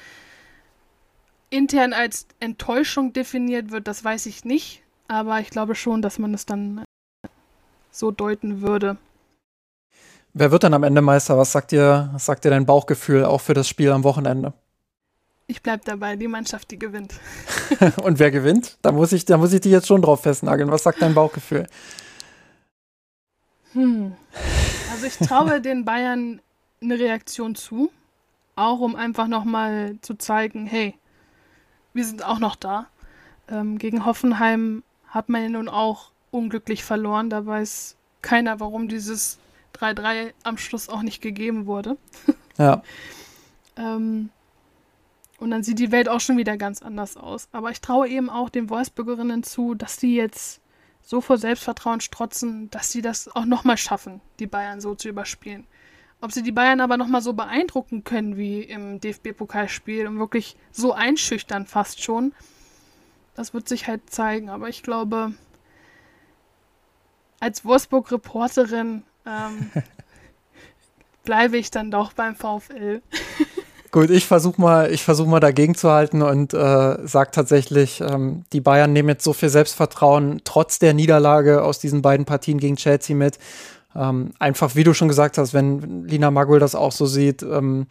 intern 1.49 1.93
als 1.93 2.27
Enttäuschung 2.39 3.13
definiert 3.13 3.71
wird, 3.71 3.87
das 3.87 4.03
weiß 4.03 4.25
ich 4.25 4.45
nicht. 4.45 4.81
Aber 5.07 5.39
ich 5.41 5.49
glaube 5.49 5.75
schon, 5.75 6.01
dass 6.01 6.17
man 6.17 6.33
es 6.33 6.45
dann 6.45 6.83
so 7.93 8.11
deuten 8.11 8.61
würde. 8.61 8.97
Wer 10.33 10.51
wird 10.51 10.63
dann 10.63 10.73
am 10.73 10.83
Ende 10.83 11.01
Meister? 11.01 11.37
Was 11.37 11.51
sagt 11.51 11.71
dir, 11.71 12.09
was 12.11 12.25
sagt 12.25 12.43
dir 12.43 12.49
dein 12.49 12.65
Bauchgefühl 12.65 13.23
auch 13.23 13.39
für 13.39 13.53
das 13.53 13.67
Spiel 13.67 13.91
am 13.91 14.03
Wochenende? 14.03 14.53
Ich 15.45 15.61
bleibe 15.61 15.83
dabei, 15.85 16.15
die 16.15 16.27
Mannschaft, 16.27 16.71
die 16.71 16.79
gewinnt. 16.79 17.13
Und 18.01 18.17
wer 18.17 18.31
gewinnt? 18.31 18.77
Da 18.81 18.91
muss 18.91 19.11
ich, 19.11 19.25
da 19.25 19.37
muss 19.37 19.53
ich 19.53 19.61
dich 19.61 19.71
jetzt 19.71 19.87
schon 19.87 20.01
drauf 20.01 20.21
festnageln. 20.21 20.71
Was 20.71 20.83
sagt 20.83 21.01
dein 21.01 21.13
Bauchgefühl? 21.13 21.67
Hm. 23.73 24.13
Also 24.91 25.05
ich 25.05 25.17
traue 25.17 25.61
den 25.61 25.85
Bayern 25.85 26.41
eine 26.81 26.97
Reaktion 26.97 27.55
zu, 27.55 27.91
auch 28.55 28.79
um 28.79 28.95
einfach 28.95 29.27
nochmal 29.27 29.97
zu 30.01 30.15
zeigen, 30.15 30.65
hey, 30.65 30.95
wir 31.93 32.05
sind 32.05 32.25
auch 32.25 32.39
noch 32.39 32.55
da. 32.55 32.87
Ähm, 33.47 33.77
gegen 33.77 34.05
Hoffenheim 34.05 34.83
hat 35.07 35.29
man 35.29 35.43
ja 35.43 35.49
nun 35.49 35.69
auch 35.69 36.12
unglücklich 36.33 36.83
verloren. 36.83 37.29
Da 37.29 37.45
weiß 37.45 37.95
keiner, 38.21 38.59
warum 38.59 38.87
dieses 38.87 39.39
3-3 39.75 40.33
am 40.43 40.57
Schluss 40.57 40.89
auch 40.89 41.01
nicht 41.01 41.21
gegeben 41.21 41.65
wurde. 41.65 41.97
Ja. 42.59 42.83
ähm, 43.77 44.29
und 45.39 45.49
dann 45.49 45.63
sieht 45.63 45.79
die 45.79 45.91
Welt 45.91 46.07
auch 46.07 46.19
schon 46.19 46.37
wieder 46.37 46.55
ganz 46.55 46.83
anders 46.83 47.17
aus. 47.17 47.49
Aber 47.51 47.71
ich 47.71 47.81
traue 47.81 48.07
eben 48.07 48.29
auch 48.29 48.49
den 48.49 48.69
Wolfsburgerinnen 48.69 49.41
zu, 49.41 49.73
dass 49.73 49.97
die 49.97 50.13
jetzt 50.13 50.61
so 51.01 51.19
vor 51.19 51.39
Selbstvertrauen 51.39 51.99
strotzen, 51.99 52.69
dass 52.69 52.91
sie 52.91 53.01
das 53.01 53.27
auch 53.35 53.45
nochmal 53.45 53.77
schaffen, 53.77 54.21
die 54.37 54.45
Bayern 54.45 54.81
so 54.81 54.93
zu 54.93 55.09
überspielen. 55.09 55.65
Ob 56.21 56.31
sie 56.31 56.43
die 56.43 56.51
Bayern 56.51 56.79
aber 56.79 56.95
nochmal 56.95 57.21
so 57.21 57.33
beeindrucken 57.33 58.03
können 58.03 58.37
wie 58.37 58.61
im 58.61 59.01
DFB-Pokalspiel 59.01 60.07
und 60.07 60.19
wirklich 60.19 60.55
so 60.71 60.93
einschüchtern 60.93 61.65
fast 61.65 62.01
schon, 62.01 62.33
das 63.35 63.53
wird 63.53 63.67
sich 63.67 63.87
halt 63.87 64.09
zeigen. 64.09 64.49
Aber 64.49 64.69
ich 64.69 64.83
glaube, 64.83 65.33
als 67.43 67.65
Wolfsburg-Reporterin 67.65 69.03
ähm, 69.25 69.71
bleibe 71.25 71.57
ich 71.57 71.71
dann 71.71 71.91
doch 71.91 72.13
beim 72.13 72.35
VfL. 72.35 73.01
Gut, 73.91 74.09
ich 74.09 74.25
versuche 74.25 74.59
mal, 74.59 74.91
ich 74.91 75.03
versuche 75.03 75.29
mal 75.29 75.41
dagegen 75.41 75.75
zu 75.75 75.91
halten 75.91 76.21
und 76.21 76.53
äh, 76.53 77.05
sage 77.05 77.31
tatsächlich, 77.31 78.01
ähm, 78.01 78.45
die 78.53 78.61
Bayern 78.61 78.93
nehmen 78.93 79.09
jetzt 79.09 79.25
so 79.25 79.33
viel 79.33 79.49
Selbstvertrauen 79.49 80.41
trotz 80.45 80.79
der 80.79 80.93
Niederlage 80.93 81.63
aus 81.63 81.79
diesen 81.79 82.01
beiden 82.01 82.25
Partien 82.25 82.59
gegen 82.59 82.77
Chelsea 82.77 83.15
mit. 83.15 83.37
Ähm, 83.93 84.31
einfach, 84.39 84.75
wie 84.75 84.85
du 84.85 84.93
schon 84.93 85.09
gesagt 85.09 85.37
hast, 85.37 85.53
wenn 85.53 86.07
Lina 86.07 86.31
Magul 86.31 86.59
das 86.59 86.75
auch 86.75 86.93
so 86.93 87.05
sieht, 87.05 87.43
ähm, 87.43 87.87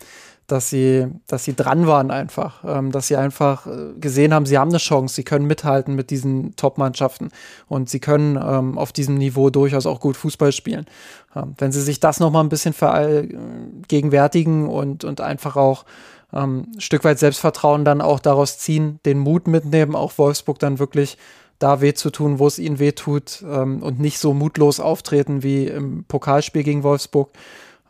dass 0.46 0.70
sie, 0.70 1.06
dass 1.26 1.44
sie 1.44 1.54
dran 1.54 1.86
waren 1.86 2.10
einfach, 2.10 2.64
ähm, 2.66 2.92
dass 2.92 3.06
sie 3.06 3.16
einfach 3.16 3.66
äh, 3.66 3.92
gesehen 3.98 4.34
haben, 4.34 4.46
sie 4.46 4.58
haben 4.58 4.70
eine 4.70 4.78
Chance, 4.78 5.14
sie 5.14 5.24
können 5.24 5.46
mithalten 5.46 5.94
mit 5.94 6.10
diesen 6.10 6.56
Top-Mannschaften 6.56 7.30
und 7.68 7.88
sie 7.88 8.00
können 8.00 8.36
ähm, 8.36 8.76
auf 8.76 8.92
diesem 8.92 9.16
Niveau 9.16 9.50
durchaus 9.50 9.86
auch 9.86 10.00
gut 10.00 10.16
Fußball 10.16 10.52
spielen. 10.52 10.86
Ähm, 11.34 11.54
wenn 11.58 11.72
sie 11.72 11.80
sich 11.80 12.00
das 12.00 12.20
noch 12.20 12.30
mal 12.30 12.40
ein 12.40 12.48
bisschen 12.48 12.74
vergegenwärtigen 12.74 14.68
und, 14.68 15.04
und 15.04 15.20
einfach 15.20 15.56
auch 15.56 15.84
ähm, 16.32 16.66
ein 16.74 16.80
Stück 16.80 17.04
weit 17.04 17.18
Selbstvertrauen 17.18 17.84
dann 17.84 18.00
auch 18.00 18.18
daraus 18.18 18.58
ziehen, 18.58 18.98
den 19.04 19.18
Mut 19.18 19.46
mitnehmen, 19.46 19.94
auch 19.94 20.18
Wolfsburg 20.18 20.58
dann 20.58 20.78
wirklich 20.78 21.18
da 21.58 21.80
weh 21.80 21.94
zu 21.94 22.10
tun, 22.10 22.38
wo 22.38 22.46
es 22.46 22.58
ihnen 22.58 22.78
weh 22.78 22.92
tut 22.92 23.44
ähm, 23.48 23.82
und 23.82 24.00
nicht 24.00 24.18
so 24.18 24.34
mutlos 24.34 24.80
auftreten 24.80 25.42
wie 25.42 25.66
im 25.66 26.04
Pokalspiel 26.04 26.64
gegen 26.64 26.82
Wolfsburg, 26.82 27.30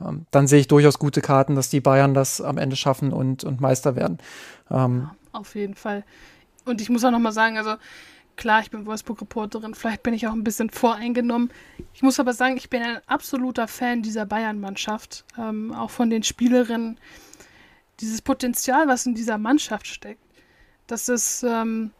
ähm, 0.06 0.26
dann 0.30 0.46
sehe 0.46 0.60
ich 0.60 0.68
durchaus 0.68 0.98
gute 0.98 1.20
Karten, 1.20 1.54
dass 1.54 1.68
die 1.68 1.80
Bayern 1.80 2.14
das 2.14 2.40
am 2.40 2.58
Ende 2.58 2.76
schaffen 2.76 3.12
und, 3.12 3.44
und 3.44 3.60
Meister 3.60 3.96
werden. 3.96 4.18
Ähm, 4.70 5.08
ja, 5.08 5.16
auf 5.32 5.54
jeden 5.54 5.74
Fall. 5.74 6.04
Und 6.64 6.80
ich 6.80 6.90
muss 6.90 7.04
auch 7.04 7.10
nochmal 7.10 7.32
sagen, 7.32 7.58
also 7.58 7.74
klar, 8.36 8.60
ich 8.60 8.70
bin 8.70 8.86
Wolfsburg-Reporterin, 8.86 9.74
vielleicht 9.74 10.02
bin 10.02 10.14
ich 10.14 10.26
auch 10.26 10.32
ein 10.32 10.44
bisschen 10.44 10.70
voreingenommen. 10.70 11.50
Ich 11.94 12.02
muss 12.02 12.20
aber 12.20 12.32
sagen, 12.32 12.56
ich 12.56 12.70
bin 12.70 12.82
ein 12.82 12.98
absoluter 13.06 13.68
Fan 13.68 14.02
dieser 14.02 14.26
Bayern-Mannschaft, 14.26 15.24
ähm, 15.38 15.72
auch 15.74 15.90
von 15.90 16.10
den 16.10 16.22
Spielerinnen. 16.22 16.98
Dieses 18.00 18.22
Potenzial, 18.22 18.88
was 18.88 19.06
in 19.06 19.14
dieser 19.14 19.38
Mannschaft 19.38 19.86
steckt, 19.86 20.22
das 20.86 21.08
ist, 21.08 21.44
ähm, 21.44 21.92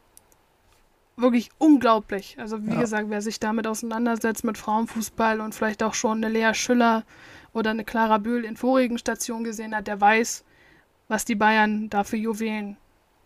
wirklich 1.16 1.50
unglaublich. 1.59 2.36
Also 2.38 2.64
wie 2.66 2.72
ja. 2.72 2.80
gesagt, 2.80 3.11
wer 3.11 3.22
sich 3.22 3.40
damit 3.40 3.66
auseinandersetzt 3.66 4.44
mit 4.44 4.59
Frauenfußball 4.59 5.40
und 5.40 5.55
vielleicht 5.55 5.82
auch 5.82 5.94
schon 5.94 6.24
eine 6.24 6.28
Lea 6.28 6.55
Schüller 6.55 7.05
oder 7.53 7.70
eine 7.70 7.84
Clara 7.84 8.18
Bühl 8.18 8.44
in 8.44 8.57
vorigen 8.57 8.98
Stationen 8.98 9.44
gesehen 9.44 9.74
hat, 9.74 9.86
der 9.86 10.00
weiß, 10.00 10.44
was 11.09 11.24
die 11.24 11.34
Bayern 11.34 11.90
da 11.90 12.05
für 12.05 12.16
Juwelen 12.16 12.76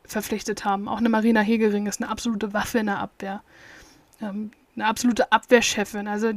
verpflichtet 0.05 0.65
haben. 0.65 0.89
Auch 0.89 0.99
eine 0.99 1.09
Marina 1.09 1.41
Hegering 1.41 1.87
ist 1.87 2.01
eine 2.01 2.11
absolute 2.11 2.53
Waffe 2.53 2.79
in 2.79 2.87
der 2.87 2.99
Abwehr. 2.99 3.43
Ähm, 4.21 4.51
eine 4.75 4.87
absolute 4.87 5.33
Abwehrchefin. 5.33 6.09
Also 6.09 6.33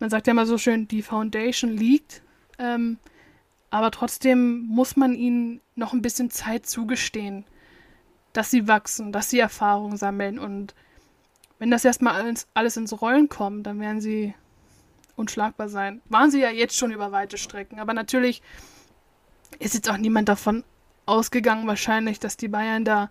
man 0.00 0.10
sagt 0.10 0.26
ja 0.26 0.32
immer 0.32 0.46
so 0.46 0.58
schön, 0.58 0.88
die 0.88 1.02
Foundation 1.02 1.70
liegt. 1.70 2.22
Ähm, 2.58 2.98
aber 3.70 3.90
trotzdem 3.90 4.60
muss 4.66 4.96
man 4.96 5.14
ihnen 5.14 5.60
noch 5.74 5.92
ein 5.92 6.02
bisschen 6.02 6.30
Zeit 6.30 6.66
zugestehen 6.66 7.44
dass 8.32 8.50
sie 8.50 8.68
wachsen, 8.68 9.12
dass 9.12 9.30
sie 9.30 9.40
Erfahrung 9.40 9.96
sammeln 9.96 10.38
und 10.38 10.74
wenn 11.58 11.72
das 11.72 11.84
erstmal 11.84 12.14
alles, 12.14 12.46
alles 12.54 12.76
ins 12.76 13.00
Rollen 13.00 13.28
kommt, 13.28 13.66
dann 13.66 13.80
werden 13.80 14.00
sie 14.00 14.32
unschlagbar 15.18 15.68
sein. 15.68 16.00
Waren 16.08 16.30
sie 16.30 16.40
ja 16.40 16.50
jetzt 16.50 16.76
schon 16.76 16.92
über 16.92 17.12
weite 17.12 17.38
Strecken, 17.38 17.78
aber 17.80 17.92
natürlich 17.92 18.42
ist 19.58 19.74
jetzt 19.74 19.90
auch 19.90 19.96
niemand 19.96 20.28
davon 20.28 20.64
ausgegangen, 21.06 21.66
wahrscheinlich, 21.66 22.20
dass 22.20 22.36
die 22.36 22.48
Bayern 22.48 22.84
da 22.84 23.10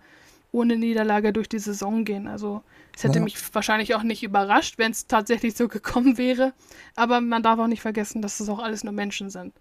ohne 0.50 0.76
Niederlage 0.76 1.32
durch 1.32 1.48
die 1.48 1.58
Saison 1.58 2.04
gehen. 2.04 2.26
Also 2.26 2.62
es 2.96 3.04
hätte 3.04 3.18
ja. 3.18 3.24
mich 3.24 3.36
wahrscheinlich 3.54 3.94
auch 3.94 4.02
nicht 4.02 4.22
überrascht, 4.22 4.78
wenn 4.78 4.92
es 4.92 5.06
tatsächlich 5.06 5.54
so 5.54 5.68
gekommen 5.68 6.16
wäre. 6.16 6.52
Aber 6.96 7.20
man 7.20 7.42
darf 7.42 7.58
auch 7.58 7.66
nicht 7.66 7.82
vergessen, 7.82 8.22
dass 8.22 8.40
es 8.40 8.48
auch 8.48 8.60
alles 8.60 8.84
nur 8.84 8.92
Menschen 8.92 9.30
sind. 9.30 9.52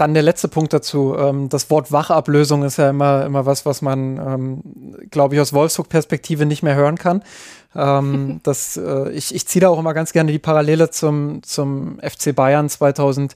Dann 0.00 0.14
der 0.14 0.22
letzte 0.22 0.48
Punkt 0.48 0.72
dazu. 0.72 1.14
Ähm, 1.14 1.50
das 1.50 1.68
Wort 1.68 1.92
Wachablösung 1.92 2.62
ist 2.62 2.78
ja 2.78 2.88
immer, 2.88 3.26
immer 3.26 3.44
was, 3.44 3.66
was 3.66 3.82
man, 3.82 4.16
ähm, 4.16 4.62
glaube 5.10 5.34
ich, 5.34 5.40
aus 5.42 5.52
Wolfsburg-Perspektive 5.52 6.46
nicht 6.46 6.62
mehr 6.62 6.74
hören 6.74 6.96
kann. 6.96 7.22
Ähm, 7.76 8.40
das, 8.42 8.78
äh, 8.78 9.10
ich 9.10 9.34
ich 9.34 9.46
ziehe 9.46 9.60
da 9.60 9.68
auch 9.68 9.78
immer 9.78 9.92
ganz 9.92 10.14
gerne 10.14 10.32
die 10.32 10.38
Parallele 10.38 10.88
zum, 10.88 11.42
zum 11.42 11.98
FC 12.00 12.34
Bayern 12.34 12.70
2000. 12.70 13.34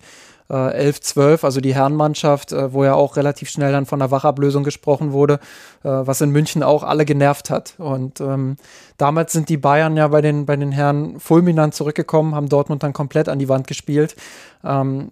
11, 0.52 1.00
12, 1.00 1.44
also 1.44 1.60
die 1.60 1.74
Herrenmannschaft, 1.74 2.52
äh, 2.52 2.72
wo 2.72 2.84
ja 2.84 2.94
auch 2.94 3.16
relativ 3.16 3.48
schnell 3.48 3.72
dann 3.72 3.86
von 3.86 3.98
der 3.98 4.10
Wachablösung 4.10 4.62
gesprochen 4.62 5.12
wurde, 5.12 5.34
äh, 5.82 5.88
was 5.88 6.20
in 6.20 6.30
München 6.30 6.62
auch 6.62 6.82
alle 6.82 7.04
genervt 7.04 7.50
hat. 7.50 7.74
Und 7.78 8.20
ähm, 8.20 8.56
damals 8.98 9.32
sind 9.32 9.48
die 9.48 9.56
Bayern 9.56 9.96
ja 9.96 10.08
bei 10.08 10.20
den, 10.20 10.44
bei 10.46 10.56
den 10.56 10.72
Herren 10.72 11.18
fulminant 11.18 11.74
zurückgekommen, 11.74 12.34
haben 12.34 12.48
Dortmund 12.48 12.82
dann 12.82 12.92
komplett 12.92 13.28
an 13.28 13.38
die 13.38 13.48
Wand 13.48 13.66
gespielt. 13.66 14.16
Ähm, 14.62 15.10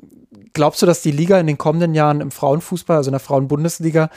glaubst 0.53 0.83
du, 0.83 0.87
dass 0.87 1.03
die 1.03 1.13
Liga 1.13 1.39
in 1.41 1.47
den 1.47 1.59
kommenden 1.59 1.95
Jahren 1.95 2.21
im 2.21 2.31
Frauenfußball, 2.31 2.99
also 2.99 3.09
in 3.09 3.13
der 3.13 3.21
Frauenbundesliga, 3.21 4.11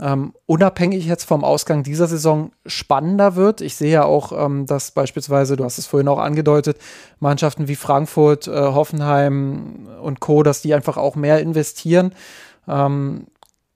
ähm, 0.00 0.34
unabhängig 0.46 1.06
jetzt 1.06 1.24
vom 1.24 1.44
Ausgang 1.44 1.84
dieser 1.84 2.08
Saison 2.08 2.50
spannender 2.66 3.36
wird. 3.36 3.60
Ich 3.60 3.76
sehe 3.76 3.92
ja 3.92 4.04
auch, 4.04 4.32
ähm, 4.32 4.66
dass 4.66 4.90
beispielsweise, 4.90 5.56
du 5.56 5.64
hast 5.64 5.78
es 5.78 5.86
vorhin 5.86 6.08
auch 6.08 6.18
angedeutet, 6.18 6.78
Mannschaften 7.20 7.68
wie 7.68 7.76
Frankfurt, 7.76 8.48
äh, 8.48 8.50
Hoffenheim 8.50 9.88
und 10.02 10.20
Co., 10.20 10.42
dass 10.42 10.62
die 10.62 10.74
einfach 10.74 10.96
auch 10.96 11.14
mehr 11.14 11.38
investieren. 11.40 12.12
Ähm, 12.66 13.26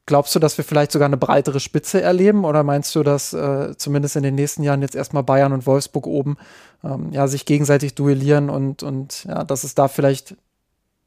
glaubst 0.07 0.35
du, 0.35 0.41
dass 0.41 0.59
wir 0.59 0.65
vielleicht 0.65 0.91
sogar 0.91 1.07
eine 1.07 1.19
breitere 1.19 1.61
Spitze 1.61 2.01
erleben 2.01 2.45
oder 2.45 2.65
meinst 2.65 2.95
du, 2.97 3.03
dass 3.05 3.33
äh, 3.33 3.77
zumindest 3.77 4.17
in 4.17 4.23
den 4.25 4.35
nächsten 4.35 4.65
Jahren 4.65 4.83
jetzt 4.83 4.97
erstmal 4.97 5.23
Bayern 5.23 5.53
und 5.53 5.67
Wolfsburg 5.67 6.07
oben 6.07 6.37
ähm, 6.83 7.13
ja, 7.13 7.29
sich 7.29 7.45
gegenseitig 7.45 7.95
duellieren 7.95 8.51
und, 8.51 8.83
und 8.83 9.25
ja, 9.25 9.45
dass 9.45 9.63
es 9.63 9.75
da 9.75 9.87
vielleicht 9.87 10.35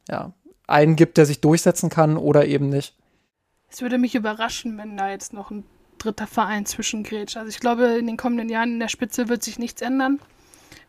ja, 0.07 0.31
einen 0.67 0.95
gibt, 0.95 1.17
der 1.17 1.25
sich 1.25 1.41
durchsetzen 1.41 1.89
kann 1.89 2.15
oder 2.15 2.45
eben 2.45 2.69
nicht. 2.69 2.95
Es 3.71 3.81
würde 3.81 3.97
mich 3.97 4.15
überraschen, 4.15 4.77
wenn 4.77 4.97
da 4.97 5.09
jetzt 5.09 5.33
noch 5.33 5.49
ein 5.49 5.63
dritter 5.97 6.27
Verein 6.27 6.65
zwischengrätscht. 6.65 7.37
Also 7.37 7.49
ich 7.49 7.59
glaube, 7.59 7.85
in 7.85 8.07
den 8.07 8.17
kommenden 8.17 8.49
Jahren 8.49 8.73
in 8.73 8.79
der 8.79 8.89
Spitze 8.89 9.29
wird 9.29 9.43
sich 9.43 9.59
nichts 9.59 9.81
ändern. 9.81 10.19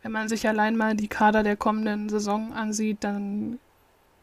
Wenn 0.03 0.11
man 0.13 0.29
sich 0.29 0.49
allein 0.49 0.77
mal 0.77 0.97
die 0.97 1.09
Kader 1.09 1.45
der 1.45 1.57
kommenden 1.57 2.09
Saison 2.09 2.53
ansieht, 2.53 3.05
dann 3.05 3.61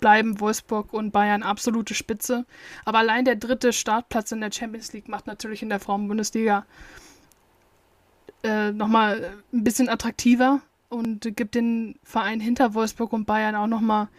bleiben 0.01 0.39
Wolfsburg 0.39 0.93
und 0.93 1.12
Bayern 1.12 1.43
absolute 1.43 1.93
Spitze. 1.93 2.45
Aber 2.84 2.99
allein 2.99 3.24
der 3.24 3.36
dritte 3.36 3.72
Startplatz 3.72 4.32
in 4.32 4.41
der 4.41 4.51
Champions 4.51 4.91
League 4.91 5.07
macht 5.07 5.28
natürlich 5.28 5.62
in 5.62 5.70
der 5.70 5.80
Frauenbundesliga 5.80 6.66
äh, 8.43 8.72
nochmal 8.72 9.36
ein 9.53 9.64
bisschen 9.64 9.89
attraktiver 9.89 10.62
und 10.89 11.36
gibt 11.36 11.55
den 11.55 11.97
Verein 12.03 12.39
hinter 12.39 12.74
Wolfsburg 12.74 13.14
und 13.14 13.26
Bayern 13.26 13.55
auch 13.55 13.68
nochmal 13.68 14.10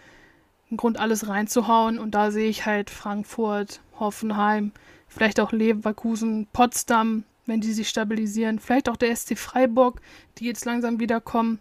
Grund, 0.77 0.99
alles 0.99 1.29
reinzuhauen. 1.29 1.99
Und 1.99 2.15
da 2.15 2.31
sehe 2.31 2.49
ich 2.49 2.67
halt 2.67 2.91
Frankfurt, 2.91 3.81
Hoffenheim, 3.99 4.73
vielleicht 5.09 5.41
auch 5.41 5.53
Leverkusen, 5.53 6.47
Potsdam, 6.53 7.25
wenn 7.47 7.61
die 7.61 7.73
sich 7.73 7.89
stabilisieren. 7.89 8.59
Vielleicht 8.59 8.89
auch 8.89 8.97
der 8.97 9.15
SC 9.15 9.37
Freiburg, 9.37 10.01
die 10.39 10.47
jetzt 10.47 10.65
langsam 10.65 11.01
wiederkommen. 11.01 11.59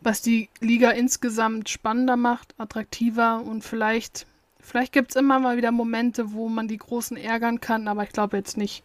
Was 0.00 0.22
die 0.22 0.48
Liga 0.60 0.90
insgesamt 0.90 1.68
spannender 1.68 2.16
macht, 2.16 2.54
attraktiver 2.58 3.42
und 3.42 3.64
vielleicht, 3.64 4.26
vielleicht 4.60 4.92
gibt 4.92 5.10
es 5.10 5.16
immer 5.16 5.40
mal 5.40 5.56
wieder 5.56 5.72
Momente, 5.72 6.32
wo 6.32 6.48
man 6.48 6.68
die 6.68 6.78
Großen 6.78 7.16
ärgern 7.16 7.60
kann, 7.60 7.88
aber 7.88 8.04
ich 8.04 8.10
glaube 8.10 8.36
jetzt 8.36 8.56
nicht, 8.56 8.84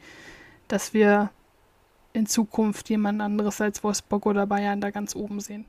dass 0.68 0.94
wir 0.94 1.30
in 2.14 2.26
Zukunft 2.26 2.90
jemand 2.90 3.22
anderes 3.22 3.62
als 3.62 3.84
Wolfsburg 3.84 4.26
oder 4.26 4.48
Bayern 4.48 4.82
da 4.82 4.92
ganz 4.92 5.16
oben 5.16 5.40
sehen. 5.40 5.66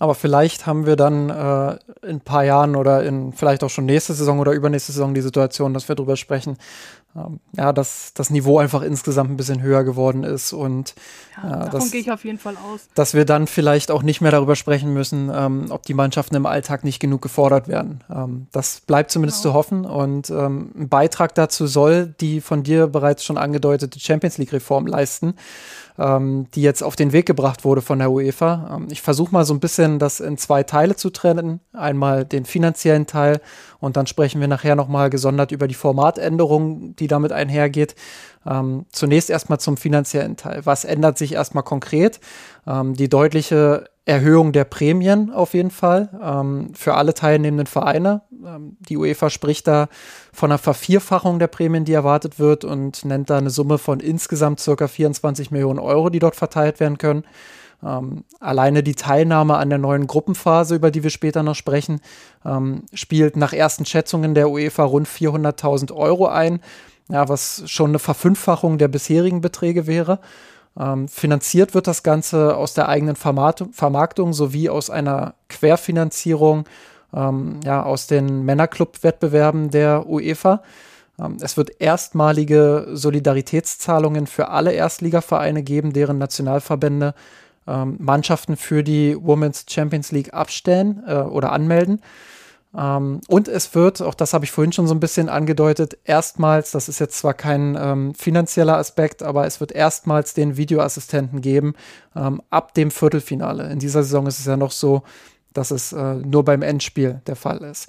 Aber 0.00 0.14
vielleicht 0.14 0.66
haben 0.66 0.86
wir 0.86 0.94
dann 0.94 1.28
äh, 1.28 1.72
in 2.06 2.16
ein 2.16 2.20
paar 2.20 2.44
Jahren 2.44 2.76
oder 2.76 3.02
in 3.02 3.32
vielleicht 3.32 3.64
auch 3.64 3.70
schon 3.70 3.84
nächste 3.86 4.14
Saison 4.14 4.38
oder 4.38 4.52
übernächste 4.52 4.92
Saison 4.92 5.12
die 5.12 5.20
Situation, 5.20 5.74
dass 5.74 5.88
wir 5.88 5.96
darüber 5.96 6.16
sprechen, 6.16 6.56
ähm, 7.16 7.40
ja, 7.56 7.72
dass 7.72 8.12
das 8.14 8.30
Niveau 8.30 8.58
einfach 8.58 8.82
insgesamt 8.82 9.30
ein 9.30 9.36
bisschen 9.36 9.60
höher 9.60 9.82
geworden 9.82 10.22
ist 10.22 10.52
und 10.52 10.94
ja, 11.42 11.66
äh, 11.66 11.70
davon 11.70 11.90
gehe 11.90 12.00
ich 12.00 12.12
auf 12.12 12.24
jeden 12.24 12.38
Fall 12.38 12.56
aus. 12.56 12.88
Dass 12.94 13.14
wir 13.14 13.24
dann 13.24 13.48
vielleicht 13.48 13.90
auch 13.90 14.02
nicht 14.02 14.20
mehr 14.20 14.30
darüber 14.30 14.54
sprechen 14.54 14.92
müssen, 14.92 15.32
ähm, 15.34 15.66
ob 15.70 15.82
die 15.82 15.94
Mannschaften 15.94 16.36
im 16.36 16.46
Alltag 16.46 16.84
nicht 16.84 17.00
genug 17.00 17.20
gefordert 17.20 17.66
werden. 17.66 18.04
Ähm, 18.08 18.46
das 18.52 18.80
bleibt 18.80 19.10
zumindest 19.10 19.42
genau. 19.42 19.52
zu 19.52 19.58
hoffen 19.58 19.84
und 19.84 20.30
ähm, 20.30 20.70
ein 20.78 20.88
Beitrag 20.88 21.34
dazu 21.34 21.66
soll 21.66 22.14
die 22.20 22.40
von 22.40 22.62
dir 22.62 22.86
bereits 22.86 23.24
schon 23.24 23.36
angedeutete 23.36 23.98
Champions 23.98 24.38
League 24.38 24.52
Reform 24.52 24.86
leisten 24.86 25.34
ähm, 25.98 26.46
die 26.54 26.62
jetzt 26.62 26.82
auf 26.82 26.94
den 26.94 27.12
Weg 27.12 27.26
gebracht 27.26 27.64
wurde 27.64 27.82
von 27.82 27.98
der 27.98 28.12
UEFA. 28.12 28.76
Ähm, 28.76 28.88
ich 28.90 29.02
versuche 29.02 29.32
mal 29.32 29.44
so 29.44 29.54
ein 29.54 29.60
bisschen 29.60 29.98
das 29.98 30.20
in 30.20 30.38
zwei 30.38 30.62
Teile 30.62 30.94
zu 30.94 31.10
trennen. 31.10 31.60
Einmal 31.72 32.24
den 32.24 32.44
finanziellen 32.44 33.06
Teil 33.06 33.40
und 33.80 33.96
dann 33.96 34.06
sprechen 34.06 34.40
wir 34.40 34.48
nachher 34.48 34.76
nochmal 34.76 35.10
gesondert 35.10 35.50
über 35.50 35.66
die 35.66 35.74
Formatänderungen, 35.74 36.94
die 36.96 37.08
die 37.08 37.10
damit 37.10 37.32
einhergeht. 37.32 37.96
Ähm, 38.46 38.86
zunächst 38.92 39.30
erstmal 39.30 39.58
zum 39.58 39.76
finanziellen 39.76 40.36
Teil. 40.36 40.60
Was 40.64 40.84
ändert 40.84 41.18
sich 41.18 41.32
erstmal 41.32 41.64
konkret? 41.64 42.20
Ähm, 42.66 42.94
die 42.94 43.08
deutliche 43.08 43.88
Erhöhung 44.08 44.52
der 44.52 44.64
Prämien 44.64 45.30
auf 45.30 45.52
jeden 45.52 45.70
Fall 45.70 46.08
ähm, 46.22 46.70
für 46.74 46.94
alle 46.94 47.12
teilnehmenden 47.12 47.66
Vereine. 47.66 48.22
Ähm, 48.42 48.78
die 48.80 48.96
UEFA 48.96 49.28
spricht 49.28 49.66
da 49.66 49.88
von 50.32 50.50
einer 50.50 50.58
Vervierfachung 50.58 51.38
der 51.38 51.48
Prämien, 51.48 51.84
die 51.84 51.92
erwartet 51.92 52.38
wird 52.38 52.64
und 52.64 53.04
nennt 53.04 53.28
da 53.28 53.36
eine 53.36 53.50
Summe 53.50 53.76
von 53.76 54.00
insgesamt 54.00 54.60
circa 54.60 54.88
24 54.88 55.50
Millionen 55.50 55.78
Euro, 55.78 56.08
die 56.08 56.20
dort 56.20 56.36
verteilt 56.36 56.80
werden 56.80 56.96
können. 56.96 57.24
Ähm, 57.84 58.24
alleine 58.40 58.82
die 58.82 58.94
Teilnahme 58.94 59.58
an 59.58 59.68
der 59.68 59.78
neuen 59.78 60.06
Gruppenphase, 60.06 60.74
über 60.74 60.90
die 60.90 61.02
wir 61.02 61.10
später 61.10 61.42
noch 61.42 61.54
sprechen, 61.54 62.00
ähm, 62.46 62.84
spielt 62.94 63.36
nach 63.36 63.52
ersten 63.52 63.84
Schätzungen 63.84 64.34
der 64.34 64.48
UEFA 64.48 64.84
rund 64.84 65.06
400.000 65.06 65.92
Euro 65.92 66.28
ein, 66.28 66.60
ja, 67.10 67.28
was 67.28 67.62
schon 67.66 67.90
eine 67.90 67.98
Verfünffachung 67.98 68.78
der 68.78 68.88
bisherigen 68.88 69.42
Beträge 69.42 69.86
wäre. 69.86 70.18
Ähm, 70.78 71.08
finanziert 71.08 71.74
wird 71.74 71.86
das 71.86 72.02
Ganze 72.02 72.56
aus 72.56 72.74
der 72.74 72.88
eigenen 72.88 73.16
Vermarktung, 73.16 73.72
Vermarktung 73.72 74.32
sowie 74.32 74.68
aus 74.68 74.90
einer 74.90 75.34
Querfinanzierung 75.48 76.64
ähm, 77.12 77.60
ja, 77.64 77.82
aus 77.82 78.06
den 78.06 78.44
Männerclub-Wettbewerben 78.44 79.70
der 79.70 80.08
UEFA. 80.08 80.62
Ähm, 81.18 81.38
es 81.40 81.56
wird 81.56 81.80
erstmalige 81.80 82.86
Solidaritätszahlungen 82.92 84.26
für 84.26 84.48
alle 84.48 84.72
Erstligavereine 84.72 85.62
geben, 85.62 85.92
deren 85.92 86.18
Nationalverbände 86.18 87.14
ähm, 87.66 87.96
Mannschaften 87.98 88.56
für 88.56 88.84
die 88.84 89.16
Women's 89.20 89.66
Champions 89.68 90.12
League 90.12 90.32
abstellen 90.32 91.02
äh, 91.06 91.16
oder 91.16 91.52
anmelden. 91.52 92.00
Ähm, 92.76 93.20
und 93.28 93.48
es 93.48 93.74
wird, 93.74 94.02
auch 94.02 94.14
das 94.14 94.34
habe 94.34 94.44
ich 94.44 94.50
vorhin 94.50 94.72
schon 94.72 94.86
so 94.86 94.94
ein 94.94 95.00
bisschen 95.00 95.28
angedeutet, 95.28 95.98
erstmals, 96.04 96.70
das 96.70 96.88
ist 96.88 96.98
jetzt 96.98 97.18
zwar 97.18 97.34
kein 97.34 97.76
ähm, 97.80 98.14
finanzieller 98.14 98.76
Aspekt, 98.76 99.22
aber 99.22 99.46
es 99.46 99.60
wird 99.60 99.72
erstmals 99.72 100.34
den 100.34 100.56
Videoassistenten 100.56 101.40
geben 101.40 101.74
ähm, 102.14 102.42
ab 102.50 102.74
dem 102.74 102.90
Viertelfinale. 102.90 103.70
In 103.70 103.78
dieser 103.78 104.02
Saison 104.02 104.26
ist 104.26 104.38
es 104.38 104.46
ja 104.46 104.56
noch 104.56 104.72
so, 104.72 105.02
dass 105.54 105.70
es 105.70 105.92
äh, 105.92 106.14
nur 106.14 106.44
beim 106.44 106.62
Endspiel 106.62 107.22
der 107.26 107.36
Fall 107.36 107.58
ist. 107.58 107.88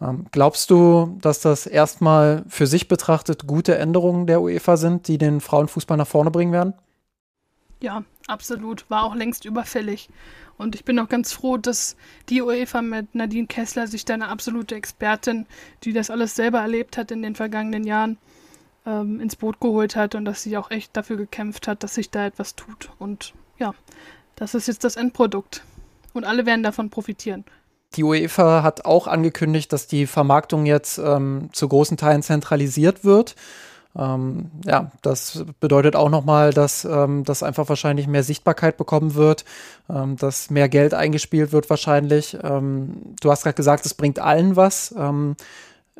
Ähm, 0.00 0.26
glaubst 0.32 0.70
du, 0.70 1.16
dass 1.20 1.40
das 1.40 1.66
erstmal 1.66 2.44
für 2.48 2.66
sich 2.66 2.88
betrachtet 2.88 3.46
gute 3.46 3.76
Änderungen 3.76 4.26
der 4.26 4.40
UEFA 4.40 4.76
sind, 4.76 5.06
die 5.06 5.18
den 5.18 5.40
Frauenfußball 5.40 5.96
nach 5.96 6.06
vorne 6.06 6.30
bringen 6.30 6.52
werden? 6.52 6.74
Ja, 7.80 8.02
absolut. 8.26 8.88
War 8.90 9.04
auch 9.04 9.14
längst 9.14 9.44
überfällig. 9.44 10.08
Und 10.56 10.74
ich 10.74 10.84
bin 10.84 10.98
auch 10.98 11.08
ganz 11.08 11.32
froh, 11.32 11.56
dass 11.56 11.96
die 12.28 12.42
UEFA 12.42 12.82
mit 12.82 13.14
Nadine 13.14 13.46
Kessler 13.46 13.86
sich 13.86 14.04
da 14.04 14.14
eine 14.14 14.28
absolute 14.28 14.74
Expertin, 14.74 15.46
die 15.82 15.92
das 15.92 16.10
alles 16.10 16.36
selber 16.36 16.60
erlebt 16.60 16.96
hat 16.96 17.10
in 17.10 17.22
den 17.22 17.34
vergangenen 17.34 17.84
Jahren, 17.84 18.18
ähm, 18.86 19.20
ins 19.20 19.36
Boot 19.36 19.60
geholt 19.60 19.96
hat 19.96 20.14
und 20.14 20.24
dass 20.24 20.42
sie 20.42 20.56
auch 20.56 20.70
echt 20.70 20.96
dafür 20.96 21.16
gekämpft 21.16 21.66
hat, 21.66 21.82
dass 21.82 21.94
sich 21.94 22.10
da 22.10 22.26
etwas 22.26 22.54
tut. 22.54 22.90
Und 22.98 23.34
ja, 23.58 23.74
das 24.36 24.54
ist 24.54 24.68
jetzt 24.68 24.84
das 24.84 24.96
Endprodukt. 24.96 25.64
Und 26.12 26.24
alle 26.24 26.46
werden 26.46 26.62
davon 26.62 26.90
profitieren. 26.90 27.44
Die 27.96 28.04
UEFA 28.04 28.62
hat 28.62 28.84
auch 28.84 29.06
angekündigt, 29.06 29.72
dass 29.72 29.86
die 29.86 30.06
Vermarktung 30.06 30.66
jetzt 30.66 30.98
ähm, 30.98 31.48
zu 31.52 31.68
großen 31.68 31.96
Teilen 31.96 32.22
zentralisiert 32.22 33.04
wird. 33.04 33.34
Ähm, 33.96 34.50
ja, 34.64 34.90
das 35.02 35.44
bedeutet 35.60 35.94
auch 35.96 36.10
nochmal, 36.10 36.52
dass 36.52 36.84
ähm, 36.84 37.24
das 37.24 37.42
einfach 37.42 37.68
wahrscheinlich 37.68 38.06
mehr 38.06 38.22
Sichtbarkeit 38.22 38.76
bekommen 38.76 39.14
wird, 39.14 39.44
ähm, 39.88 40.16
dass 40.16 40.50
mehr 40.50 40.68
Geld 40.68 40.94
eingespielt 40.94 41.52
wird 41.52 41.70
wahrscheinlich. 41.70 42.36
Ähm, 42.42 43.14
du 43.20 43.30
hast 43.30 43.44
gerade 43.44 43.54
gesagt, 43.54 43.86
es 43.86 43.94
bringt 43.94 44.18
allen 44.18 44.56
was. 44.56 44.94
Ähm, 44.98 45.36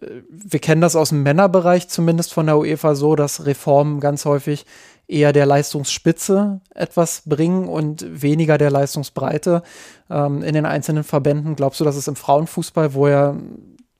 äh, 0.00 0.06
wir 0.28 0.60
kennen 0.60 0.80
das 0.80 0.96
aus 0.96 1.10
dem 1.10 1.22
Männerbereich 1.22 1.88
zumindest 1.88 2.32
von 2.32 2.46
der 2.46 2.58
UEFA 2.58 2.94
so, 2.94 3.14
dass 3.14 3.46
Reformen 3.46 4.00
ganz 4.00 4.24
häufig 4.24 4.66
eher 5.06 5.32
der 5.32 5.46
Leistungsspitze 5.46 6.60
etwas 6.74 7.22
bringen 7.26 7.68
und 7.68 8.22
weniger 8.22 8.58
der 8.58 8.70
Leistungsbreite 8.70 9.62
ähm, 10.10 10.42
in 10.42 10.54
den 10.54 10.66
einzelnen 10.66 11.04
Verbänden. 11.04 11.56
Glaubst 11.56 11.80
du, 11.80 11.84
dass 11.84 11.96
es 11.96 12.08
im 12.08 12.16
Frauenfußball, 12.16 12.94
wo 12.94 13.06
ja 13.06 13.36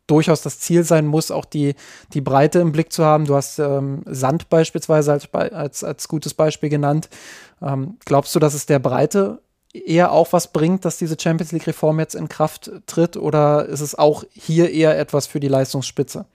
durchaus 0.07 0.43
das 0.43 0.59
Ziel 0.61 0.85
sein 0.85 1.07
muss, 1.07 1.31
auch 1.31 1.45
die, 1.45 1.75
die 2.13 2.21
Breite 2.21 2.59
im 2.59 2.73
Blick 2.73 2.93
zu 2.93 3.05
haben. 3.05 3.25
Du 3.25 3.35
hast 3.35 3.59
ähm, 3.59 4.03
Sand 4.07 4.49
beispielsweise 4.51 5.13
als, 5.13 5.33
als, 5.33 5.85
als 5.85 6.09
gutes 6.09 6.35
Beispiel 6.35 6.69
genannt. 6.69 7.09
Ähm, 7.63 7.97
glaubst 8.05 8.35
du, 8.35 8.39
dass 8.39 8.55
es 8.55 8.67
der 8.67 8.79
Breite 8.79 9.41
eher 9.73 10.13
auch 10.13 10.33
was 10.33 10.53
bringt, 10.53 10.85
dass 10.85 10.99
diese 10.99 11.17
Champions 11.19 11.53
League-Reform 11.53 11.99
jetzt 11.99 12.15
in 12.15 12.29
Kraft 12.29 12.71
tritt 12.87 13.17
oder 13.17 13.67
ist 13.67 13.81
es 13.81 13.95
auch 13.95 14.25
hier 14.33 14.71
eher 14.71 14.99
etwas 14.99 15.27
für 15.27 15.41
die 15.41 15.49
Leistungsspitze? 15.49 16.27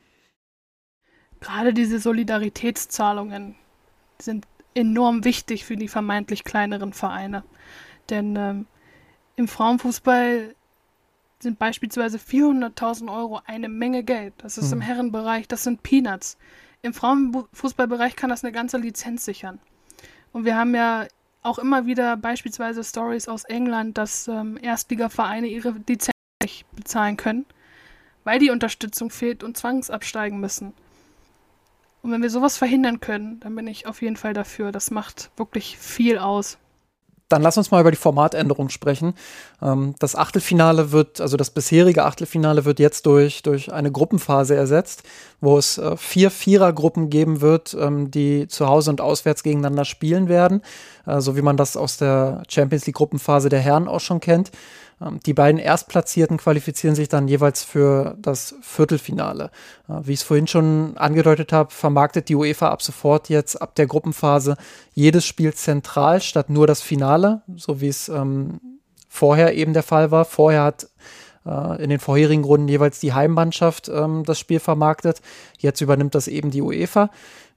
Gerade 1.40 1.74
diese 1.74 2.00
Solidaritätszahlungen 2.00 3.56
sind 4.22 4.46
enorm 4.74 5.24
wichtig 5.24 5.64
für 5.66 5.78
die 5.78 5.88
vermeintlich 5.88 6.44
kleineren 6.44 6.92
Vereine. 6.92 7.44
Denn 8.10 8.36
ähm, 8.36 8.66
im 9.38 9.48
Frauenfußball 9.48 10.54
sind 11.40 11.60
beispielsweise 11.60 12.18
400.000 12.18 13.14
Euro 13.14 13.42
eine 13.46 13.70
Menge 13.70 14.04
Geld. 14.04 14.34
Das 14.40 14.58
ist 14.58 14.72
hm. 14.72 14.80
im 14.80 14.82
Herrenbereich, 14.82 15.48
das 15.48 15.64
sind 15.64 15.84
Peanuts. 15.84 16.38
Im 16.82 16.94
Frauenfußballbereich 16.94 18.16
kann 18.16 18.30
das 18.30 18.44
eine 18.44 18.54
ganze 18.54 18.78
Lizenz 18.78 19.26
sichern. 19.26 19.60
Und 20.32 20.46
wir 20.46 20.56
haben 20.56 20.76
ja 20.76 21.08
auch 21.42 21.60
immer 21.60 21.86
wieder 21.86 22.18
beispielsweise 22.18 22.84
Stories 22.84 23.28
aus 23.28 23.46
England, 23.46 23.98
dass 23.98 24.28
ähm, 24.28 24.58
Erstligavereine 24.62 25.48
ihre 25.48 25.74
Lizenz 25.88 26.14
nicht 26.44 26.66
bezahlen 26.76 27.18
können, 27.18 27.46
weil 28.24 28.40
die 28.40 28.52
Unterstützung 28.52 29.10
fehlt 29.10 29.44
und 29.44 29.58
zwangsabsteigen 29.58 30.40
müssen. 30.40 30.74
Und 32.02 32.12
wenn 32.12 32.22
wir 32.22 32.30
sowas 32.30 32.58
verhindern 32.58 33.00
können, 33.00 33.40
dann 33.42 33.56
bin 33.56 33.68
ich 33.68 33.88
auf 33.88 34.02
jeden 34.02 34.16
Fall 34.16 34.34
dafür. 34.34 34.72
Das 34.72 34.92
macht 34.92 35.32
wirklich 35.36 35.78
viel 35.78 36.18
aus. 36.18 36.58
Dann 37.30 37.44
lass 37.44 37.58
uns 37.58 37.70
mal 37.72 37.80
über 37.80 37.92
die 37.92 37.98
Formatänderung 37.98 38.70
sprechen. 38.70 39.14
Ähm, 39.62 39.96
das 40.00 40.16
Achtelfinale 40.16 40.92
wird, 40.92 41.22
also 41.22 41.38
das 41.38 41.52
bisherige 41.52 42.04
Achtelfinale 42.06 42.66
wird 42.66 42.80
jetzt 42.80 43.06
durch, 43.06 43.44
durch 43.44 43.72
eine 43.72 43.92
Gruppenphase 43.92 44.56
ersetzt, 44.56 45.04
wo 45.40 45.58
es 45.58 45.78
äh, 45.78 45.96
vier 45.96 46.32
Vierergruppen 46.32 47.10
geben 47.10 47.42
wird, 47.42 47.78
ähm, 47.80 48.12
die 48.12 48.48
zu 48.48 48.68
Hause 48.68 48.90
und 48.90 49.00
auswärts 49.00 49.44
gegeneinander 49.44 49.86
spielen 49.86 50.28
werden, 50.28 50.62
äh, 51.06 51.22
so 51.22 51.36
wie 51.38 51.44
man 51.44 51.56
das 51.56 51.78
aus 51.78 51.98
der 51.98 52.44
Champions 52.50 52.88
League 52.88 52.96
Gruppenphase 52.96 53.50
der 53.50 53.60
Herren 53.60 53.88
auch 53.88 54.02
schon 54.02 54.20
kennt. 54.20 54.52
Ähm, 55.02 55.20
die 55.26 55.34
beiden 55.34 55.60
Erstplatzierten 55.60 56.38
qualifizieren 56.38 56.96
sich 56.96 57.10
dann 57.10 57.28
jeweils 57.28 57.64
für 57.64 58.16
das 58.20 58.56
Viertelfinale. 58.62 59.52
Äh, 59.88 59.94
wie 60.04 60.14
ich 60.14 60.20
es 60.20 60.26
vorhin 60.26 60.48
schon 60.48 60.98
angedeutet 60.98 61.54
habe, 61.54 61.72
vermarktet 61.72 62.30
die 62.30 62.36
UEFA 62.36 62.70
ab 62.70 62.82
sofort 62.82 63.30
jetzt 63.30 63.62
ab 63.62 63.76
der 63.76 63.88
Gruppenphase 63.88 64.58
jedes 64.94 65.26
Spiel 65.26 65.54
zentral 65.54 66.22
statt 66.22 66.50
nur 66.50 66.68
das 66.68 66.82
Finale, 66.82 67.42
so 67.56 67.82
wie 67.82 67.88
es 67.88 68.10
ähm, 68.10 68.60
vorher 69.08 69.56
eben 69.56 69.74
der 69.74 69.84
Fall 69.84 70.12
war. 70.12 70.26
Vorher 70.26 70.64
hat 70.64 70.88
in 71.46 71.90
den 71.90 72.00
vorherigen 72.00 72.44
Runden 72.44 72.68
jeweils 72.68 73.00
die 73.00 73.14
Heimmannschaft 73.14 73.90
ähm, 73.90 74.24
das 74.26 74.40
Spiel 74.40 74.60
vermarktet. 74.60 75.22
Jetzt 75.58 75.82
übernimmt 75.82 76.14
das 76.14 76.28
eben 76.28 76.52
die 76.52 76.62
UEFA. 76.62 77.10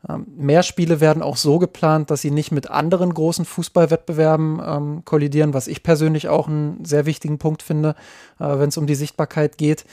Ähm, 0.09 0.27
mehr 0.37 0.63
Spiele 0.63 1.01
werden 1.01 1.23
auch 1.23 1.37
so 1.37 1.59
geplant, 1.59 2.11
dass 2.11 2.23
sie 2.23 2.31
nicht 2.31 2.53
mit 2.53 2.71
anderen 2.71 3.15
großen 3.15 3.45
Fußballwettbewerben 3.45 4.61
ähm, 4.65 5.03
kollidieren, 5.05 5.55
was 5.55 5.69
ich 5.69 5.83
persönlich 5.83 6.29
auch 6.29 6.49
einen 6.49 6.85
sehr 6.85 7.07
wichtigen 7.07 7.39
Punkt 7.39 7.63
finde, 7.63 7.95
äh, 8.41 8.59
wenn 8.59 8.69
es 8.69 8.77
um 8.77 8.87
die 8.87 8.95
Sichtbarkeit 8.95 9.59
geht. 9.59 9.85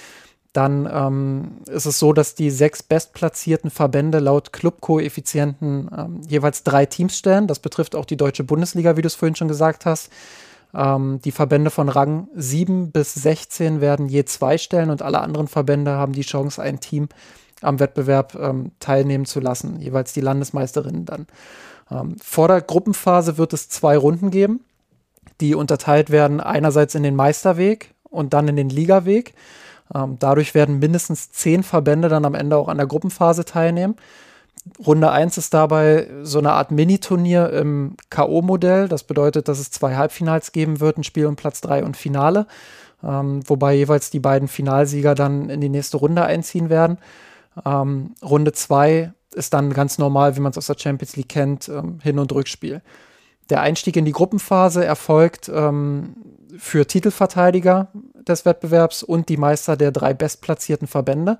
Dann 0.52 0.90
ähm, 0.92 1.58
ist 1.68 1.86
es 1.86 2.00
so, 2.00 2.12
dass 2.12 2.34
die 2.34 2.50
sechs 2.50 2.82
bestplatzierten 2.82 3.70
Verbände 3.70 4.18
laut 4.18 4.52
Clubkoeffizienten 4.52 5.92
ähm, 5.96 6.22
jeweils 6.28 6.64
drei 6.64 6.88
Teams 6.88 7.16
stellen. 7.16 7.46
Das 7.46 7.60
betrifft 7.60 7.96
auch 7.96 8.06
die 8.06 8.18
deutsche 8.18 8.44
Bundesliga, 8.44 8.98
wie 8.98 9.04
du 9.04 9.08
es 9.08 9.16
vorhin 9.16 9.36
schon 9.36 9.48
gesagt 9.48 9.86
hast. 9.86 10.10
Ähm, 10.74 11.20
die 11.24 11.32
Verbände 11.32 11.72
von 11.72 11.89
Rang 11.89 12.28
7 12.36 12.91
bis 12.91 13.13
16 13.15 13.82
werden 13.82 14.07
je 14.07 14.26
zwei 14.26 14.57
stellen 14.57 14.89
und 14.89 15.01
alle 15.01 15.22
anderen 15.22 15.47
Verbände 15.47 15.91
haben 15.91 16.13
die 16.13 16.22
Chance, 16.22 16.61
ein 16.61 16.80
Team 16.80 17.09
am 17.61 17.80
Wettbewerb 17.80 18.36
ähm, 18.36 18.72
teilnehmen 18.80 19.26
zu 19.26 19.39
lassen, 19.39 19.80
jeweils 19.82 20.13
die 20.13 20.22
Landesmeisterinnen 20.22 21.05
dann. 21.05 21.28
Ähm, 21.91 22.15
vor 22.22 22.47
der 22.47 22.61
Gruppenphase 22.61 23.38
wird 23.38 23.53
es 23.53 23.70
zwei 23.70 23.97
Runden 23.97 24.32
geben, 24.32 24.61
die 25.41 25.55
unterteilt 25.55 26.09
werden 26.09 26.39
einerseits 26.39 26.95
in 26.95 27.03
den 27.03 27.15
Meisterweg 27.15 27.93
und 28.03 28.34
dann 28.34 28.47
in 28.47 28.55
den 28.55 28.70
Ligaweg. 28.70 29.34
Ähm, 29.93 30.17
dadurch 30.20 30.53
werden 30.53 30.80
mindestens 30.80 31.32
zehn 31.32 31.63
Verbände 31.63 32.09
dann 32.09 32.26
am 32.26 32.36
Ende 32.36 32.57
auch 32.57 32.67
an 32.67 32.78
der 32.78 32.88
Gruppenphase 32.88 33.43
teilnehmen. 33.43 33.95
Runde 34.86 35.12
1 35.12 35.38
ist 35.38 35.53
dabei 35.53 36.07
so 36.24 36.39
eine 36.39 36.51
Art 36.51 36.72
Mini-Turnier 36.72 37.51
im 37.51 37.95
K.O.-Modell. 38.10 38.88
Das 38.88 39.03
bedeutet, 39.03 39.47
dass 39.47 39.60
es 39.60 39.72
zwei 39.72 39.95
Halbfinals 39.95 40.51
geben 40.51 40.80
wird, 40.80 40.97
ein 40.97 41.03
Spiel 41.03 41.26
um 41.26 41.36
Platz 41.36 41.62
3 41.62 41.84
und 41.84 41.97
Finale, 41.97 42.47
ähm, 43.03 43.41
wobei 43.47 43.74
jeweils 43.76 44.10
die 44.10 44.20
beiden 44.20 44.47
Finalsieger 44.47 45.16
dann 45.16 45.49
in 45.49 45.62
die 45.62 45.70
nächste 45.70 45.97
Runde 45.97 46.24
einziehen 46.24 46.70
werden. 46.70 46.97
Ähm, 47.66 48.16
Runde 48.22 48.51
2 48.53 49.14
ist 49.34 49.53
dann 49.53 49.74
ganz 49.74 49.97
normal, 49.97 50.36
wie 50.36 50.41
man 50.41 50.51
es 50.51 50.57
aus 50.57 50.68
der 50.68 50.78
Champions 50.78 51.16
League 51.16 51.30
kennt, 51.30 51.70
ähm, 51.70 51.99
Hin- 52.01 52.20
und 52.20 52.32
Rückspiel. 52.32 52.82
Der 53.49 53.62
Einstieg 53.62 53.95
in 53.95 54.05
die 54.05 54.12
Gruppenphase 54.12 54.86
erfolgt 54.86 55.49
ähm, 55.53 56.16
für 56.57 56.86
Titelverteidiger 56.86 57.89
des 58.28 58.45
Wettbewerbs 58.45 59.03
und 59.03 59.30
die 59.30 59.38
Meister 59.38 59.76
der 59.76 59.91
drei 59.91 60.14
bestplatzierten 60.14 60.88
Verbände. 60.88 61.39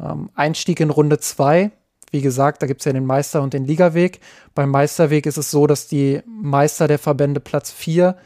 Ähm, 0.00 0.30
Einstieg 0.34 0.80
in 0.80 0.90
Runde 0.90 1.18
2 1.18 1.70
wie 2.10 2.20
gesagt, 2.20 2.62
da 2.62 2.66
gibt 2.66 2.80
es 2.80 2.84
ja 2.84 2.92
den 2.92 3.06
Meister- 3.06 3.42
und 3.42 3.54
den 3.54 3.66
Ligaweg. 3.66 4.20
Beim 4.54 4.70
Meisterweg 4.70 5.26
ist 5.26 5.36
es 5.36 5.50
so, 5.50 5.66
dass 5.66 5.88
die 5.88 6.22
Meister 6.26 6.88
der 6.88 6.98
Verbände 6.98 7.40
Platz 7.40 7.70
4 7.70 8.16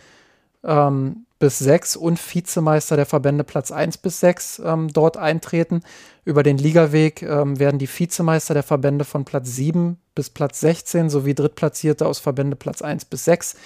ähm, 0.65 1.27
bis 1.39 1.59
6 1.59 1.97
und 1.97 2.19
Vizemeister 2.19 2.97
der 2.97 3.07
Verbände 3.07 3.45
Platz 3.45 3.73
1 3.73 3.99
bis 3.99 4.21
6 4.21 4.63
ähm, 4.65 4.89
dort 4.93 5.17
eintreten. 5.17 5.83
Über 6.25 6.43
den 6.43 6.59
Ligaweg 6.59 7.23
ähm, 7.23 7.59
werden 7.59 7.79
die 7.79 7.89
Vizemeister 7.89 8.53
der 8.55 8.63
Verbände 8.63 9.05
von 9.05 9.25
Platz 9.25 9.49
7 9.49 9.97
bis 10.15 10.29
Platz 10.29 10.61
16 10.61 11.09
sowie 11.09 11.35
Drittplatzierte 11.35 12.07
aus 12.07 12.19
Verbände 12.19 12.57
Platz 12.57 12.83
1 12.83 13.07
bis 13.07 13.25
6 13.25 13.57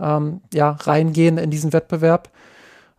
ähm, 0.00 0.40
ja, 0.54 0.70
reingehen 0.70 1.36
in 1.36 1.50
diesen 1.50 1.72
Wettbewerb. 1.74 2.30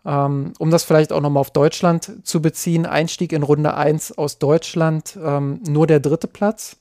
Ähm, 0.09 0.53
um 0.57 0.71
das 0.71 0.83
vielleicht 0.83 1.13
auch 1.13 1.21
nochmal 1.21 1.41
auf 1.41 1.51
Deutschland 1.51 2.25
zu 2.25 2.41
beziehen, 2.41 2.87
Einstieg 2.87 3.31
in 3.31 3.43
Runde 3.43 3.75
1 3.75 4.17
aus 4.17 4.39
Deutschland 4.39 5.15
ähm, 5.23 5.61
nur 5.67 5.85
der 5.85 5.99
dritte 5.99 6.27
Platz 6.27 6.77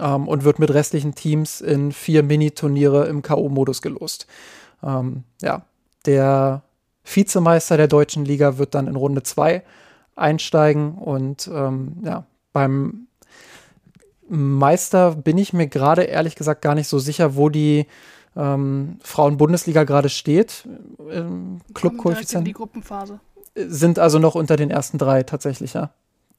ähm, 0.00 0.28
und 0.28 0.44
wird 0.44 0.60
mit 0.60 0.72
restlichen 0.72 1.16
Teams 1.16 1.60
in 1.60 1.90
vier 1.90 2.22
Mini-Turniere 2.22 3.06
im 3.06 3.22
K.O.-Modus 3.22 3.82
gelost. 3.82 4.26
Ja, 4.82 5.62
der 6.04 6.62
Vizemeister 7.02 7.78
der 7.78 7.88
deutschen 7.88 8.26
Liga 8.26 8.58
wird 8.58 8.74
dann 8.74 8.86
in 8.86 8.94
Runde 8.94 9.22
2 9.22 9.62
einsteigen 10.14 10.96
und 10.98 11.50
ähm, 11.52 11.96
ja, 12.04 12.26
beim 12.52 13.06
Meister 14.28 15.14
bin 15.14 15.38
ich 15.38 15.54
mir 15.54 15.66
gerade 15.66 16.02
ehrlich 16.02 16.36
gesagt 16.36 16.62
gar 16.62 16.74
nicht 16.74 16.88
so 16.88 16.98
sicher, 16.98 17.36
wo 17.36 17.48
die 17.48 17.86
ähm, 18.36 18.98
Frauen-Bundesliga 19.02 19.84
gerade 19.84 20.08
steht. 20.08 20.68
Ähm, 21.10 21.60
Clubkoeffizient. 21.74 22.46
die 22.46 22.52
Gruppenphase. 22.52 23.20
Sind 23.54 23.98
also 23.98 24.18
noch 24.18 24.34
unter 24.34 24.56
den 24.56 24.70
ersten 24.70 24.98
drei 24.98 25.22
tatsächlich, 25.22 25.74
ja. 25.74 25.90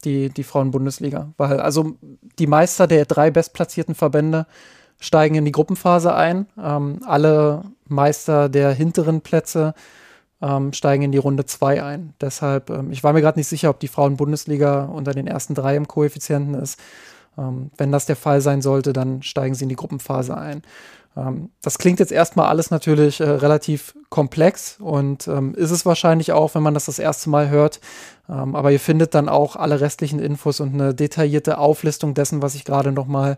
Die, 0.03 0.29
die 0.29 0.43
Frauen-Bundesliga. 0.43 1.33
Weil 1.37 1.59
also 1.59 1.95
die 2.37 2.47
Meister 2.47 2.85
der 2.85 3.05
drei 3.05 3.31
bestplatzierten 3.31 3.95
Verbände 3.95 4.45
steigen 4.99 5.35
in 5.35 5.45
die 5.45 5.51
Gruppenphase 5.51 6.13
ein. 6.13 6.47
Ähm, 6.61 6.99
alle 7.05 7.63
Meister 7.87 8.49
der 8.49 8.71
hinteren 8.73 9.21
Plätze 9.21 9.73
ähm, 10.41 10.73
steigen 10.73 11.03
in 11.03 11.11
die 11.11 11.17
Runde 11.17 11.45
2 11.45 11.83
ein. 11.83 12.13
Deshalb, 12.21 12.69
ähm, 12.69 12.91
ich 12.91 13.03
war 13.03 13.13
mir 13.13 13.21
gerade 13.21 13.39
nicht 13.39 13.47
sicher, 13.47 13.69
ob 13.69 13.79
die 13.79 13.87
Frauen-Bundesliga 13.87 14.85
unter 14.85 15.13
den 15.13 15.27
ersten 15.27 15.55
drei 15.55 15.75
im 15.75 15.87
Koeffizienten 15.87 16.53
ist. 16.53 16.79
Ähm, 17.37 17.71
wenn 17.77 17.91
das 17.91 18.05
der 18.05 18.15
Fall 18.15 18.41
sein 18.41 18.61
sollte, 18.61 18.93
dann 18.93 19.23
steigen 19.23 19.55
sie 19.55 19.63
in 19.63 19.69
die 19.69 19.75
Gruppenphase 19.75 20.37
ein. 20.37 20.61
Ähm, 21.17 21.49
das 21.61 21.77
klingt 21.77 21.99
jetzt 21.99 22.11
erstmal 22.11 22.47
alles 22.47 22.69
natürlich 22.69 23.19
äh, 23.19 23.29
relativ 23.29 23.95
komplex 24.09 24.77
und 24.79 25.27
ähm, 25.27 25.55
ist 25.55 25.71
es 25.71 25.85
wahrscheinlich 25.85 26.31
auch, 26.31 26.55
wenn 26.55 26.63
man 26.63 26.73
das 26.73 26.85
das 26.85 26.99
erste 26.99 27.29
Mal 27.29 27.49
hört. 27.49 27.79
Ähm, 28.29 28.55
aber 28.55 28.71
ihr 28.71 28.79
findet 28.79 29.15
dann 29.15 29.29
auch 29.29 29.55
alle 29.55 29.81
restlichen 29.81 30.19
Infos 30.19 30.59
und 30.59 30.73
eine 30.73 30.93
detaillierte 30.93 31.57
Auflistung 31.57 32.13
dessen, 32.13 32.41
was 32.41 32.55
ich 32.55 32.65
gerade 32.65 32.91
nochmal 32.91 33.37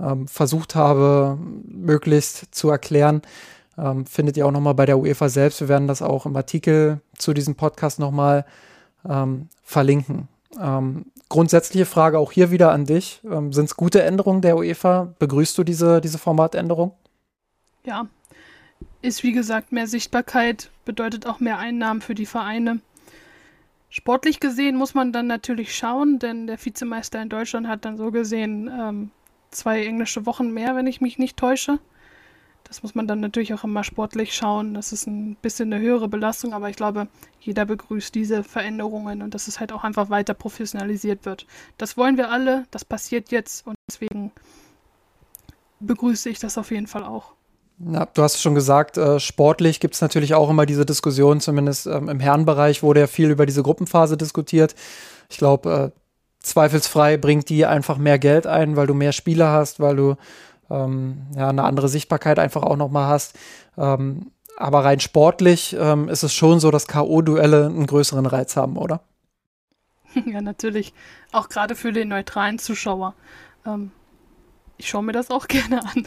ähm, 0.00 0.26
versucht 0.28 0.74
habe, 0.74 1.38
möglichst 1.64 2.54
zu 2.54 2.70
erklären. 2.70 3.22
Ähm, 3.76 4.06
findet 4.06 4.36
ihr 4.36 4.46
auch 4.46 4.52
nochmal 4.52 4.74
bei 4.74 4.86
der 4.86 4.98
UEFA 4.98 5.28
selbst. 5.28 5.60
Wir 5.60 5.68
werden 5.68 5.88
das 5.88 6.02
auch 6.02 6.26
im 6.26 6.36
Artikel 6.36 7.00
zu 7.16 7.34
diesem 7.34 7.54
Podcast 7.54 7.98
nochmal 7.98 8.44
ähm, 9.08 9.48
verlinken. 9.62 10.28
Ähm, 10.60 11.06
grundsätzliche 11.28 11.84
Frage 11.84 12.18
auch 12.18 12.32
hier 12.32 12.50
wieder 12.50 12.72
an 12.72 12.86
dich. 12.86 13.20
Ähm, 13.30 13.52
Sind 13.52 13.66
es 13.66 13.76
gute 13.76 14.02
Änderungen 14.02 14.40
der 14.40 14.56
UEFA? 14.56 15.14
Begrüßt 15.18 15.58
du 15.58 15.64
diese, 15.64 16.00
diese 16.00 16.18
Formatänderung? 16.18 16.92
Ja, 17.88 18.06
ist 19.00 19.22
wie 19.22 19.32
gesagt 19.32 19.72
mehr 19.72 19.86
Sichtbarkeit, 19.86 20.70
bedeutet 20.84 21.24
auch 21.24 21.40
mehr 21.40 21.56
Einnahmen 21.56 22.02
für 22.02 22.14
die 22.14 22.26
Vereine. 22.26 22.80
Sportlich 23.88 24.40
gesehen 24.40 24.76
muss 24.76 24.92
man 24.92 25.10
dann 25.10 25.26
natürlich 25.26 25.74
schauen, 25.74 26.18
denn 26.18 26.46
der 26.46 26.62
Vizemeister 26.62 27.22
in 27.22 27.30
Deutschland 27.30 27.66
hat 27.66 27.86
dann 27.86 27.96
so 27.96 28.10
gesehen 28.10 28.70
ähm, 28.70 29.10
zwei 29.50 29.86
englische 29.86 30.26
Wochen 30.26 30.50
mehr, 30.52 30.76
wenn 30.76 30.86
ich 30.86 31.00
mich 31.00 31.18
nicht 31.18 31.38
täusche. 31.38 31.78
Das 32.64 32.82
muss 32.82 32.94
man 32.94 33.06
dann 33.06 33.20
natürlich 33.20 33.54
auch 33.54 33.64
immer 33.64 33.84
sportlich 33.84 34.34
schauen. 34.34 34.74
Das 34.74 34.92
ist 34.92 35.06
ein 35.06 35.36
bisschen 35.36 35.72
eine 35.72 35.82
höhere 35.82 36.08
Belastung, 36.08 36.52
aber 36.52 36.68
ich 36.68 36.76
glaube, 36.76 37.08
jeder 37.40 37.64
begrüßt 37.64 38.14
diese 38.14 38.44
Veränderungen 38.44 39.22
und 39.22 39.32
dass 39.32 39.48
es 39.48 39.60
halt 39.60 39.72
auch 39.72 39.82
einfach 39.82 40.10
weiter 40.10 40.34
professionalisiert 40.34 41.24
wird. 41.24 41.46
Das 41.78 41.96
wollen 41.96 42.18
wir 42.18 42.30
alle, 42.30 42.66
das 42.70 42.84
passiert 42.84 43.30
jetzt 43.30 43.66
und 43.66 43.76
deswegen 43.90 44.30
begrüße 45.80 46.28
ich 46.28 46.38
das 46.38 46.58
auf 46.58 46.70
jeden 46.70 46.86
Fall 46.86 47.04
auch. 47.04 47.37
Ja, 47.80 48.06
du 48.06 48.22
hast 48.22 48.40
schon 48.42 48.54
gesagt, 48.56 48.96
äh, 48.96 49.20
sportlich 49.20 49.78
gibt 49.78 49.94
es 49.94 50.00
natürlich 50.00 50.34
auch 50.34 50.50
immer 50.50 50.66
diese 50.66 50.84
Diskussion, 50.84 51.40
zumindest 51.40 51.86
ähm, 51.86 52.08
im 52.08 52.18
Herrenbereich 52.18 52.82
wurde 52.82 53.00
ja 53.00 53.06
viel 53.06 53.30
über 53.30 53.46
diese 53.46 53.62
Gruppenphase 53.62 54.16
diskutiert. 54.16 54.74
Ich 55.30 55.38
glaube, 55.38 55.92
äh, 55.94 56.00
zweifelsfrei 56.40 57.16
bringt 57.16 57.48
die 57.48 57.66
einfach 57.66 57.98
mehr 57.98 58.18
Geld 58.18 58.46
ein, 58.46 58.76
weil 58.76 58.88
du 58.88 58.94
mehr 58.94 59.12
Spieler 59.12 59.52
hast, 59.52 59.78
weil 59.78 59.94
du 59.94 60.16
ähm, 60.70 61.26
ja, 61.36 61.48
eine 61.48 61.64
andere 61.64 61.88
Sichtbarkeit 61.88 62.38
einfach 62.38 62.62
auch 62.62 62.76
nochmal 62.76 63.08
hast. 63.08 63.38
Ähm, 63.76 64.32
aber 64.56 64.84
rein 64.84 64.98
sportlich 64.98 65.76
ähm, 65.78 66.08
ist 66.08 66.24
es 66.24 66.34
schon 66.34 66.58
so, 66.58 66.72
dass 66.72 66.88
K.O.-Duelle 66.88 67.66
einen 67.66 67.86
größeren 67.86 68.26
Reiz 68.26 68.56
haben, 68.56 68.76
oder? 68.76 69.02
Ja, 70.26 70.40
natürlich. 70.40 70.94
Auch 71.32 71.48
gerade 71.48 71.76
für 71.76 71.92
den 71.92 72.08
neutralen 72.08 72.58
Zuschauer. 72.58 73.14
Ähm, 73.66 73.92
ich 74.78 74.88
schaue 74.88 75.04
mir 75.04 75.12
das 75.12 75.30
auch 75.30 75.46
gerne 75.48 75.84
an. 75.84 76.06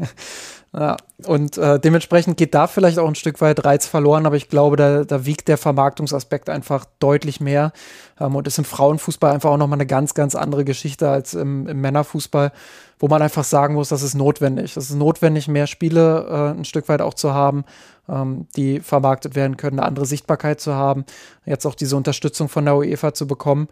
Ja, 0.74 0.96
und 1.26 1.58
äh, 1.58 1.78
dementsprechend 1.78 2.38
geht 2.38 2.54
da 2.54 2.66
vielleicht 2.66 2.98
auch 2.98 3.06
ein 3.06 3.14
Stück 3.14 3.42
weit 3.42 3.62
Reiz 3.62 3.86
verloren, 3.86 4.24
aber 4.24 4.36
ich 4.36 4.48
glaube, 4.48 4.76
da, 4.76 5.04
da 5.04 5.26
wiegt 5.26 5.48
der 5.48 5.58
Vermarktungsaspekt 5.58 6.48
einfach 6.48 6.86
deutlich 6.98 7.42
mehr 7.42 7.72
ähm, 8.18 8.36
und 8.36 8.46
ist 8.46 8.56
im 8.56 8.64
Frauenfußball 8.64 9.34
einfach 9.34 9.50
auch 9.50 9.58
nochmal 9.58 9.76
eine 9.76 9.86
ganz, 9.86 10.14
ganz 10.14 10.34
andere 10.34 10.64
Geschichte 10.64 11.10
als 11.10 11.34
im, 11.34 11.66
im 11.66 11.78
Männerfußball, 11.82 12.52
wo 12.98 13.08
man 13.08 13.20
einfach 13.20 13.44
sagen 13.44 13.74
muss, 13.74 13.90
das 13.90 14.02
ist 14.02 14.14
notwendig. 14.14 14.74
Es 14.74 14.88
ist 14.88 14.96
notwendig, 14.96 15.46
mehr 15.46 15.66
Spiele 15.66 16.26
äh, 16.26 16.58
ein 16.58 16.64
Stück 16.64 16.88
weit 16.88 17.02
auch 17.02 17.14
zu 17.14 17.34
haben, 17.34 17.64
ähm, 18.08 18.46
die 18.56 18.80
vermarktet 18.80 19.34
werden 19.34 19.58
können, 19.58 19.78
eine 19.78 19.86
andere 19.86 20.06
Sichtbarkeit 20.06 20.58
zu 20.58 20.74
haben, 20.74 21.04
jetzt 21.44 21.66
auch 21.66 21.74
diese 21.74 21.96
Unterstützung 21.96 22.48
von 22.48 22.64
der 22.64 22.76
UEFA 22.76 23.12
zu 23.12 23.26
bekommen. 23.26 23.68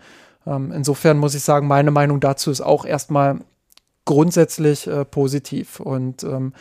Ähm, 0.46 0.70
insofern 0.70 1.16
muss 1.16 1.34
ich 1.34 1.42
sagen, 1.42 1.66
meine 1.66 1.92
Meinung 1.92 2.20
dazu 2.20 2.50
ist 2.50 2.60
auch 2.60 2.84
erstmal 2.84 3.38
grundsätzlich 4.04 4.86
äh, 4.86 5.04
positiv 5.04 5.80
und 5.80 6.24
ähm, 6.24 6.52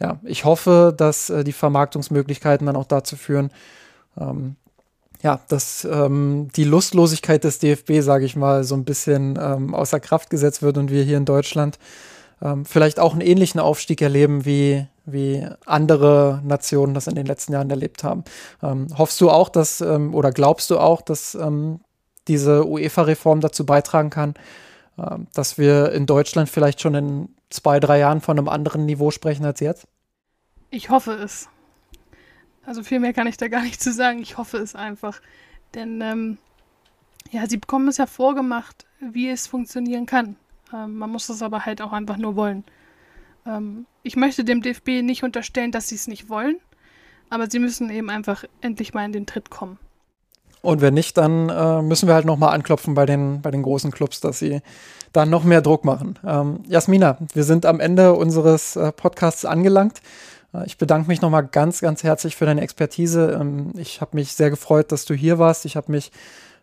ja, 0.00 0.18
ich 0.24 0.44
hoffe, 0.44 0.94
dass 0.96 1.30
äh, 1.30 1.44
die 1.44 1.52
Vermarktungsmöglichkeiten 1.52 2.66
dann 2.66 2.76
auch 2.76 2.86
dazu 2.86 3.16
führen, 3.16 3.50
ähm, 4.18 4.56
ja, 5.22 5.40
dass 5.48 5.84
ähm, 5.84 6.48
die 6.54 6.64
Lustlosigkeit 6.64 7.44
des 7.44 7.58
DFB, 7.58 8.00
sage 8.00 8.26
ich 8.26 8.36
mal, 8.36 8.64
so 8.64 8.74
ein 8.74 8.84
bisschen 8.84 9.38
ähm, 9.40 9.74
außer 9.74 10.00
Kraft 10.00 10.30
gesetzt 10.30 10.62
wird 10.62 10.76
und 10.78 10.90
wir 10.90 11.02
hier 11.02 11.16
in 11.16 11.24
Deutschland 11.24 11.78
ähm, 12.42 12.64
vielleicht 12.64 13.00
auch 13.00 13.12
einen 13.12 13.22
ähnlichen 13.22 13.60
Aufstieg 13.60 14.02
erleben, 14.02 14.44
wie, 14.44 14.86
wie 15.06 15.46
andere 15.64 16.42
Nationen 16.44 16.92
das 16.92 17.06
in 17.06 17.14
den 17.14 17.26
letzten 17.26 17.54
Jahren 17.54 17.70
erlebt 17.70 18.04
haben. 18.04 18.24
Ähm, 18.62 18.88
hoffst 18.96 19.20
du 19.20 19.30
auch, 19.30 19.48
dass 19.48 19.80
ähm, 19.80 20.14
oder 20.14 20.32
glaubst 20.32 20.70
du 20.70 20.78
auch, 20.78 21.00
dass 21.00 21.34
ähm, 21.34 21.80
diese 22.28 22.66
UEFA-Reform 22.66 23.40
dazu 23.40 23.64
beitragen 23.64 24.10
kann, 24.10 24.34
äh, 24.98 25.16
dass 25.32 25.56
wir 25.56 25.92
in 25.92 26.04
Deutschland 26.04 26.50
vielleicht 26.50 26.82
schon 26.82 26.94
in 26.94 27.28
zwei, 27.50 27.80
drei 27.80 27.98
Jahren 27.98 28.20
von 28.20 28.38
einem 28.38 28.48
anderen 28.48 28.86
Niveau 28.86 29.10
sprechen 29.10 29.44
als 29.44 29.60
jetzt? 29.60 29.86
Ich 30.70 30.90
hoffe 30.90 31.12
es. 31.12 31.48
Also 32.64 32.82
viel 32.82 32.98
mehr 32.98 33.12
kann 33.12 33.26
ich 33.26 33.36
da 33.36 33.48
gar 33.48 33.62
nicht 33.62 33.80
zu 33.80 33.92
sagen. 33.92 34.18
Ich 34.20 34.36
hoffe 34.36 34.58
es 34.58 34.74
einfach. 34.74 35.20
Denn 35.74 36.00
ähm, 36.00 36.38
ja, 37.30 37.46
sie 37.46 37.56
bekommen 37.56 37.88
es 37.88 37.96
ja 37.96 38.06
vorgemacht, 38.06 38.86
wie 39.00 39.28
es 39.28 39.46
funktionieren 39.46 40.06
kann. 40.06 40.36
Ähm, 40.72 40.96
man 40.96 41.10
muss 41.10 41.28
es 41.28 41.42
aber 41.42 41.64
halt 41.64 41.80
auch 41.80 41.92
einfach 41.92 42.16
nur 42.16 42.36
wollen. 42.36 42.64
Ähm, 43.46 43.86
ich 44.02 44.16
möchte 44.16 44.44
dem 44.44 44.62
DFB 44.62 45.02
nicht 45.02 45.22
unterstellen, 45.22 45.72
dass 45.72 45.88
sie 45.88 45.94
es 45.94 46.08
nicht 46.08 46.28
wollen, 46.28 46.56
aber 47.30 47.48
sie 47.48 47.58
müssen 47.58 47.90
eben 47.90 48.10
einfach 48.10 48.44
endlich 48.60 48.94
mal 48.94 49.04
in 49.04 49.12
den 49.12 49.26
Tritt 49.26 49.50
kommen. 49.50 49.78
Und 50.62 50.80
wenn 50.80 50.94
nicht, 50.94 51.16
dann 51.16 51.48
äh, 51.48 51.82
müssen 51.82 52.08
wir 52.08 52.14
halt 52.14 52.24
nochmal 52.24 52.54
anklopfen 52.54 52.94
bei 52.94 53.06
den, 53.06 53.40
bei 53.40 53.50
den 53.50 53.62
großen 53.62 53.90
Clubs, 53.90 54.20
dass 54.20 54.38
sie 54.38 54.62
dann 55.12 55.30
noch 55.30 55.44
mehr 55.44 55.62
Druck 55.62 55.84
machen. 55.84 56.18
Ähm, 56.26 56.60
Jasmina, 56.66 57.18
wir 57.32 57.44
sind 57.44 57.66
am 57.66 57.80
Ende 57.80 58.14
unseres 58.14 58.76
äh, 58.76 58.92
Podcasts 58.92 59.44
angelangt. 59.44 60.00
Äh, 60.52 60.66
ich 60.66 60.78
bedanke 60.78 61.08
mich 61.08 61.20
nochmal 61.20 61.46
ganz, 61.46 61.80
ganz 61.80 62.02
herzlich 62.02 62.36
für 62.36 62.46
deine 62.46 62.62
Expertise. 62.62 63.38
Ähm, 63.40 63.72
ich 63.76 64.00
habe 64.00 64.16
mich 64.16 64.32
sehr 64.32 64.50
gefreut, 64.50 64.92
dass 64.92 65.04
du 65.04 65.14
hier 65.14 65.38
warst. 65.38 65.64
Ich 65.64 65.76
habe 65.76 65.92
mich 65.92 66.10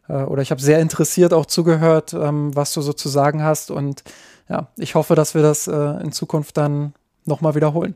äh, 0.08 0.14
oder 0.14 0.42
ich 0.42 0.52
habe 0.52 0.62
sehr 0.62 0.80
interessiert 0.80 1.34
auch 1.34 1.46
zugehört, 1.46 2.14
ähm, 2.14 2.56
was 2.56 2.74
du 2.74 2.82
so 2.82 2.94
zu 2.94 3.10
sagen 3.10 3.44
hast. 3.44 3.72
Und 3.72 4.04
ja, 4.50 4.68
ich 4.78 4.96
hoffe, 4.96 5.16
dass 5.16 5.36
wir 5.36 5.42
das 5.42 5.68
äh, 5.68 6.02
in 6.02 6.12
Zukunft 6.12 6.58
dann 6.58 6.94
nochmal 7.26 7.56
wiederholen. 7.56 7.96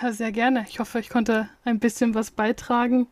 Ja, 0.00 0.12
sehr 0.12 0.32
gerne. 0.32 0.64
Ich 0.68 0.80
hoffe, 0.80 0.98
ich 0.98 1.08
konnte 1.08 1.48
ein 1.64 1.78
bisschen 1.78 2.14
was 2.14 2.30
beitragen. 2.30 3.06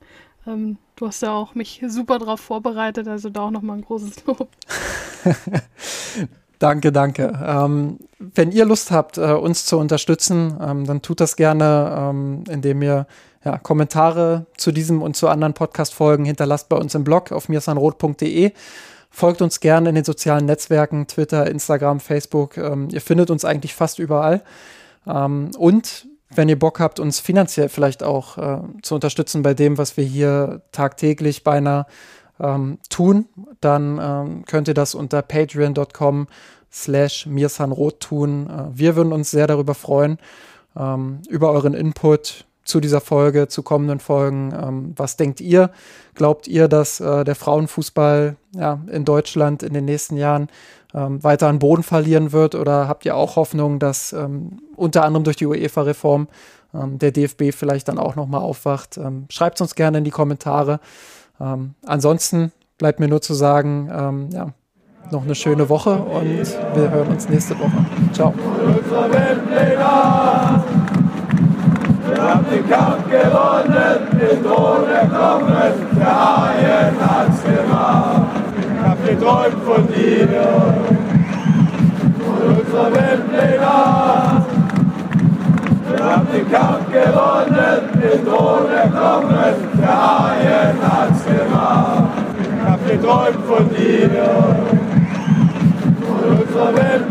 Ähm, 0.46 0.78
du 0.96 1.06
hast 1.06 1.22
ja 1.22 1.32
auch 1.32 1.54
mich 1.54 1.82
super 1.86 2.18
darauf 2.18 2.40
vorbereitet, 2.40 3.08
also 3.08 3.30
da 3.30 3.42
auch 3.42 3.50
nochmal 3.50 3.78
ein 3.78 3.84
großes 3.84 4.24
Lob. 4.26 4.48
danke, 6.58 6.92
danke. 6.92 7.38
Ähm, 7.44 7.98
wenn 8.18 8.52
ihr 8.52 8.64
Lust 8.64 8.90
habt, 8.90 9.18
äh, 9.18 9.32
uns 9.32 9.66
zu 9.66 9.78
unterstützen, 9.78 10.56
ähm, 10.60 10.86
dann 10.86 11.02
tut 11.02 11.20
das 11.20 11.36
gerne, 11.36 11.96
ähm, 11.98 12.44
indem 12.48 12.82
ihr 12.82 13.06
ja, 13.44 13.58
Kommentare 13.58 14.46
zu 14.56 14.72
diesem 14.72 15.02
und 15.02 15.16
zu 15.16 15.28
anderen 15.28 15.54
Podcast-Folgen 15.54 16.24
hinterlasst 16.24 16.68
bei 16.68 16.76
uns 16.76 16.94
im 16.94 17.04
Blog 17.04 17.32
auf 17.32 17.48
mirsanrot.de. 17.48 18.52
Folgt 19.10 19.42
uns 19.42 19.60
gerne 19.60 19.90
in 19.90 19.94
den 19.94 20.04
sozialen 20.04 20.46
Netzwerken, 20.46 21.06
Twitter, 21.06 21.46
Instagram, 21.48 22.00
Facebook. 22.00 22.56
Ähm, 22.56 22.88
ihr 22.90 23.00
findet 23.00 23.30
uns 23.30 23.44
eigentlich 23.44 23.74
fast 23.74 23.98
überall. 23.98 24.42
Ähm, 25.06 25.50
und 25.58 26.06
wenn 26.34 26.48
ihr 26.48 26.58
Bock 26.58 26.80
habt, 26.80 27.00
uns 27.00 27.20
finanziell 27.20 27.68
vielleicht 27.68 28.02
auch 28.02 28.38
äh, 28.38 28.60
zu 28.82 28.94
unterstützen 28.94 29.42
bei 29.42 29.54
dem, 29.54 29.78
was 29.78 29.96
wir 29.96 30.04
hier 30.04 30.62
tagtäglich 30.72 31.44
beinahe 31.44 31.86
ähm, 32.40 32.78
tun, 32.88 33.26
dann 33.60 33.98
ähm, 34.00 34.44
könnt 34.46 34.68
ihr 34.68 34.74
das 34.74 34.94
unter 34.94 35.22
patreon.com 35.22 36.26
slash 36.72 37.26
mirsanrot 37.26 38.00
tun. 38.00 38.48
Äh, 38.48 38.78
wir 38.78 38.96
würden 38.96 39.12
uns 39.12 39.30
sehr 39.30 39.46
darüber 39.46 39.74
freuen, 39.74 40.18
ähm, 40.76 41.20
über 41.28 41.52
euren 41.52 41.74
Input 41.74 42.46
zu 42.64 42.80
dieser 42.80 43.00
Folge, 43.00 43.48
zu 43.48 43.62
kommenden 43.62 44.00
Folgen. 44.00 44.52
Ähm, 44.52 44.92
was 44.96 45.16
denkt 45.16 45.40
ihr? 45.40 45.70
Glaubt 46.14 46.46
ihr, 46.46 46.68
dass 46.68 47.00
äh, 47.00 47.24
der 47.24 47.34
Frauenfußball 47.34 48.36
ja, 48.54 48.80
in 48.90 49.04
Deutschland 49.04 49.62
in 49.62 49.74
den 49.74 49.84
nächsten 49.84 50.16
Jahren 50.16 50.48
ähm, 50.94 51.22
weiter 51.22 51.48
an 51.48 51.58
Boden 51.58 51.82
verlieren 51.82 52.32
wird? 52.32 52.54
Oder 52.54 52.88
habt 52.88 53.04
ihr 53.04 53.16
auch 53.16 53.36
Hoffnung, 53.36 53.78
dass 53.78 54.12
ähm, 54.12 54.60
unter 54.76 55.04
anderem 55.04 55.24
durch 55.24 55.36
die 55.36 55.46
UEFA-Reform 55.46 56.28
ähm, 56.74 56.98
der 56.98 57.12
DFB 57.12 57.52
vielleicht 57.52 57.88
dann 57.88 57.98
auch 57.98 58.14
nochmal 58.14 58.42
aufwacht? 58.42 58.96
Ähm, 58.96 59.26
Schreibt 59.28 59.56
es 59.56 59.62
uns 59.62 59.74
gerne 59.74 59.98
in 59.98 60.04
die 60.04 60.10
Kommentare. 60.10 60.80
Ähm, 61.40 61.74
ansonsten 61.84 62.52
bleibt 62.78 63.00
mir 63.00 63.08
nur 63.08 63.22
zu 63.22 63.34
sagen, 63.34 64.30
ja, 64.32 64.48
noch 65.12 65.22
eine 65.22 65.36
schöne 65.36 65.68
Woche 65.68 65.94
und 65.94 66.46
wir 66.74 66.90
hören 66.90 67.08
uns 67.08 67.28
nächste 67.28 67.56
Woche. 67.58 67.86
Ciao 68.12 68.34
haben 72.22 72.46
den 72.50 72.68
Kampf 72.68 73.04
gewonnen, 73.10 73.98
den 74.12 74.46
ohne 74.46 75.00
Kommen, 75.10 75.72
der 75.98 76.06
Haien 76.06 76.94
hat's 77.00 77.42
gemacht. 77.42 78.22
Ich 78.58 78.88
hab 78.88 78.98
geträumt 79.04 79.62
von 79.64 79.88
dir, 79.88 80.28
von 82.24 82.40
unserer 82.56 82.90
Welt 82.94 83.24
Wir 85.88 86.04
haben 86.04 86.26
den 86.32 86.46
Kampf 86.50 86.86
gewonnen, 86.92 87.80
den 87.94 88.28
ohne 88.28 88.82
Kommen, 88.90 89.54
der 89.80 89.96
Haien 90.02 90.76
hat's 90.82 91.24
gemacht. 91.24 92.10
Ich 92.40 92.68
hab 92.68 92.80
geträumt 92.88 93.42
von 93.46 93.64
dir, 93.70 94.10
von 96.06 96.20
unserer 96.38 96.72
Welt 96.76 97.06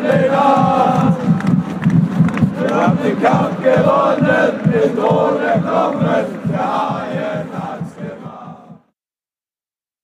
wir 2.72 2.88
haben 2.88 2.98
den 3.04 3.22
Kampf 3.22 3.62
gewonnen, 3.62 4.62
mit 4.64 4.98
ohne 4.98 5.60
Knochen, 5.60 6.26
der 6.50 6.58
Haien. 6.58 7.71